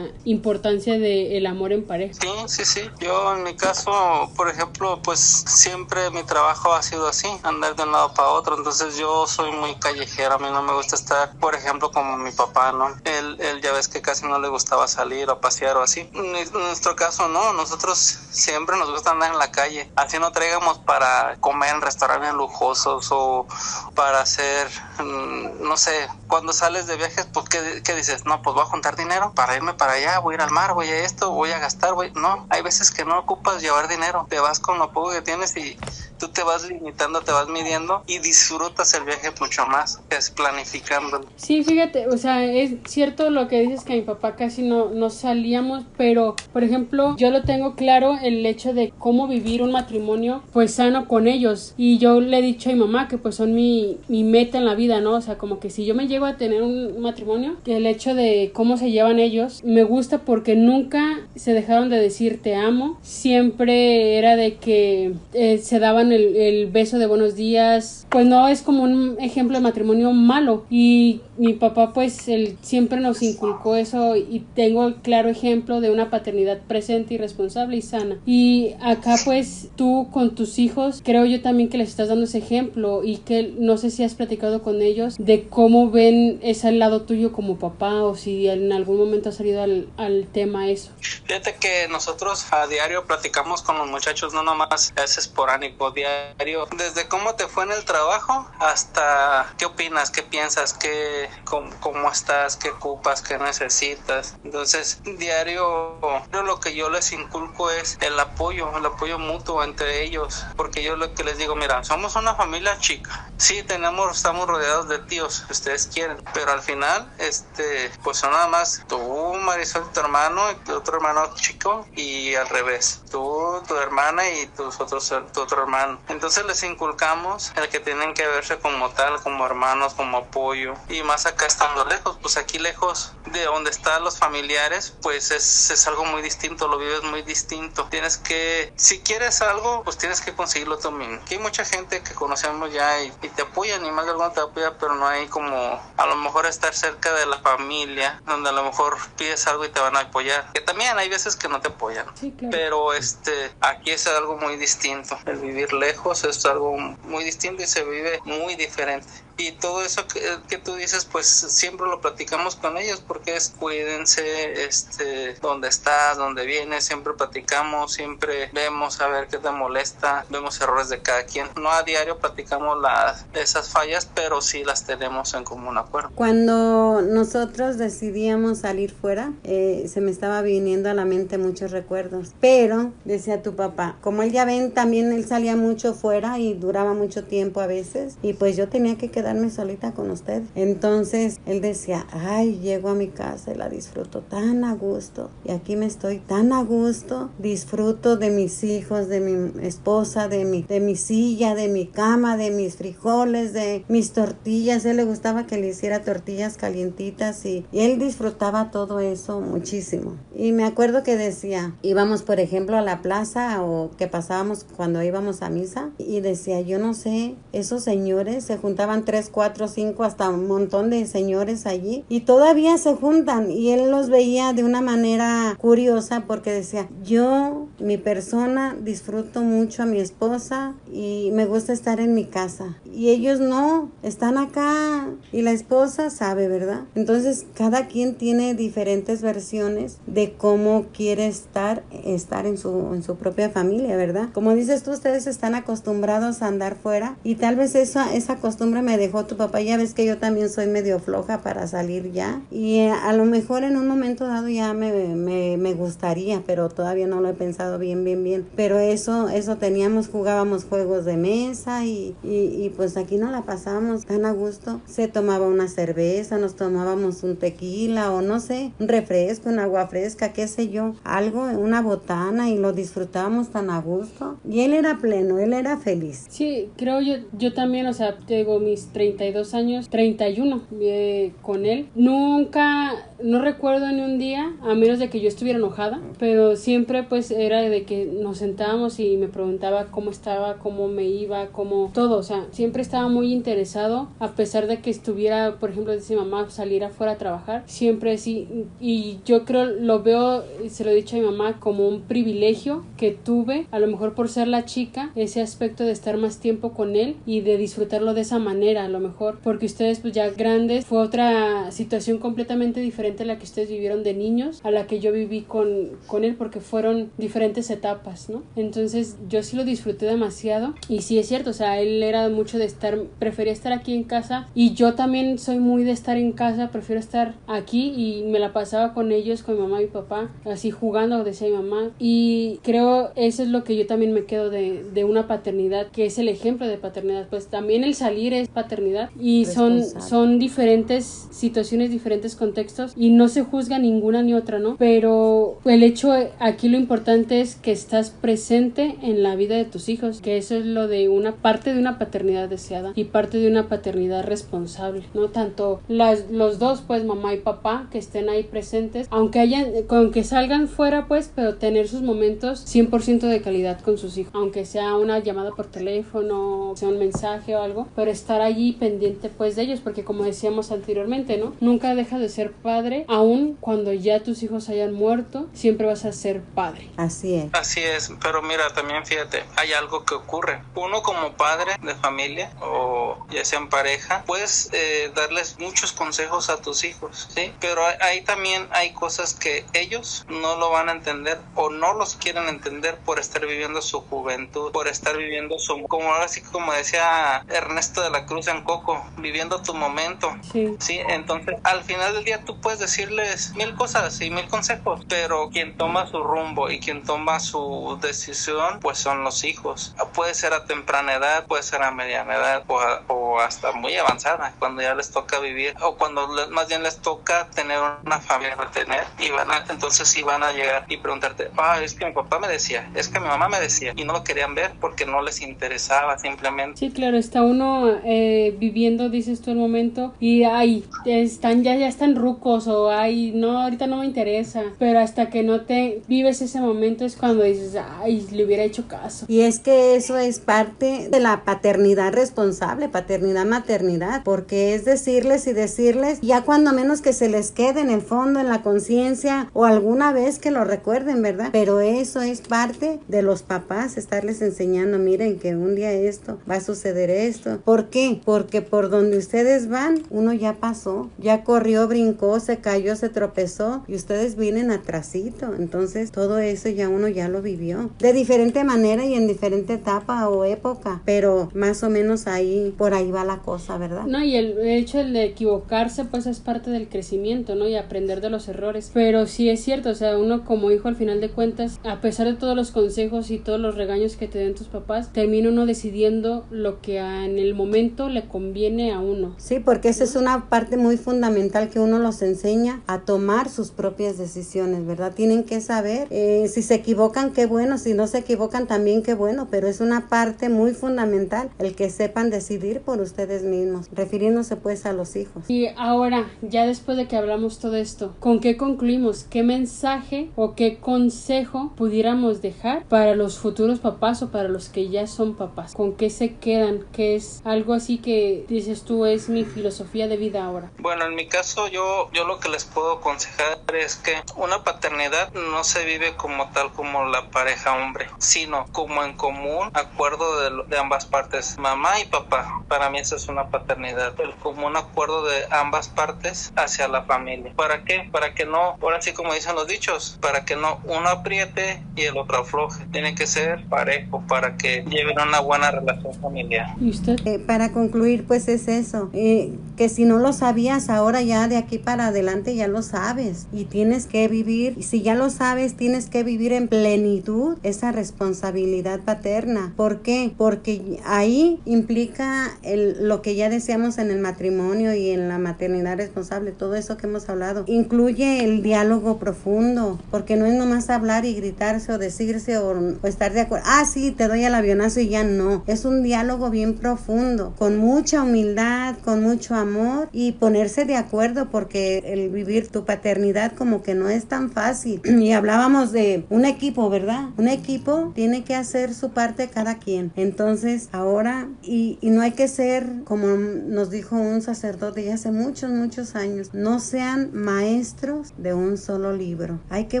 importancia 0.24 0.94
del 0.94 1.32
el 1.32 1.46
amor 1.46 1.72
en 1.72 1.86
pareja. 1.86 2.14
Sí, 2.20 2.28
sí, 2.46 2.64
sí, 2.64 2.90
yo 3.00 3.34
en 3.34 3.42
mi 3.42 3.56
caso, 3.56 4.30
por 4.36 4.48
ejemplo, 4.48 5.00
pues 5.02 5.20
siempre 5.20 6.10
mi 6.10 6.22
trabajo 6.24 6.72
ha 6.74 6.82
sido 6.82 7.08
así, 7.08 7.28
andar 7.42 7.76
de 7.76 7.82
un 7.82 7.92
lado 7.92 8.12
para 8.14 8.28
otro, 8.28 8.56
entonces 8.56 8.96
yo 8.96 9.26
soy 9.26 9.52
muy 9.52 9.74
callejero, 9.76 10.34
a 10.34 10.38
mí 10.38 10.48
no 10.50 10.62
me 10.62 10.72
gusta 10.72 10.96
estar, 10.96 11.36
por 11.38 11.54
ejemplo, 11.54 11.90
como 11.90 12.16
mi 12.16 12.30
papá, 12.30 12.72
¿no? 12.72 12.94
Él, 13.04 13.36
él 13.40 13.60
ya 13.60 13.72
ves 13.72 13.88
que 13.88 14.02
casi 14.02 14.26
no 14.26 14.38
le 14.38 14.48
gustaba 14.48 14.88
salir 14.88 15.28
o 15.30 15.40
pasear 15.40 15.76
o 15.76 15.82
así. 15.82 16.08
En 16.12 16.32
nuestro 16.52 16.96
caso 16.96 17.28
no, 17.28 17.52
nosotros 17.52 17.98
siempre 17.98 18.76
nos 18.76 18.90
gusta 18.90 19.10
andar 19.10 19.32
en 19.32 19.38
la 19.38 19.50
calle, 19.50 19.90
así 19.96 20.18
no 20.18 20.32
traigamos 20.32 20.78
para 20.80 21.36
comer 21.40 21.74
en 21.74 21.80
restaurantes 21.80 22.32
lujosos 22.34 23.08
o 23.10 23.46
para 23.94 24.20
hacer, 24.20 24.70
mm, 24.98 25.62
no 25.62 25.76
sé, 25.76 26.08
cuando 26.26 26.52
sales 26.52 26.86
de 26.86 26.96
viajes, 26.96 27.26
pues 27.32 27.46
¿qué, 27.48 27.94
dices? 27.94 28.24
No, 28.24 28.40
pues 28.42 28.54
voy 28.54 28.62
a 28.62 28.66
juntar 28.66 28.96
dinero 28.96 29.32
para 29.34 29.56
irme 29.56 29.69
para 29.76 29.92
allá, 29.92 30.18
voy 30.20 30.34
a 30.34 30.36
ir 30.36 30.42
al 30.42 30.50
mar, 30.50 30.74
voy 30.74 30.88
a 30.88 31.04
esto, 31.04 31.32
voy 31.32 31.50
a 31.52 31.58
gastar, 31.58 31.94
voy... 31.94 32.12
No, 32.14 32.46
hay 32.50 32.62
veces 32.62 32.90
que 32.90 33.04
no 33.04 33.18
ocupas 33.18 33.62
llevar 33.62 33.88
dinero, 33.88 34.26
te 34.28 34.40
vas 34.40 34.60
con 34.60 34.78
lo 34.78 34.92
poco 34.92 35.10
que 35.10 35.22
tienes 35.22 35.56
y 35.56 35.78
tú 36.20 36.28
te 36.28 36.42
vas 36.42 36.68
limitando, 36.68 37.20
te 37.22 37.32
vas 37.32 37.48
midiendo 37.48 38.02
y 38.06 38.18
disfrutas 38.18 38.92
el 38.94 39.04
viaje 39.04 39.30
mucho 39.40 39.66
más, 39.66 40.00
es 40.10 40.30
planificando. 40.30 41.22
Sí, 41.36 41.64
fíjate, 41.64 42.08
o 42.08 42.18
sea, 42.18 42.44
es 42.44 42.74
cierto 42.86 43.30
lo 43.30 43.48
que 43.48 43.62
dices 43.62 43.84
que 43.84 43.94
mi 43.94 44.02
papá 44.02 44.36
casi 44.36 44.62
no, 44.62 44.90
no 44.90 45.08
salíamos, 45.08 45.84
pero 45.96 46.36
por 46.52 46.62
ejemplo, 46.62 47.16
yo 47.16 47.30
lo 47.30 47.42
tengo 47.42 47.74
claro 47.74 48.18
el 48.22 48.44
hecho 48.44 48.74
de 48.74 48.92
cómo 48.98 49.26
vivir 49.26 49.62
un 49.62 49.72
matrimonio 49.72 50.42
pues 50.52 50.74
sano 50.74 51.08
con 51.08 51.26
ellos 51.26 51.74
y 51.76 51.98
yo 51.98 52.20
le 52.20 52.38
he 52.38 52.42
dicho 52.42 52.68
a 52.68 52.72
mi 52.74 52.78
mamá 52.78 53.08
que 53.08 53.16
pues 53.16 53.36
son 53.36 53.54
mi, 53.54 53.98
mi 54.08 54.22
meta 54.22 54.58
en 54.58 54.66
la 54.66 54.74
vida, 54.74 55.00
¿no? 55.00 55.12
O 55.12 55.20
sea, 55.20 55.38
como 55.38 55.58
que 55.58 55.70
si 55.70 55.86
yo 55.86 55.94
me 55.94 56.06
llego 56.06 56.26
a 56.26 56.36
tener 56.36 56.62
un 56.62 57.00
matrimonio, 57.00 57.56
que 57.64 57.78
el 57.78 57.86
hecho 57.86 58.14
de 58.14 58.50
cómo 58.52 58.76
se 58.76 58.90
llevan 58.90 59.18
ellos 59.18 59.62
me 59.64 59.84
gusta 59.84 60.18
porque 60.18 60.54
nunca 60.54 61.20
se 61.34 61.54
dejaron 61.54 61.88
de 61.88 61.98
decir 61.98 62.42
te 62.42 62.54
amo, 62.54 62.98
siempre 63.02 64.18
era 64.18 64.36
de 64.36 64.56
que 64.56 65.14
eh, 65.32 65.58
se 65.58 65.78
daban 65.78 66.09
el, 66.12 66.68
beso 66.70 66.98
de 66.98 67.06
buenos 67.06 67.34
días, 67.34 68.06
pues 68.10 68.26
no 68.26 68.48
es 68.48 68.62
como 68.62 68.82
un 68.82 69.16
ejemplo 69.20 69.56
de 69.56 69.62
matrimonio 69.62 70.12
malo. 70.12 70.66
Y 70.70 71.20
mi 71.36 71.54
papá 71.54 71.92
pues 71.92 72.28
él 72.28 72.58
siempre 72.62 73.00
nos 73.00 73.22
inculcó 73.22 73.76
eso 73.76 74.16
y 74.16 74.44
tengo 74.54 74.86
el 74.86 74.96
claro 74.96 75.28
ejemplo 75.28 75.80
de 75.80 75.90
una 75.90 76.10
paternidad 76.10 76.58
presente 76.68 77.14
y 77.14 77.18
responsable 77.18 77.76
y 77.76 77.82
sana. 77.82 78.18
Y 78.26 78.74
acá 78.80 79.16
pues 79.24 79.68
tú 79.76 80.08
con 80.12 80.34
tus 80.34 80.58
hijos 80.58 81.00
creo 81.04 81.24
yo 81.24 81.42
también 81.42 81.68
que 81.68 81.78
les 81.78 81.88
estás 81.88 82.08
dando 82.08 82.24
ese 82.24 82.38
ejemplo 82.38 83.02
y 83.04 83.18
que 83.18 83.54
no 83.58 83.76
sé 83.76 83.90
si 83.90 84.04
has 84.04 84.14
platicado 84.14 84.62
con 84.62 84.82
ellos 84.82 85.16
de 85.18 85.48
cómo 85.48 85.90
ven 85.90 86.38
ese 86.42 86.72
lado 86.72 87.02
tuyo 87.02 87.32
como 87.32 87.58
papá 87.58 88.02
o 88.02 88.14
si 88.14 88.48
en 88.48 88.72
algún 88.72 88.98
momento 88.98 89.30
ha 89.30 89.32
salido 89.32 89.62
al, 89.62 89.88
al 89.96 90.28
tema 90.32 90.68
eso. 90.68 90.90
Fíjate 91.00 91.56
que 91.56 91.88
nosotros 91.88 92.52
a 92.52 92.66
diario 92.66 93.04
platicamos 93.06 93.62
con 93.62 93.78
los 93.78 93.88
muchachos, 93.88 94.34
no 94.34 94.42
nomás 94.42 94.92
es 94.96 95.18
esporánico, 95.18 95.90
diario, 96.00 96.66
desde 96.72 97.08
cómo 97.08 97.34
te 97.34 97.46
fue 97.46 97.64
en 97.64 97.72
el 97.72 97.84
trabajo 97.84 98.48
hasta 98.58 99.52
qué 99.58 99.66
opinas, 99.66 100.10
qué 100.10 100.22
piensas, 100.22 100.72
qué, 100.74 101.28
cómo, 101.44 102.10
estás, 102.10 102.56
qué 102.56 102.70
ocupas, 102.70 103.22
qué 103.22 103.38
necesitas. 103.38 104.36
Entonces, 104.42 105.00
diario, 105.04 105.98
lo 106.32 106.60
que 106.60 106.74
yo 106.74 106.88
les 106.88 107.12
inculco 107.12 107.70
es 107.70 107.98
el 108.00 108.18
apoyo, 108.18 108.76
el 108.76 108.86
apoyo 108.86 109.18
mutuo 109.18 109.62
entre 109.62 110.02
ellos, 110.02 110.44
porque 110.56 110.82
yo 110.82 110.96
lo 110.96 111.12
que 111.14 111.24
les 111.24 111.38
digo, 111.38 111.54
mira, 111.54 111.84
somos 111.84 112.16
una 112.16 112.34
familia 112.34 112.78
chica, 112.78 113.10
sí 113.36 113.62
tenemos, 113.62 114.16
estamos 114.16 114.48
rodeados 114.48 114.88
de 114.88 114.98
tíos, 115.00 115.44
ustedes 115.50 115.86
quieren, 115.86 116.22
pero 116.32 116.52
al 116.52 116.62
final, 116.62 117.12
este, 117.18 117.92
pues 118.02 118.18
son 118.18 118.30
nada 118.30 118.48
más 118.48 118.82
tú, 118.86 119.34
Marisol, 119.34 119.90
tu 119.92 120.00
hermano, 120.00 120.50
y 120.50 120.54
tu 120.56 120.74
otro 120.74 120.96
hermano 120.96 121.34
chico, 121.34 121.86
y 121.94 122.34
al 122.34 122.48
revés, 122.48 123.02
tú, 123.10 123.62
tu 123.66 123.76
hermana 123.76 124.28
y 124.30 124.46
tus 124.48 124.80
otros, 124.80 125.12
tu 125.32 125.40
otro 125.40 125.62
hermano 125.62 125.89
entonces 126.08 126.44
les 126.44 126.62
inculcamos 126.62 127.52
el 127.56 127.68
que 127.68 127.80
tienen 127.80 128.14
que 128.14 128.26
verse 128.26 128.58
como 128.58 128.90
tal, 128.90 129.20
como 129.22 129.46
hermanos, 129.46 129.94
como 129.94 130.18
apoyo. 130.18 130.74
Y 130.88 131.02
más 131.02 131.26
acá 131.26 131.46
estando 131.46 131.84
lejos, 131.84 132.18
pues 132.20 132.36
aquí 132.36 132.58
lejos 132.58 133.12
de 133.26 133.44
donde 133.44 133.70
están 133.70 134.04
los 134.04 134.18
familiares, 134.18 134.94
pues 135.02 135.30
es, 135.30 135.70
es 135.70 135.86
algo 135.86 136.04
muy 136.04 136.22
distinto, 136.22 136.68
lo 136.68 136.78
vives 136.78 137.02
muy 137.04 137.22
distinto. 137.22 137.86
Tienes 137.90 138.16
que, 138.18 138.72
si 138.76 139.00
quieres 139.00 139.40
algo, 139.42 139.82
pues 139.84 139.98
tienes 139.98 140.20
que 140.20 140.34
conseguirlo 140.34 140.78
tú 140.78 140.90
mismo. 140.90 141.20
Aquí 141.22 141.34
hay 141.34 141.40
mucha 141.40 141.64
gente 141.64 142.02
que 142.02 142.14
conocemos 142.14 142.72
ya 142.72 143.02
y, 143.02 143.10
te 143.10 143.42
apoyan, 143.42 143.84
y 143.84 143.90
más 143.90 144.04
de 144.04 144.12
alguno 144.12 144.30
te 144.32 144.40
apoya, 144.40 144.76
pero 144.78 144.94
no 144.94 145.06
hay 145.06 145.26
como 145.28 145.80
a 145.96 146.06
lo 146.06 146.16
mejor 146.16 146.46
estar 146.46 146.74
cerca 146.74 147.12
de 147.14 147.26
la 147.26 147.38
familia, 147.38 148.20
donde 148.26 148.50
a 148.50 148.52
lo 148.52 148.64
mejor 148.64 148.96
pides 149.16 149.46
algo 149.46 149.64
y 149.64 149.68
te 149.68 149.80
van 149.80 149.96
a 149.96 150.00
apoyar. 150.00 150.52
Que 150.52 150.60
también 150.60 150.98
hay 150.98 151.08
veces 151.08 151.36
que 151.36 151.48
no 151.48 151.60
te 151.60 151.68
apoyan. 151.68 152.06
Pero 152.50 152.92
este, 152.92 153.52
aquí 153.60 153.90
es 153.90 154.06
algo 154.06 154.36
muy 154.36 154.56
distinto, 154.56 155.18
el 155.26 155.36
vivir 155.36 155.72
lejos 155.80 156.24
es 156.24 156.44
algo 156.46 156.76
muy 156.76 157.24
distinto 157.24 157.62
y 157.62 157.66
se 157.66 157.82
vive 157.84 158.20
muy 158.24 158.54
diferente 158.54 159.08
y 159.36 159.52
todo 159.52 159.82
eso 159.82 160.02
que, 160.06 160.58
tú 160.58 160.74
dices 160.74 161.06
pues 161.10 161.26
siempre 161.26 161.86
lo 161.86 162.00
platicamos 162.00 162.56
con 162.56 162.76
ellos 162.76 163.02
porque 163.06 163.36
es 163.36 163.48
cuídense 163.58 164.64
este 164.64 165.34
dónde 165.40 165.68
estás 165.68 166.18
dónde 166.18 166.44
vienes 166.44 166.84
siempre 166.84 167.14
platicamos 167.14 167.94
siempre 167.94 168.50
vemos 168.52 169.00
a 169.00 169.08
ver 169.08 169.28
qué 169.28 169.38
te 169.38 169.50
molesta 169.50 170.26
vemos 170.28 170.60
errores 170.60 170.90
de 170.90 171.00
cada 171.00 171.24
quien 171.24 171.48
no 171.56 171.70
a 171.70 171.82
diario 171.82 172.18
platicamos 172.18 172.80
las 172.82 173.24
esas 173.32 173.70
fallas 173.70 174.08
pero 174.14 174.42
sí 174.42 174.62
las 174.62 174.84
tenemos 174.84 175.32
en 175.32 175.44
común 175.44 175.78
acuerdo 175.78 176.10
cuando 176.14 177.00
nosotros 177.00 177.78
decidíamos 177.78 178.58
salir 178.58 178.92
fuera 178.92 179.32
eh, 179.44 179.86
se 179.88 180.00
me 180.00 180.10
estaba 180.10 180.42
viniendo 180.42 180.90
a 180.90 180.94
la 180.94 181.04
mente 181.04 181.38
muchos 181.38 181.70
recuerdos. 181.70 182.32
Pero, 182.40 182.92
decía 183.04 183.42
tu 183.42 183.54
papá, 183.54 183.96
como 184.00 184.22
él 184.22 184.32
ya 184.32 184.44
ven, 184.44 184.72
también 184.72 185.12
él 185.12 185.26
salía 185.26 185.56
mucho 185.60 185.94
fuera 185.94 186.38
y 186.38 186.54
duraba 186.54 186.94
mucho 186.94 187.24
tiempo 187.24 187.60
a 187.60 187.66
veces. 187.66 188.16
Y 188.22 188.34
pues 188.34 188.56
yo 188.56 188.68
tenía 188.68 188.96
que 188.96 189.10
quedarme 189.10 189.50
solita 189.50 189.92
con 189.92 190.10
usted. 190.10 190.42
Entonces, 190.54 191.40
él 191.46 191.60
decía, 191.60 192.06
ay, 192.12 192.58
llego 192.58 192.88
a 192.88 192.94
mi 192.94 193.08
casa 193.08 193.52
y 193.52 193.56
la 193.56 193.68
disfruto 193.68 194.20
tan 194.22 194.64
a 194.64 194.74
gusto. 194.74 195.30
Y 195.44 195.52
aquí 195.52 195.76
me 195.76 195.86
estoy 195.86 196.18
tan 196.18 196.52
a 196.52 196.62
gusto. 196.62 197.30
Disfruto 197.38 198.16
de 198.16 198.30
mis 198.30 198.64
hijos, 198.64 199.08
de 199.08 199.20
mi 199.20 199.66
esposa, 199.66 200.28
de 200.28 200.44
mi, 200.44 200.62
de 200.62 200.80
mi 200.80 200.96
silla, 200.96 201.54
de 201.54 201.68
mi 201.68 201.86
cama, 201.86 202.36
de 202.36 202.50
mis 202.50 202.76
frijoles, 202.76 203.52
de 203.52 203.84
mis 203.88 204.12
tortillas. 204.12 204.84
A 204.86 204.90
él 204.90 204.96
le 204.96 205.04
gustaba 205.04 205.46
que 205.46 205.58
le 205.58 205.68
hiciera 205.68 206.02
tortillas 206.02 206.56
calientitas 206.56 207.44
y, 207.44 207.66
y 207.72 207.80
él 207.80 207.98
disfrutaba 207.98 208.70
todo 208.70 209.00
eso 209.00 209.40
muchísimo. 209.40 210.16
Y 210.34 210.52
me 210.52 210.64
acuerdo 210.64 211.02
que 211.02 211.16
decía, 211.16 211.74
íbamos 211.82 212.22
por 212.22 212.40
ejemplo 212.40 212.76
a 212.76 212.82
la 212.82 213.02
plaza 213.02 213.62
o 213.62 213.90
que 213.96 214.06
pasábamos 214.06 214.64
cuando 214.76 215.02
íbamos 215.02 215.42
a 215.42 215.49
misa 215.50 215.90
y 215.98 216.20
decía, 216.20 216.60
yo 216.60 216.78
no 216.78 216.94
sé, 216.94 217.34
esos 217.52 217.84
señores 217.84 218.44
se 218.44 218.56
juntaban 218.56 219.04
tres, 219.04 219.30
cuatro, 219.30 219.68
cinco, 219.68 220.04
hasta 220.04 220.28
un 220.28 220.46
montón 220.46 220.90
de 220.90 221.06
señores 221.06 221.66
allí 221.66 222.04
y 222.08 222.20
todavía 222.20 222.78
se 222.78 222.94
juntan 222.94 223.50
y 223.50 223.70
él 223.70 223.90
los 223.90 224.08
veía 224.08 224.52
de 224.52 224.64
una 224.64 224.80
manera 224.80 225.56
curiosa 225.60 226.24
porque 226.26 226.52
decía, 226.52 226.88
yo, 227.02 227.66
mi 227.78 227.96
persona, 227.96 228.76
disfruto 228.80 229.42
mucho 229.42 229.82
a 229.82 229.86
mi 229.86 230.00
esposa 230.00 230.74
y 230.92 231.30
me 231.32 231.46
gusta 231.46 231.72
estar 231.72 232.00
en 232.00 232.14
mi 232.14 232.24
casa 232.24 232.76
y 232.84 233.10
ellos 233.10 233.40
no, 233.40 233.90
están 234.02 234.38
acá 234.38 235.08
y 235.32 235.42
la 235.42 235.52
esposa 235.52 236.10
sabe, 236.10 236.48
¿verdad? 236.48 236.82
Entonces 236.94 237.46
cada 237.54 237.86
quien 237.86 238.14
tiene 238.14 238.54
diferentes 238.54 239.22
versiones 239.22 239.98
de 240.06 240.32
cómo 240.32 240.86
quiere 240.92 241.26
estar, 241.26 241.82
estar 242.04 242.46
en 242.46 242.58
su, 242.58 242.94
en 242.94 243.02
su 243.02 243.16
propia 243.16 243.50
familia, 243.50 243.96
¿verdad? 243.96 244.28
Como 244.32 244.54
dices 244.54 244.82
tú, 244.82 244.92
ustedes 244.92 245.26
están 245.26 245.39
acostumbrados 245.48 246.42
a 246.42 246.46
andar 246.46 246.76
fuera 246.76 247.16
y 247.24 247.34
tal 247.36 247.56
vez 247.56 247.74
esa, 247.74 248.14
esa 248.14 248.36
costumbre 248.36 248.82
me 248.82 248.96
dejó 248.96 249.24
tu 249.24 249.36
papá. 249.36 249.60
Ya 249.60 249.76
ves 249.76 249.94
que 249.94 250.06
yo 250.06 250.18
también 250.18 250.48
soy 250.48 250.66
medio 250.66 251.00
floja 251.00 251.42
para 251.42 251.66
salir 251.66 252.12
ya 252.12 252.40
y 252.50 252.78
eh, 252.78 252.90
a 252.90 253.12
lo 253.12 253.24
mejor 253.24 253.64
en 253.64 253.76
un 253.76 253.88
momento 253.88 254.26
dado 254.26 254.48
ya 254.48 254.72
me, 254.74 254.92
me, 255.14 255.56
me 255.56 255.74
gustaría, 255.74 256.42
pero 256.46 256.68
todavía 256.68 257.06
no 257.06 257.20
lo 257.20 257.28
he 257.28 257.34
pensado 257.34 257.78
bien, 257.78 258.04
bien, 258.04 258.22
bien. 258.22 258.46
Pero 258.56 258.78
eso, 258.78 259.28
eso 259.28 259.56
teníamos, 259.56 260.08
jugábamos 260.08 260.64
juegos 260.64 261.04
de 261.04 261.16
mesa 261.16 261.84
y, 261.84 262.14
y, 262.22 262.64
y 262.64 262.72
pues 262.76 262.96
aquí 262.96 263.16
no 263.16 263.30
la 263.30 263.42
pasábamos 263.42 264.06
tan 264.06 264.24
a 264.24 264.32
gusto. 264.32 264.80
Se 264.86 265.08
tomaba 265.08 265.46
una 265.46 265.68
cerveza, 265.68 266.38
nos 266.38 266.56
tomábamos 266.56 267.22
un 267.22 267.36
tequila 267.36 268.12
o 268.12 268.22
no 268.22 268.40
sé, 268.40 268.72
un 268.78 268.88
refresco, 268.88 269.48
un 269.48 269.58
agua 269.58 269.86
fresca, 269.86 270.32
qué 270.32 270.48
sé 270.48 270.68
yo, 270.68 270.94
algo, 271.04 271.42
una 271.42 271.82
botana 271.82 272.50
y 272.50 272.58
lo 272.58 272.72
disfrutábamos 272.72 273.48
tan 273.50 273.70
a 273.70 273.80
gusto. 273.80 274.38
Y 274.48 274.60
él 274.60 274.74
era 274.74 274.98
pleno, 274.98 275.29
él 275.38 275.52
era 275.52 275.76
feliz. 275.78 276.26
Sí, 276.28 276.68
creo 276.76 277.00
yo, 277.00 277.16
yo 277.32 277.52
también, 277.52 277.86
o 277.86 277.92
sea, 277.92 278.16
tengo 278.18 278.58
mis 278.58 278.92
32 278.92 279.54
años, 279.54 279.88
31 279.88 280.62
eh, 280.80 281.32
con 281.42 281.66
él. 281.66 281.88
Nunca, 281.94 283.09
no 283.22 283.40
recuerdo 283.40 283.90
ni 283.90 284.00
un 284.00 284.18
día, 284.18 284.52
a 284.62 284.74
menos 284.74 284.98
de 284.98 285.08
que 285.08 285.20
yo 285.20 285.28
estuviera 285.28 285.58
enojada, 285.58 286.00
pero 286.18 286.56
siempre 286.56 287.02
pues 287.02 287.30
era 287.30 287.60
de 287.62 287.84
que 287.84 288.06
nos 288.06 288.38
sentábamos 288.38 289.00
y 289.00 289.16
me 289.16 289.28
preguntaba 289.28 289.86
cómo 289.86 290.10
estaba, 290.10 290.58
cómo 290.58 290.88
me 290.88 291.04
iba, 291.04 291.48
cómo 291.48 291.90
todo, 291.92 292.18
o 292.18 292.22
sea, 292.22 292.46
siempre 292.50 292.82
estaba 292.82 293.08
muy 293.08 293.32
interesado, 293.32 294.08
a 294.18 294.32
pesar 294.32 294.66
de 294.66 294.80
que 294.80 294.90
estuviera, 294.90 295.56
por 295.58 295.70
ejemplo, 295.70 295.92
dice 295.92 296.16
mamá, 296.16 296.48
salir 296.50 296.84
afuera 296.84 297.12
a 297.12 297.18
trabajar, 297.18 297.62
siempre 297.66 298.16
sí, 298.18 298.48
y 298.80 299.18
yo 299.24 299.44
creo, 299.44 299.66
lo 299.66 300.02
veo, 300.02 300.44
se 300.68 300.84
lo 300.84 300.90
he 300.90 300.94
dicho 300.94 301.16
a 301.16 301.20
mi 301.20 301.26
mamá, 301.26 301.58
como 301.60 301.88
un 301.88 302.02
privilegio 302.02 302.84
que 302.96 303.10
tuve, 303.12 303.66
a 303.70 303.78
lo 303.78 303.86
mejor 303.86 304.14
por 304.14 304.28
ser 304.28 304.48
la 304.48 304.64
chica, 304.64 305.10
ese 305.14 305.40
aspecto 305.40 305.84
de 305.84 305.92
estar 305.92 306.16
más 306.16 306.38
tiempo 306.38 306.72
con 306.72 306.96
él 306.96 307.16
y 307.26 307.40
de 307.40 307.56
disfrutarlo 307.56 308.14
de 308.14 308.22
esa 308.22 308.38
manera, 308.38 308.84
a 308.84 308.88
lo 308.88 309.00
mejor, 309.00 309.38
porque 309.42 309.66
ustedes 309.66 310.00
pues 310.00 310.14
ya 310.14 310.30
grandes, 310.30 310.86
fue 310.86 310.98
otra 310.98 311.70
situación 311.70 312.18
completamente 312.18 312.80
diferente 312.80 313.09
a 313.18 313.26
la 313.26 313.38
que 313.38 313.44
ustedes 313.44 313.68
vivieron 313.68 314.02
de 314.02 314.14
niños, 314.14 314.60
a 314.64 314.70
la 314.70 314.86
que 314.86 315.00
yo 315.00 315.12
viví 315.12 315.42
con, 315.42 315.90
con 316.06 316.24
él, 316.24 316.34
porque 316.36 316.60
fueron 316.60 317.10
diferentes 317.18 317.70
etapas, 317.70 318.30
¿no? 318.30 318.42
Entonces 318.56 319.16
yo 319.28 319.42
sí 319.42 319.56
lo 319.56 319.64
disfruté 319.64 320.06
demasiado 320.06 320.74
y 320.88 321.02
sí 321.02 321.18
es 321.18 321.28
cierto, 321.28 321.50
o 321.50 321.54
sea, 321.54 321.80
él 321.80 322.02
era 322.02 322.28
mucho 322.28 322.58
de 322.58 322.64
estar, 322.64 322.98
prefería 323.18 323.52
estar 323.52 323.72
aquí 323.72 323.94
en 323.94 324.04
casa 324.04 324.48
y 324.54 324.74
yo 324.74 324.94
también 324.94 325.38
soy 325.38 325.58
muy 325.58 325.84
de 325.84 325.92
estar 325.92 326.16
en 326.16 326.32
casa, 326.32 326.70
prefiero 326.70 327.00
estar 327.00 327.34
aquí 327.46 327.92
y 327.96 328.24
me 328.24 328.38
la 328.38 328.52
pasaba 328.52 328.94
con 328.94 329.12
ellos, 329.12 329.42
con 329.42 329.56
mi 329.56 329.62
mamá 329.62 329.80
y 329.80 329.86
mi 329.86 329.90
papá, 329.90 330.30
así 330.44 330.70
jugando, 330.70 331.24
decía 331.24 331.48
mi 331.48 331.54
mamá. 331.54 331.90
Y 331.98 332.60
creo 332.62 333.10
eso 333.16 333.42
es 333.42 333.48
lo 333.48 333.64
que 333.64 333.76
yo 333.76 333.86
también 333.86 334.12
me 334.12 334.24
quedo 334.24 334.50
de, 334.50 334.84
de 334.84 335.04
una 335.04 335.26
paternidad, 335.26 335.88
que 335.88 336.06
es 336.06 336.18
el 336.18 336.28
ejemplo 336.28 336.66
de 336.66 336.76
paternidad. 336.76 337.28
Pues 337.28 337.48
también 337.48 337.84
el 337.84 337.94
salir 337.94 338.32
es 338.34 338.48
paternidad 338.48 339.10
y 339.18 339.44
son, 339.44 339.82
son 339.84 340.38
diferentes 340.38 341.28
situaciones, 341.30 341.90
diferentes 341.90 342.36
contextos 342.36 342.92
y 343.00 343.08
no 343.08 343.28
se 343.28 343.42
juzga 343.42 343.78
ninguna 343.78 344.22
ni 344.22 344.34
otra, 344.34 344.58
¿no? 344.58 344.76
Pero 344.76 345.58
el 345.64 345.82
hecho 345.82 346.12
aquí 346.38 346.68
lo 346.68 346.76
importante 346.76 347.40
es 347.40 347.56
que 347.56 347.72
estás 347.72 348.10
presente 348.10 348.96
en 349.00 349.22
la 349.22 349.36
vida 349.36 349.56
de 349.56 349.64
tus 349.64 349.88
hijos, 349.88 350.20
que 350.20 350.36
eso 350.36 350.54
es 350.54 350.66
lo 350.66 350.86
de 350.86 351.08
una 351.08 351.36
parte 351.36 351.72
de 351.72 351.80
una 351.80 351.98
paternidad 351.98 352.50
deseada 352.50 352.92
y 352.94 353.04
parte 353.04 353.38
de 353.38 353.48
una 353.48 353.68
paternidad 353.68 354.24
responsable, 354.24 355.04
¿no? 355.14 355.28
Tanto 355.28 355.80
las, 355.88 356.30
los 356.30 356.58
dos, 356.58 356.82
pues 356.86 357.02
mamá 357.04 357.32
y 357.32 357.38
papá, 357.38 357.88
que 357.90 357.96
estén 357.96 358.28
ahí 358.28 358.42
presentes, 358.42 359.06
aunque 359.10 359.40
hayan, 359.40 359.84
con 359.86 360.10
que 360.10 360.22
salgan 360.22 360.68
fuera, 360.68 361.08
pues, 361.08 361.32
pero 361.34 361.54
tener 361.54 361.88
sus 361.88 362.02
momentos 362.02 362.66
100% 362.66 363.20
de 363.20 363.40
calidad 363.40 363.80
con 363.80 363.96
sus 363.96 364.18
hijos, 364.18 364.34
aunque 364.34 364.66
sea 364.66 364.96
una 364.96 365.20
llamada 365.20 365.52
por 365.52 365.68
teléfono, 365.68 366.74
sea 366.76 366.88
un 366.88 366.98
mensaje 366.98 367.56
o 367.56 367.62
algo, 367.62 367.88
pero 367.96 368.10
estar 368.10 368.42
allí 368.42 368.72
pendiente, 368.72 369.30
pues, 369.30 369.56
de 369.56 369.62
ellos, 369.62 369.80
porque 369.80 370.04
como 370.04 370.24
decíamos 370.24 370.70
anteriormente, 370.70 371.38
¿no? 371.38 371.54
Nunca 371.60 371.94
deja 371.94 372.18
de 372.18 372.28
ser 372.28 372.52
padre, 372.52 372.89
aun 373.08 373.56
cuando 373.60 373.92
ya 373.92 374.22
tus 374.22 374.42
hijos 374.42 374.68
hayan 374.68 374.92
muerto, 374.92 375.46
siempre 375.52 375.86
vas 375.86 376.04
a 376.04 376.12
ser 376.12 376.42
padre. 376.42 376.88
Así 376.96 377.34
es. 377.34 377.46
Así 377.52 377.80
es, 377.80 378.12
pero 378.22 378.42
mira, 378.42 378.72
también 378.74 379.04
fíjate, 379.06 379.44
hay 379.56 379.72
algo 379.72 380.04
que 380.04 380.14
ocurre. 380.14 380.62
Uno 380.74 381.02
como 381.02 381.32
padre 381.34 381.72
de 381.82 381.94
familia 381.94 382.50
o 382.60 383.26
ya 383.30 383.44
sea 383.44 383.58
en 383.58 383.68
pareja, 383.68 384.24
puedes 384.26 384.70
eh, 384.72 385.10
darles 385.14 385.56
muchos 385.58 385.92
consejos 385.92 386.50
a 386.50 386.60
tus 386.60 386.84
hijos, 386.84 387.28
¿sí? 387.34 387.52
Pero 387.60 387.82
ahí 388.00 388.22
también 388.22 388.66
hay 388.72 388.92
cosas 388.92 389.34
que 389.34 389.64
ellos 389.72 390.24
no 390.28 390.56
lo 390.56 390.70
van 390.70 390.88
a 390.88 390.92
entender 390.92 391.38
o 391.54 391.70
no 391.70 391.94
los 391.94 392.16
quieren 392.16 392.48
entender 392.48 392.96
por 392.98 393.18
estar 393.18 393.46
viviendo 393.46 393.82
su 393.82 394.00
juventud, 394.00 394.72
por 394.72 394.88
estar 394.88 395.16
viviendo 395.16 395.58
su, 395.58 395.82
como 395.88 396.12
así 396.14 396.40
como 396.42 396.72
decía 396.72 397.44
Ernesto 397.48 398.00
de 398.02 398.10
la 398.10 398.26
Cruz 398.26 398.48
en 398.48 398.62
Coco, 398.64 399.04
viviendo 399.18 399.62
tu 399.62 399.74
momento, 399.74 400.30
Sí. 400.52 400.74
¿sí? 400.78 400.98
Entonces, 401.08 401.56
al 401.62 401.84
final 401.84 402.14
del 402.14 402.24
día 402.24 402.44
tú 402.44 402.60
puedes 402.60 402.79
decirles 402.80 403.52
mil 403.56 403.74
cosas 403.74 404.20
y 404.22 404.30
mil 404.30 404.46
consejos, 404.48 405.00
pero 405.08 405.50
quien 405.50 405.76
toma 405.76 406.06
su 406.06 406.22
rumbo 406.22 406.70
y 406.70 406.80
quien 406.80 407.04
toma 407.04 407.38
su 407.40 407.98
decisión, 408.02 408.80
pues 408.80 408.98
son 408.98 409.22
los 409.24 409.44
hijos. 409.44 409.94
Puede 410.14 410.34
ser 410.34 410.52
a 410.52 410.64
temprana 410.64 411.14
edad, 411.14 411.46
puede 411.46 411.62
ser 411.62 411.82
a 411.82 411.90
mediana 411.92 412.34
edad 412.36 412.64
o, 412.66 412.80
a- 412.80 413.02
o 413.08 413.38
hasta 413.40 413.72
muy 413.72 413.96
avanzada, 413.96 414.54
cuando 414.58 414.82
ya 414.82 414.94
les 414.94 415.10
toca 415.10 415.38
vivir 415.40 415.74
o 415.82 415.96
cuando 415.96 416.28
más 416.50 416.68
bien 416.68 416.82
les 416.82 416.98
toca 417.00 417.48
tener 417.54 417.78
una 418.04 418.20
familia 418.20 418.56
retener 418.56 419.04
y 419.18 419.30
van 419.30 419.50
a, 419.50 419.64
entonces 419.70 420.08
sí 420.08 420.22
van 420.22 420.42
a 420.42 420.52
llegar 420.52 420.84
y 420.88 420.96
preguntarte, 420.98 421.50
ah, 421.56 421.80
es 421.82 421.94
que 421.94 422.06
mi 422.06 422.12
papá 422.12 422.38
me 422.38 422.48
decía, 422.48 422.90
es 422.94 423.08
que 423.08 423.20
mi 423.20 423.28
mamá 423.28 423.48
me 423.48 423.60
decía 423.60 423.92
y 423.96 424.04
no 424.04 424.12
lo 424.12 424.24
querían 424.24 424.54
ver 424.54 424.72
porque 424.80 425.06
no 425.06 425.22
les 425.22 425.42
interesaba 425.42 426.18
simplemente. 426.18 426.78
Sí, 426.78 426.90
claro, 426.90 427.16
está 427.16 427.42
uno 427.42 427.88
eh, 428.04 428.54
viviendo, 428.58 429.08
dices 429.08 429.40
tú, 429.42 429.50
el 429.50 429.56
momento 429.58 430.14
y 430.20 430.44
ay, 430.44 430.84
están 431.04 431.62
ya, 431.62 431.74
ya 431.76 431.88
están 431.88 432.16
rucos 432.16 432.59
o 432.66 432.90
ay, 432.90 433.32
no, 433.34 433.62
ahorita 433.62 433.86
no 433.86 433.98
me 433.98 434.06
interesa, 434.06 434.62
pero 434.78 435.00
hasta 435.00 435.30
que 435.30 435.42
no 435.42 435.62
te 435.62 436.02
vives 436.08 436.42
ese 436.42 436.60
momento 436.60 437.04
es 437.04 437.16
cuando 437.16 437.42
dices, 437.42 437.76
ay, 438.00 438.26
le 438.32 438.44
hubiera 438.44 438.62
hecho 438.62 438.88
caso. 438.88 439.26
Y 439.28 439.42
es 439.42 439.58
que 439.58 439.96
eso 439.96 440.16
es 440.16 440.38
parte 440.38 441.08
de 441.10 441.20
la 441.20 441.44
paternidad 441.44 442.12
responsable, 442.12 442.88
paternidad, 442.88 443.46
maternidad, 443.46 444.22
porque 444.24 444.74
es 444.74 444.84
decirles 444.84 445.46
y 445.46 445.52
decirles, 445.52 446.20
ya 446.20 446.42
cuando 446.42 446.72
menos 446.72 447.00
que 447.00 447.12
se 447.12 447.28
les 447.28 447.50
quede 447.50 447.80
en 447.80 447.90
el 447.90 448.02
fondo, 448.02 448.40
en 448.40 448.48
la 448.48 448.62
conciencia, 448.62 449.50
o 449.52 449.64
alguna 449.64 450.12
vez 450.12 450.38
que 450.38 450.50
lo 450.50 450.64
recuerden, 450.64 451.22
¿verdad? 451.22 451.50
Pero 451.52 451.80
eso 451.80 452.22
es 452.22 452.40
parte 452.40 453.00
de 453.08 453.22
los 453.22 453.42
papás, 453.42 453.96
estarles 453.96 454.42
enseñando, 454.42 454.98
miren 454.98 455.38
que 455.38 455.54
un 455.54 455.74
día 455.74 455.92
esto 455.92 456.38
va 456.50 456.56
a 456.56 456.60
suceder 456.60 457.10
esto. 457.10 457.60
¿Por 457.64 457.90
qué? 457.90 458.20
Porque 458.24 458.62
por 458.62 458.90
donde 458.90 459.18
ustedes 459.18 459.68
van, 459.68 460.02
uno 460.10 460.32
ya 460.32 460.54
pasó, 460.54 461.10
ya 461.18 461.44
corrió, 461.44 461.88
brincó, 461.88 462.40
se 462.40 462.49
se 462.50 462.58
cayó, 462.58 462.96
se 462.96 463.08
tropezó 463.08 463.84
y 463.86 463.94
ustedes 463.94 464.34
vienen 464.34 464.72
atrasito. 464.72 465.54
Entonces 465.54 466.10
todo 466.10 466.38
eso 466.38 466.68
ya 466.68 466.88
uno 466.88 467.06
ya 467.06 467.28
lo 467.28 467.42
vivió. 467.42 467.90
De 468.00 468.12
diferente 468.12 468.64
manera 468.64 469.04
y 469.04 469.14
en 469.14 469.28
diferente 469.28 469.74
etapa 469.74 470.28
o 470.28 470.44
época, 470.44 471.00
pero 471.04 471.48
más 471.54 471.84
o 471.84 471.90
menos 471.90 472.26
ahí, 472.26 472.74
por 472.76 472.92
ahí 472.92 473.12
va 473.12 473.24
la 473.24 473.38
cosa, 473.38 473.78
¿verdad? 473.78 474.06
No, 474.06 474.24
y 474.24 474.34
el 474.34 474.58
hecho 474.66 474.98
de 474.98 475.22
equivocarse 475.22 476.04
pues 476.04 476.26
es 476.26 476.40
parte 476.40 476.70
del 476.70 476.88
crecimiento, 476.88 477.54
¿no? 477.54 477.68
Y 477.68 477.76
aprender 477.76 478.20
de 478.20 478.30
los 478.30 478.48
errores. 478.48 478.90
Pero 478.92 479.26
sí 479.26 479.48
es 479.48 479.62
cierto, 479.62 479.90
o 479.90 479.94
sea, 479.94 480.18
uno 480.18 480.44
como 480.44 480.72
hijo 480.72 480.88
al 480.88 480.96
final 480.96 481.20
de 481.20 481.30
cuentas, 481.30 481.78
a 481.84 482.00
pesar 482.00 482.26
de 482.26 482.34
todos 482.34 482.56
los 482.56 482.72
consejos 482.72 483.30
y 483.30 483.38
todos 483.38 483.60
los 483.60 483.76
regaños 483.76 484.16
que 484.16 484.26
te 484.26 484.40
den 484.40 484.56
tus 484.56 484.66
papás, 484.66 485.12
termina 485.12 485.50
uno 485.50 485.66
decidiendo 485.66 486.44
lo 486.50 486.80
que 486.80 486.98
en 486.98 487.38
el 487.38 487.54
momento 487.54 488.08
le 488.08 488.26
conviene 488.26 488.90
a 488.90 488.98
uno. 488.98 489.36
Sí, 489.38 489.60
porque 489.60 489.90
esa 489.90 490.02
es 490.02 490.16
una 490.16 490.48
parte 490.48 490.76
muy 490.76 490.96
fundamental 490.96 491.68
que 491.68 491.78
uno 491.78 492.00
los 492.00 492.22
enseña 492.22 492.39
a 492.86 493.00
tomar 493.00 493.48
sus 493.48 493.70
propias 493.70 494.18
decisiones, 494.18 494.86
¿verdad? 494.86 495.12
Tienen 495.14 495.44
que 495.44 495.60
saber 495.60 496.08
eh, 496.10 496.48
si 496.48 496.62
se 496.62 496.74
equivocan, 496.74 497.32
qué 497.32 497.46
bueno, 497.46 497.78
si 497.78 497.94
no 497.94 498.06
se 498.06 498.18
equivocan 498.18 498.66
también, 498.66 499.02
qué 499.02 499.14
bueno, 499.14 499.48
pero 499.50 499.68
es 499.68 499.80
una 499.80 500.08
parte 500.08 500.48
muy 500.48 500.72
fundamental 500.72 501.50
el 501.58 501.74
que 501.74 501.90
sepan 501.90 502.30
decidir 502.30 502.80
por 502.80 503.00
ustedes 503.00 503.42
mismos, 503.42 503.88
refiriéndose 503.92 504.56
pues 504.56 504.86
a 504.86 504.92
los 504.92 505.16
hijos. 505.16 505.44
Y 505.48 505.68
ahora, 505.76 506.30
ya 506.40 506.66
después 506.66 506.96
de 506.96 507.06
que 507.06 507.16
hablamos 507.16 507.58
todo 507.58 507.76
esto, 507.76 508.14
¿con 508.20 508.40
qué 508.40 508.56
concluimos? 508.56 509.24
¿Qué 509.24 509.42
mensaje 509.42 510.30
o 510.34 510.54
qué 510.54 510.78
consejo 510.78 511.72
pudiéramos 511.76 512.42
dejar 512.42 512.84
para 512.86 513.14
los 513.14 513.38
futuros 513.38 513.80
papás 513.80 514.22
o 514.22 514.30
para 514.30 514.48
los 514.48 514.68
que 514.68 514.88
ya 514.88 515.06
son 515.06 515.34
papás? 515.34 515.74
¿Con 515.74 515.92
qué 515.92 516.10
se 516.10 516.36
quedan? 516.36 516.84
¿Qué 516.92 517.16
es 517.16 517.42
algo 517.44 517.74
así 517.74 517.98
que 517.98 518.44
dices 518.48 518.82
tú 518.82 519.04
es 519.04 519.28
mi 519.28 519.44
filosofía 519.44 520.08
de 520.08 520.16
vida 520.16 520.44
ahora? 520.44 520.72
Bueno, 520.78 521.04
en 521.06 521.14
mi 521.14 521.26
caso 521.26 521.68
yo, 521.68 522.10
yo 522.12 522.24
lo 522.30 522.38
que 522.38 522.48
les 522.48 522.64
puedo 522.64 522.92
aconsejar 522.92 523.58
es 523.74 523.96
que 523.96 524.14
una 524.36 524.62
paternidad 524.62 525.32
no 525.32 525.64
se 525.64 525.84
vive 525.84 526.14
como 526.14 526.48
tal 526.50 526.70
como 526.72 527.04
la 527.06 527.28
pareja 527.30 527.74
hombre, 527.74 528.06
sino 528.18 528.66
como 528.70 529.02
en 529.02 529.14
común 529.16 529.68
acuerdo 529.74 530.40
de, 530.40 530.68
de 530.68 530.78
ambas 530.78 531.06
partes, 531.06 531.58
mamá 531.58 531.98
y 532.00 532.06
papá. 532.06 532.62
Para 532.68 532.88
mí 532.88 533.00
eso 533.00 533.16
es 533.16 533.26
una 533.26 533.48
paternidad, 533.48 534.14
el 534.20 534.32
común 534.36 534.76
acuerdo 534.76 535.24
de 535.24 535.44
ambas 535.50 535.88
partes 535.88 536.52
hacia 536.54 536.86
la 536.86 537.02
familia. 537.02 537.52
¿Para 537.56 537.82
qué? 537.82 538.08
Para 538.12 538.32
que 538.32 538.46
no, 538.46 538.76
ahora 538.80 539.02
sí 539.02 539.12
como 539.12 539.34
dicen 539.34 539.56
los 539.56 539.66
dichos, 539.66 540.16
para 540.20 540.44
que 540.44 540.54
no 540.54 540.78
uno 540.84 541.08
apriete 541.08 541.82
y 541.96 542.02
el 542.02 542.16
otro 542.16 542.38
afloje. 542.38 542.86
Tiene 542.92 543.16
que 543.16 543.26
ser 543.26 543.64
parejo 543.68 544.22
para 544.28 544.56
que 544.56 544.84
lleven 544.84 545.20
una 545.20 545.40
buena 545.40 545.72
relación 545.72 546.14
familiar. 546.14 546.76
¿Y 546.80 546.90
usted? 546.90 547.18
Eh, 547.26 547.40
para 547.40 547.72
concluir, 547.72 548.24
pues 548.24 548.46
es 548.46 548.68
eso, 548.68 549.10
eh, 549.14 549.52
que 549.76 549.88
si 549.88 550.04
no 550.04 550.18
lo 550.18 550.32
sabías 550.32 550.90
ahora 550.90 551.22
ya 551.22 551.48
de 551.48 551.56
aquí 551.56 551.78
para 551.78 552.06
adelante 552.06 552.19
ya 552.54 552.68
lo 552.68 552.82
sabes 552.82 553.46
y 553.52 553.64
tienes 553.64 554.06
que 554.06 554.28
vivir, 554.28 554.74
y 554.76 554.82
si 554.82 555.02
ya 555.02 555.14
lo 555.14 555.30
sabes, 555.30 555.74
tienes 555.74 556.08
que 556.08 556.22
vivir 556.22 556.52
en 556.52 556.68
plenitud 556.68 557.56
esa 557.62 557.92
responsabilidad 557.92 559.00
paterna. 559.00 559.72
¿Por 559.76 560.02
qué? 560.02 560.32
Porque 560.36 561.00
ahí 561.04 561.60
implica 561.64 562.50
el, 562.62 563.08
lo 563.08 563.22
que 563.22 563.34
ya 563.34 563.48
decíamos 563.48 563.98
en 563.98 564.10
el 564.10 564.20
matrimonio 564.20 564.94
y 564.94 565.10
en 565.10 565.28
la 565.28 565.38
maternidad 565.38 565.96
responsable, 565.96 566.52
todo 566.52 566.74
eso 566.74 566.96
que 566.96 567.06
hemos 567.06 567.28
hablado. 567.28 567.64
Incluye 567.66 568.44
el 568.44 568.62
diálogo 568.62 569.18
profundo, 569.18 569.98
porque 570.10 570.36
no 570.36 570.46
es 570.46 570.54
nomás 570.54 570.90
hablar 570.90 571.24
y 571.24 571.34
gritarse 571.34 571.92
o 571.92 571.98
decirse 571.98 572.58
o, 572.58 572.70
o 572.70 573.06
estar 573.06 573.32
de 573.32 573.40
acuerdo. 573.40 573.66
Ah, 573.68 573.84
sí, 573.84 574.10
te 574.10 574.28
doy 574.28 574.44
el 574.44 574.54
avionazo 574.54 575.00
y 575.00 575.08
ya 575.08 575.24
no. 575.24 575.64
Es 575.66 575.84
un 575.84 576.02
diálogo 576.02 576.50
bien 576.50 576.74
profundo, 576.74 577.54
con 577.58 577.76
mucha 577.76 578.22
humildad, 578.22 578.96
con 579.04 579.22
mucho 579.22 579.54
amor 579.54 580.08
y 580.12 580.32
ponerse 580.32 580.84
de 580.84 580.96
acuerdo 580.96 581.50
porque 581.50 582.09
el 582.12 582.30
vivir 582.30 582.68
tu 582.68 582.84
paternidad 582.84 583.52
como 583.52 583.82
que 583.82 583.94
no 583.94 584.08
es 584.08 584.26
tan 584.26 584.50
fácil. 584.50 585.00
Y 585.20 585.32
hablábamos 585.32 585.92
de 585.92 586.24
un 586.30 586.44
equipo, 586.44 586.88
¿verdad? 586.88 587.28
Un 587.36 587.46
equipo 587.46 588.10
tiene 588.14 588.42
que 588.42 588.54
hacer 588.54 588.94
su 588.94 589.10
parte 589.10 589.48
cada 589.48 589.78
quien. 589.78 590.12
Entonces, 590.16 590.88
ahora, 590.92 591.48
y, 591.62 591.98
y 592.00 592.10
no 592.10 592.22
hay 592.22 592.32
que 592.32 592.48
ser, 592.48 592.86
como 593.04 593.26
nos 593.26 593.90
dijo 593.90 594.16
un 594.16 594.40
sacerdote 594.40 595.04
ya 595.04 595.14
hace 595.14 595.30
muchos, 595.30 595.70
muchos 595.70 596.16
años, 596.16 596.50
no 596.54 596.80
sean 596.80 597.30
maestros 597.32 598.32
de 598.38 598.54
un 598.54 598.78
solo 598.78 599.12
libro. 599.12 599.60
Hay 599.68 599.84
que 599.84 600.00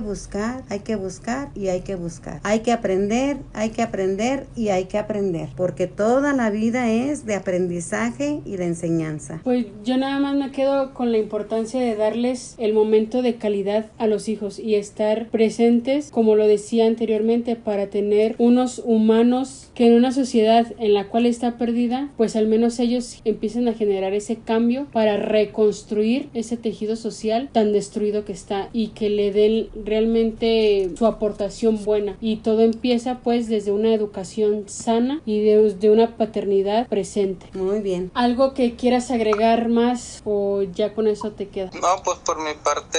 buscar, 0.00 0.64
hay 0.68 0.80
que 0.80 0.96
buscar 0.96 1.50
y 1.54 1.68
hay 1.68 1.82
que 1.82 1.94
buscar. 1.94 2.40
Hay 2.42 2.60
que 2.60 2.72
aprender, 2.72 3.38
hay 3.52 3.70
que 3.70 3.82
aprender 3.82 4.46
y 4.56 4.68
hay 4.68 4.86
que 4.86 4.98
aprender. 4.98 5.50
Porque 5.56 5.86
toda 5.86 6.32
la 6.32 6.50
vida 6.50 6.90
es 6.90 7.26
de 7.26 7.34
aprendizaje 7.34 8.40
y 8.44 8.56
de 8.56 8.66
enseñanza. 8.66 9.40
Pues 9.44 9.66
yo 9.84 9.96
nada 9.96 10.18
más 10.18 10.36
me 10.36 10.50
quedo 10.50 10.94
con 10.94 11.12
la 11.12 11.18
importancia 11.18 11.80
de 11.80 11.94
darles 12.00 12.56
el 12.58 12.72
momento 12.72 13.22
de 13.22 13.36
calidad 13.36 13.86
a 13.98 14.08
los 14.08 14.28
hijos 14.28 14.58
y 14.58 14.74
estar 14.74 15.28
presentes, 15.28 16.10
como 16.10 16.34
lo 16.34 16.48
decía 16.48 16.86
anteriormente, 16.86 17.54
para 17.54 17.86
tener 17.88 18.34
unos 18.38 18.82
humanos 18.84 19.70
que 19.74 19.86
en 19.86 19.94
una 19.94 20.10
sociedad 20.10 20.66
en 20.78 20.94
la 20.94 21.08
cual 21.08 21.26
está 21.26 21.56
perdida, 21.56 22.10
pues 22.16 22.34
al 22.34 22.48
menos 22.48 22.80
ellos 22.80 23.20
empiecen 23.24 23.68
a 23.68 23.74
generar 23.74 24.12
ese 24.12 24.36
cambio 24.36 24.86
para 24.92 25.16
reconstruir 25.16 26.28
ese 26.34 26.56
tejido 26.56 26.96
social 26.96 27.48
tan 27.52 27.72
destruido 27.72 28.24
que 28.24 28.32
está 28.32 28.68
y 28.72 28.88
que 28.88 29.10
le 29.10 29.30
den 29.32 29.68
realmente 29.84 30.90
su 30.96 31.06
aportación 31.06 31.84
buena. 31.84 32.16
Y 32.20 32.36
todo 32.36 32.62
empieza 32.62 33.20
pues 33.22 33.48
desde 33.48 33.72
una 33.72 33.94
educación 33.94 34.64
sana 34.66 35.20
y 35.26 35.40
de, 35.42 35.74
de 35.74 35.90
una 35.90 36.16
paternidad 36.16 36.88
presente. 36.88 37.46
Muy 37.54 37.80
bien. 37.80 38.10
¿Algo 38.14 38.54
que 38.54 38.74
quieras 38.74 39.10
agregar 39.10 39.68
más 39.68 40.22
o 40.24 40.62
ya 40.62 40.94
con 40.94 41.06
eso 41.06 41.32
te 41.32 41.48
queda? 41.48 41.70
No, 41.80 41.89
pues 42.04 42.18
por 42.18 42.38
mi 42.42 42.54
parte 42.54 42.98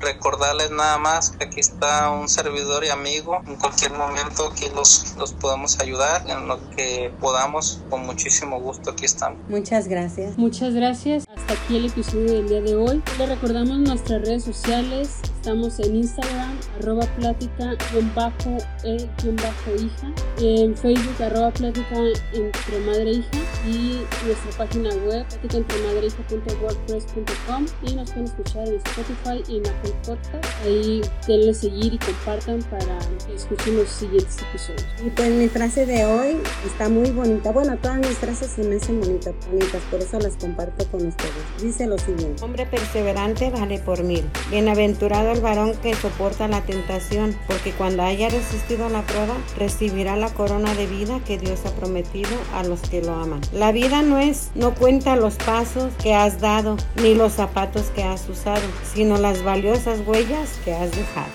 recordarles 0.00 0.70
nada 0.70 0.98
más 0.98 1.30
que 1.30 1.44
aquí 1.44 1.60
está 1.60 2.10
un 2.10 2.28
servidor 2.28 2.84
y 2.84 2.90
amigo. 2.90 3.40
En 3.46 3.56
cualquier 3.56 3.92
momento 3.92 4.48
aquí 4.48 4.68
los, 4.74 5.14
los 5.16 5.32
podemos 5.32 5.80
ayudar 5.80 6.28
en 6.28 6.48
lo 6.48 6.58
que 6.70 7.12
podamos. 7.20 7.80
Con 7.88 8.04
muchísimo 8.04 8.60
gusto 8.60 8.90
aquí 8.90 9.04
estamos. 9.04 9.38
Muchas 9.48 9.88
gracias. 9.88 10.36
Muchas 10.36 10.74
gracias. 10.74 11.24
Hasta 11.34 11.52
aquí 11.54 11.76
el 11.76 11.86
episodio 11.86 12.32
del 12.32 12.48
día 12.48 12.60
de 12.60 12.76
hoy. 12.76 13.02
Les 13.18 13.28
recordamos 13.28 13.78
nuestras 13.78 14.22
redes 14.22 14.44
sociales. 14.44 15.20
Estamos 15.42 15.74
en 15.80 15.96
Instagram, 15.96 16.56
arroba 16.78 17.04
plática, 17.16 17.74
bajo, 18.14 18.58
e, 18.84 19.08
bajo 19.24 19.74
hija. 19.74 20.12
En 20.38 20.76
Facebook, 20.76 21.20
arroba 21.20 21.50
plática 21.50 21.96
entre 22.32 22.78
madre 22.86 23.10
e 23.10 23.14
hija. 23.14 23.38
Y 23.66 24.02
nuestra 24.24 24.52
página 24.56 24.90
web, 25.04 25.26
pláticaentremadrehija.wordpress.com. 25.26 27.66
Y 27.82 27.94
nos 27.96 28.12
pueden 28.12 28.26
escuchar 28.26 28.68
en 28.68 28.76
Spotify 28.76 29.42
y 29.48 29.56
en 29.56 29.66
Apple 29.66 29.92
Podcast. 30.06 30.44
Ahí 30.64 31.02
denle 31.26 31.54
seguir 31.54 31.94
y 31.94 31.98
compartan 31.98 32.62
para 32.70 33.00
que 33.26 33.34
escuchen 33.34 33.78
los 33.78 33.88
siguientes 33.88 34.36
episodios. 34.48 34.86
Y 35.04 35.10
pues 35.10 35.28
mi 35.28 35.48
frase 35.48 35.86
de 35.86 36.04
hoy 36.04 36.36
está 36.64 36.88
muy 36.88 37.10
bonita. 37.10 37.50
Bueno, 37.50 37.76
todas 37.82 37.98
mis 37.98 38.16
frases 38.16 38.48
se 38.48 38.62
me 38.62 38.76
hacen 38.76 39.00
bonitas, 39.00 39.34
bonitas, 39.50 39.82
por 39.90 39.98
eso 39.98 40.20
las 40.20 40.36
comparto 40.36 40.86
con 40.92 41.04
ustedes. 41.04 41.32
Dice 41.60 41.88
lo 41.88 41.98
siguiente: 41.98 42.44
Hombre 42.44 42.64
perseverante 42.66 43.50
vale 43.50 43.80
por 43.80 44.04
mil. 44.04 44.22
Bienaventurado 44.48 45.31
el 45.32 45.40
varón 45.40 45.74
que 45.82 45.94
soporta 45.94 46.48
la 46.48 46.62
tentación, 46.62 47.36
porque 47.46 47.72
cuando 47.72 48.02
haya 48.02 48.28
resistido 48.28 48.88
la 48.88 49.02
prueba, 49.02 49.34
recibirá 49.58 50.16
la 50.16 50.32
corona 50.32 50.74
de 50.74 50.86
vida 50.86 51.20
que 51.26 51.38
Dios 51.38 51.64
ha 51.66 51.70
prometido 51.70 52.30
a 52.54 52.62
los 52.62 52.80
que 52.82 53.02
lo 53.02 53.14
aman. 53.14 53.40
La 53.52 53.72
vida 53.72 54.02
no 54.02 54.18
es, 54.18 54.50
no 54.54 54.74
cuenta 54.74 55.16
los 55.16 55.36
pasos 55.36 55.92
que 56.02 56.14
has 56.14 56.40
dado, 56.40 56.76
ni 56.96 57.14
los 57.14 57.32
zapatos 57.32 57.90
que 57.94 58.04
has 58.04 58.28
usado, 58.28 58.62
sino 58.84 59.16
las 59.18 59.42
valiosas 59.42 60.00
huellas 60.06 60.58
que 60.64 60.74
has 60.74 60.90
dejado. 60.92 61.32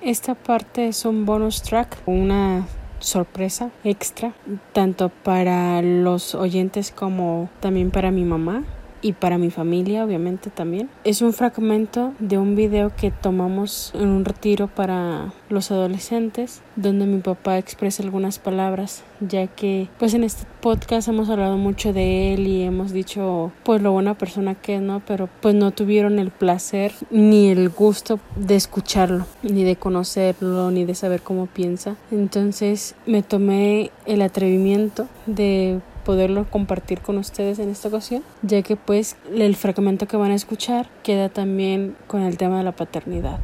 Esta 0.00 0.34
parte 0.34 0.88
es 0.88 1.04
un 1.04 1.26
bonus 1.26 1.62
track, 1.62 1.98
una 2.06 2.66
sorpresa 2.98 3.70
extra, 3.84 4.32
tanto 4.72 5.08
para 5.08 5.82
los 5.82 6.34
oyentes 6.34 6.90
como 6.90 7.48
también 7.60 7.90
para 7.90 8.10
mi 8.10 8.24
mamá 8.24 8.64
y 9.02 9.12
para 9.12 9.38
mi 9.38 9.50
familia 9.50 10.04
obviamente 10.04 10.50
también. 10.50 10.88
Es 11.04 11.22
un 11.22 11.32
fragmento 11.32 12.12
de 12.18 12.38
un 12.38 12.56
video 12.56 12.92
que 12.94 13.10
tomamos 13.10 13.92
en 13.94 14.08
un 14.08 14.24
retiro 14.24 14.68
para 14.68 15.32
los 15.48 15.70
adolescentes 15.70 16.62
donde 16.76 17.06
mi 17.06 17.20
papá 17.20 17.58
expresa 17.58 18.02
algunas 18.02 18.38
palabras 18.38 19.04
ya 19.20 19.46
que 19.46 19.88
pues 19.98 20.14
en 20.14 20.24
este 20.24 20.44
podcast 20.60 21.08
hemos 21.08 21.28
hablado 21.28 21.56
mucho 21.56 21.92
de 21.92 22.34
él 22.34 22.46
y 22.46 22.62
hemos 22.62 22.92
dicho 22.92 23.52
pues 23.64 23.82
lo 23.82 23.92
buena 23.92 24.14
persona 24.14 24.54
que 24.54 24.76
es, 24.76 24.82
¿no? 24.82 25.02
Pero 25.06 25.28
pues 25.40 25.54
no 25.54 25.70
tuvieron 25.70 26.18
el 26.18 26.30
placer 26.30 26.92
ni 27.10 27.48
el 27.48 27.68
gusto 27.68 28.20
de 28.36 28.56
escucharlo, 28.56 29.26
ni 29.42 29.64
de 29.64 29.76
conocerlo, 29.76 30.70
ni 30.70 30.84
de 30.84 30.94
saber 30.94 31.22
cómo 31.22 31.46
piensa. 31.46 31.96
Entonces 32.10 32.94
me 33.06 33.22
tomé 33.22 33.90
el 34.06 34.22
atrevimiento 34.22 35.06
de 35.26 35.80
poderlo 36.08 36.48
compartir 36.48 37.02
con 37.02 37.18
ustedes 37.18 37.58
en 37.58 37.68
esta 37.68 37.88
ocasión, 37.88 38.24
ya 38.40 38.62
que 38.62 38.76
pues 38.76 39.18
el 39.30 39.54
fragmento 39.56 40.08
que 40.08 40.16
van 40.16 40.30
a 40.30 40.36
escuchar 40.36 40.88
queda 41.02 41.28
también 41.28 41.98
con 42.06 42.22
el 42.22 42.38
tema 42.38 42.56
de 42.56 42.64
la 42.64 42.72
paternidad. 42.72 43.40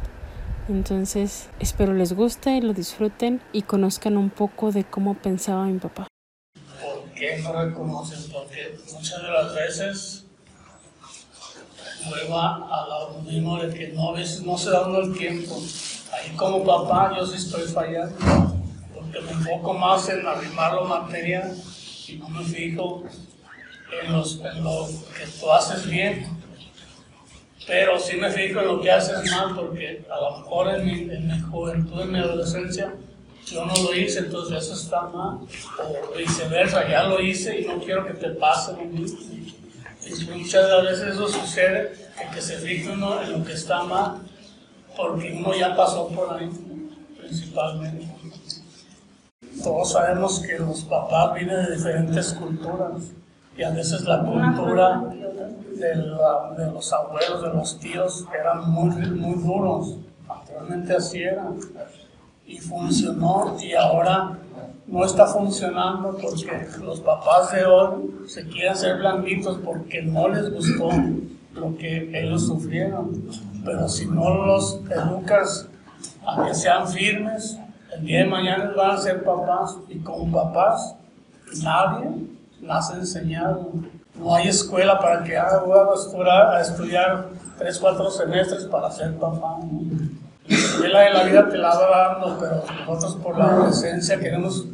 Entonces 0.67 1.47
espero 1.59 1.93
les 1.93 2.13
guste, 2.13 2.59
lo 2.63 2.73
disfruten 2.73 3.39
y 3.53 3.61
conozcan 3.61 4.17
un 4.17 4.31
poco 4.31 4.71
de 4.71 4.83
cómo 4.83 5.13
pensaba 5.13 5.65
mi 5.65 5.77
papá. 5.77 6.07
¿Por 6.81 7.11
qué 7.13 7.37
no 7.43 7.53
reconocen? 7.53 8.31
Porque 8.33 8.79
muchas 8.91 9.21
de 9.21 9.29
las 9.29 9.53
veces 9.53 10.25
vuelva 12.09 12.55
a 12.55 12.87
lo 12.89 13.21
mismo 13.21 13.61
de 13.61 13.71
que 13.75 13.89
no, 13.89 14.15
no 14.15 14.57
se 14.57 14.71
da 14.71 14.87
uno 14.87 15.01
el 15.01 15.15
tiempo. 15.15 15.55
Ahí 16.11 16.35
como 16.35 16.63
papá 16.63 17.15
yo 17.15 17.27
sí 17.27 17.35
estoy 17.37 17.67
fallando, 17.67 18.15
porque 18.91 19.21
me 19.21 19.31
enfoco 19.33 19.75
más 19.75 20.09
en 20.09 20.25
arrimar 20.25 20.73
lo 20.73 20.85
material 20.85 21.55
y 22.07 22.17
no 22.17 22.29
me 22.29 22.43
fijo 22.43 23.03
en, 24.03 24.13
los, 24.13 24.39
en 24.39 24.63
lo 24.63 24.87
que 25.17 25.25
tú 25.39 25.51
haces 25.51 25.89
bien. 25.89 26.27
Pero 27.67 27.99
sí 27.99 28.17
me 28.17 28.29
fijo 28.29 28.59
en 28.59 28.67
lo 28.67 28.81
que 28.81 28.91
haces 28.91 29.31
mal, 29.31 29.55
porque 29.55 30.05
a 30.11 30.21
lo 30.21 30.37
mejor 30.37 30.75
en 30.75 30.85
mi, 30.85 31.13
en 31.13 31.27
mi 31.27 31.39
juventud, 31.39 32.01
en 32.01 32.11
mi 32.11 32.19
adolescencia, 32.19 32.93
yo 33.47 33.65
no 33.65 33.73
lo 33.75 33.95
hice, 33.95 34.19
entonces 34.19 34.63
eso 34.63 34.73
está 34.73 35.01
mal. 35.03 35.39
O 35.79 36.15
viceversa, 36.15 36.87
ya 36.87 37.03
lo 37.03 37.19
hice 37.19 37.61
y 37.61 37.65
no 37.65 37.79
quiero 37.79 38.05
que 38.05 38.13
te 38.13 38.29
pase 38.29 38.73
lo 38.73 38.85
mismo. 38.85 39.19
Y 40.05 40.25
muchas 40.25 40.83
veces 40.83 41.15
eso 41.15 41.27
sucede, 41.27 41.93
que, 42.19 42.35
que 42.35 42.41
se 42.41 42.57
fije 42.57 42.89
uno 42.91 43.21
en 43.23 43.31
lo 43.31 43.43
que 43.43 43.53
está 43.53 43.83
mal, 43.83 44.21
porque 44.95 45.31
uno 45.31 45.55
ya 45.55 45.75
pasó 45.75 46.07
por 46.09 46.37
ahí, 46.37 46.49
principalmente. 47.17 48.14
Todos 49.65 49.93
sabemos 49.93 50.41
que 50.41 50.59
los 50.59 50.83
papás 50.83 51.33
vienen 51.33 51.65
de 51.65 51.75
diferentes 51.75 52.33
culturas 52.33 53.01
y 53.57 53.63
a 53.63 53.71
veces 53.71 54.03
la 54.03 54.19
cultura 54.23 55.01
de, 55.75 55.95
la, 55.95 56.53
de 56.55 56.71
los 56.71 56.93
abuelos, 56.93 57.41
de 57.41 57.49
los 57.49 57.79
tíos, 57.79 58.27
eran 58.39 58.69
muy, 58.69 58.91
muy 58.91 59.41
duros. 59.41 59.97
Anteriormente 60.29 60.95
así 60.95 61.23
era. 61.23 61.47
Y 62.45 62.59
funcionó 62.59 63.57
y 63.59 63.73
ahora 63.73 64.37
no 64.85 65.03
está 65.03 65.25
funcionando 65.25 66.15
porque 66.21 66.67
los 66.83 66.99
papás 66.99 67.51
de 67.51 67.65
hoy 67.65 68.27
se 68.27 68.47
quieren 68.47 68.75
ser 68.75 68.97
blanditos 68.97 69.57
porque 69.65 70.03
no 70.03 70.27
les 70.27 70.53
gustó 70.53 70.89
lo 71.55 71.75
que 71.75 72.11
ellos 72.13 72.45
sufrieron. 72.45 73.31
Pero 73.65 73.89
si 73.89 74.05
no 74.05 74.45
los 74.45 74.79
educas 74.91 75.67
a 76.23 76.45
que 76.45 76.53
sean 76.53 76.87
firmes, 76.87 77.57
el 77.97 78.05
día 78.05 78.19
de 78.19 78.25
mañana 78.25 78.73
van 78.75 78.91
a 78.91 78.97
ser 78.97 79.23
papás 79.23 79.77
y 79.89 79.99
como 79.99 80.31
papás 80.31 80.95
nadie 81.61 82.09
nace 82.61 82.93
enseñado. 82.93 83.71
No 84.19 84.35
hay 84.35 84.47
escuela 84.47 84.99
para 84.99 85.23
que 85.23 85.37
haga 85.37 85.57
a 85.57 85.95
estudiar, 85.95 86.55
a 86.55 86.61
estudiar 86.61 87.29
tres, 87.57 87.79
cuatro 87.79 88.09
semestres 88.09 88.65
para 88.65 88.89
ser 88.91 89.15
papá. 89.17 89.57
La 90.47 90.55
escuela 90.55 90.99
de 91.01 91.09
la 91.11 91.23
vida 91.23 91.49
te 91.49 91.57
la 91.57 91.69
va 91.69 92.13
dando, 92.13 92.37
pero 92.39 92.63
nosotros 92.85 93.15
por 93.21 93.37
la 93.37 93.45
adolescencia 93.45 94.19
queremos 94.19 94.65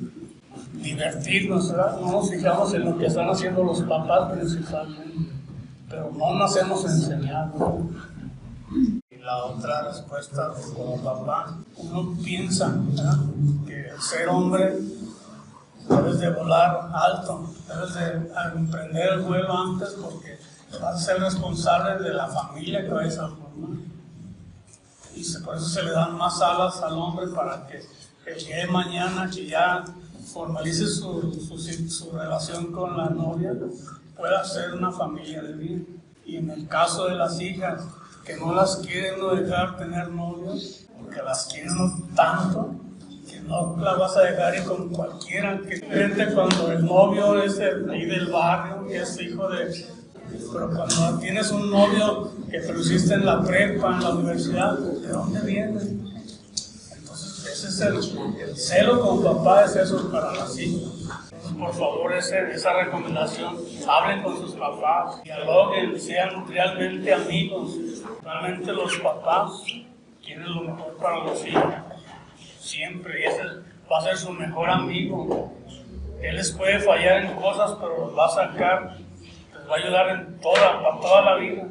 divertirnos. 0.73 1.71
No 1.71 2.11
nos 2.11 2.29
fijamos 2.29 2.73
en 2.73 2.85
lo 2.85 2.97
que 2.97 3.07
están 3.07 3.29
haciendo 3.29 3.63
los 3.63 3.81
papás 3.81 4.31
principalmente, 4.31 5.31
pero 5.89 6.11
no 6.15 6.35
nacemos 6.35 6.83
enseñados. 6.85 7.55
Y 7.55 8.10
la 9.23 9.45
otra 9.45 9.83
respuesta 9.83 10.51
como 10.75 11.01
papá, 11.01 11.57
uno 11.77 12.17
piensa 12.23 12.75
que 13.67 13.91
ser 13.99 14.27
hombre 14.29 14.79
debes 15.87 16.19
de 16.19 16.29
volar 16.31 16.89
alto, 16.93 17.53
debes 17.67 17.93
de 17.93 18.31
emprender 18.55 19.13
el 19.13 19.21
vuelo 19.21 19.55
antes 19.55 19.89
porque 20.01 20.39
vas 20.81 20.95
a 20.95 20.97
ser 20.97 21.19
responsable 21.19 22.03
de 22.03 22.13
la 22.13 22.27
familia 22.27 22.81
que 22.81 22.89
vayas 22.89 23.17
a 23.19 23.29
formar. 23.29 23.77
Y 25.15 25.37
por 25.43 25.55
eso 25.55 25.67
se 25.67 25.83
le 25.83 25.91
dan 25.91 26.17
más 26.17 26.41
alas 26.41 26.81
al 26.81 26.93
hombre 26.93 27.27
para 27.27 27.67
que 27.67 27.83
día 28.33 28.57
de 28.57 28.67
mañana 28.67 29.29
que 29.29 29.45
ya 29.47 29.83
formalice 30.33 30.87
su, 30.87 31.33
su, 31.33 31.57
su 31.59 32.11
relación 32.11 32.71
con 32.71 32.97
la 32.97 33.09
novia, 33.09 33.53
pueda 34.15 34.43
ser 34.45 34.73
una 34.73 34.91
familia 34.91 35.41
de 35.41 35.53
bien. 35.53 36.01
Y 36.25 36.37
en 36.37 36.49
el 36.49 36.67
caso 36.67 37.07
de 37.07 37.15
las 37.15 37.41
hijas, 37.41 37.83
que 38.25 38.37
no 38.37 38.53
las 38.53 38.77
quieren 38.77 39.19
no 39.19 39.35
dejar 39.35 39.77
tener 39.77 40.09
novios, 40.09 40.85
porque 40.97 41.21
las 41.21 41.45
quieren 41.45 41.75
tanto, 42.15 42.75
no 43.47 43.77
la 43.77 43.93
vas 43.95 44.15
a 44.17 44.21
dejar 44.21 44.55
ir 44.55 44.63
con 44.63 44.89
cualquiera. 44.89 45.59
Que 45.61 45.77
gente 45.77 46.33
cuando 46.33 46.71
el 46.71 46.85
novio 46.85 47.41
es 47.41 47.59
el, 47.59 47.89
ahí 47.89 48.05
del 48.05 48.27
barrio, 48.27 48.87
que 48.87 49.01
es 49.01 49.19
hijo 49.19 49.47
de. 49.49 49.85
Pero 50.53 50.69
cuando 50.69 51.19
tienes 51.19 51.51
un 51.51 51.69
novio 51.69 52.31
que 52.49 52.59
te 52.59 52.79
hiciste 52.79 53.15
en 53.15 53.25
la 53.25 53.41
prepa, 53.43 53.95
en 53.95 54.03
la 54.03 54.09
universidad, 54.11 54.77
¿de 54.77 55.07
dónde 55.09 55.41
viene? 55.41 55.81
Entonces, 56.97 57.45
ese 57.45 57.67
es 57.67 57.81
el, 57.81 57.97
el 58.39 58.57
celo 58.57 59.01
con 59.01 59.23
papá, 59.23 59.65
es 59.65 59.75
eso 59.75 60.09
para 60.09 60.33
las 60.33 60.57
hijas. 60.57 61.00
Por 61.57 61.73
favor, 61.73 62.13
esa 62.13 62.73
recomendación, 62.73 63.57
hablen 63.87 64.23
con 64.23 64.37
sus 64.37 64.55
papás, 64.55 65.21
dialoguen, 65.23 65.99
sean 65.99 66.47
realmente 66.47 67.13
amigos. 67.13 67.77
Realmente 68.23 68.73
los 68.73 68.97
papás 68.97 69.63
quieren 70.23 70.53
lo 70.53 70.61
mejor 70.61 70.97
para 70.97 71.19
los 71.19 71.45
hijos 71.45 71.63
siempre 72.61 73.21
y 73.21 73.23
ese 73.25 73.43
va 73.91 73.97
a 73.97 74.01
ser 74.01 74.17
su 74.17 74.31
mejor 74.31 74.69
amigo. 74.69 75.51
Él 76.21 76.35
les 76.35 76.51
puede 76.51 76.79
fallar 76.79 77.25
en 77.25 77.33
cosas, 77.35 77.77
pero 77.79 77.97
los 77.97 78.17
va 78.17 78.27
a 78.27 78.29
sacar, 78.29 78.97
les 78.97 79.69
va 79.69 79.75
a 79.75 79.77
ayudar 79.77 80.09
en 80.09 80.39
toda, 80.39 80.81
para 80.81 80.99
toda 80.99 81.21
la 81.21 81.35
vida. 81.35 81.63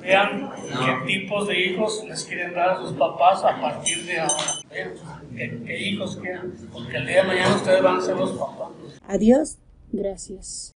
Vean 0.00 0.50
qué 0.84 1.06
tipos 1.06 1.48
de 1.48 1.60
hijos 1.60 2.04
les 2.08 2.24
quieren 2.24 2.54
dar 2.54 2.70
a 2.70 2.80
sus 2.80 2.92
papás 2.92 3.42
a 3.44 3.60
partir 3.60 4.04
de 4.04 4.20
ahora. 4.20 4.62
Vean 4.70 4.94
qué, 5.36 5.62
qué 5.66 5.78
hijos 5.78 6.16
quieren, 6.16 6.54
porque 6.72 6.96
el 6.96 7.06
día 7.06 7.22
de 7.22 7.28
mañana 7.28 7.56
ustedes 7.56 7.82
van 7.82 7.96
a 7.96 8.00
ser 8.00 8.16
los 8.16 8.32
papás. 8.32 8.68
Adiós. 9.06 9.58
Gracias. 9.92 10.74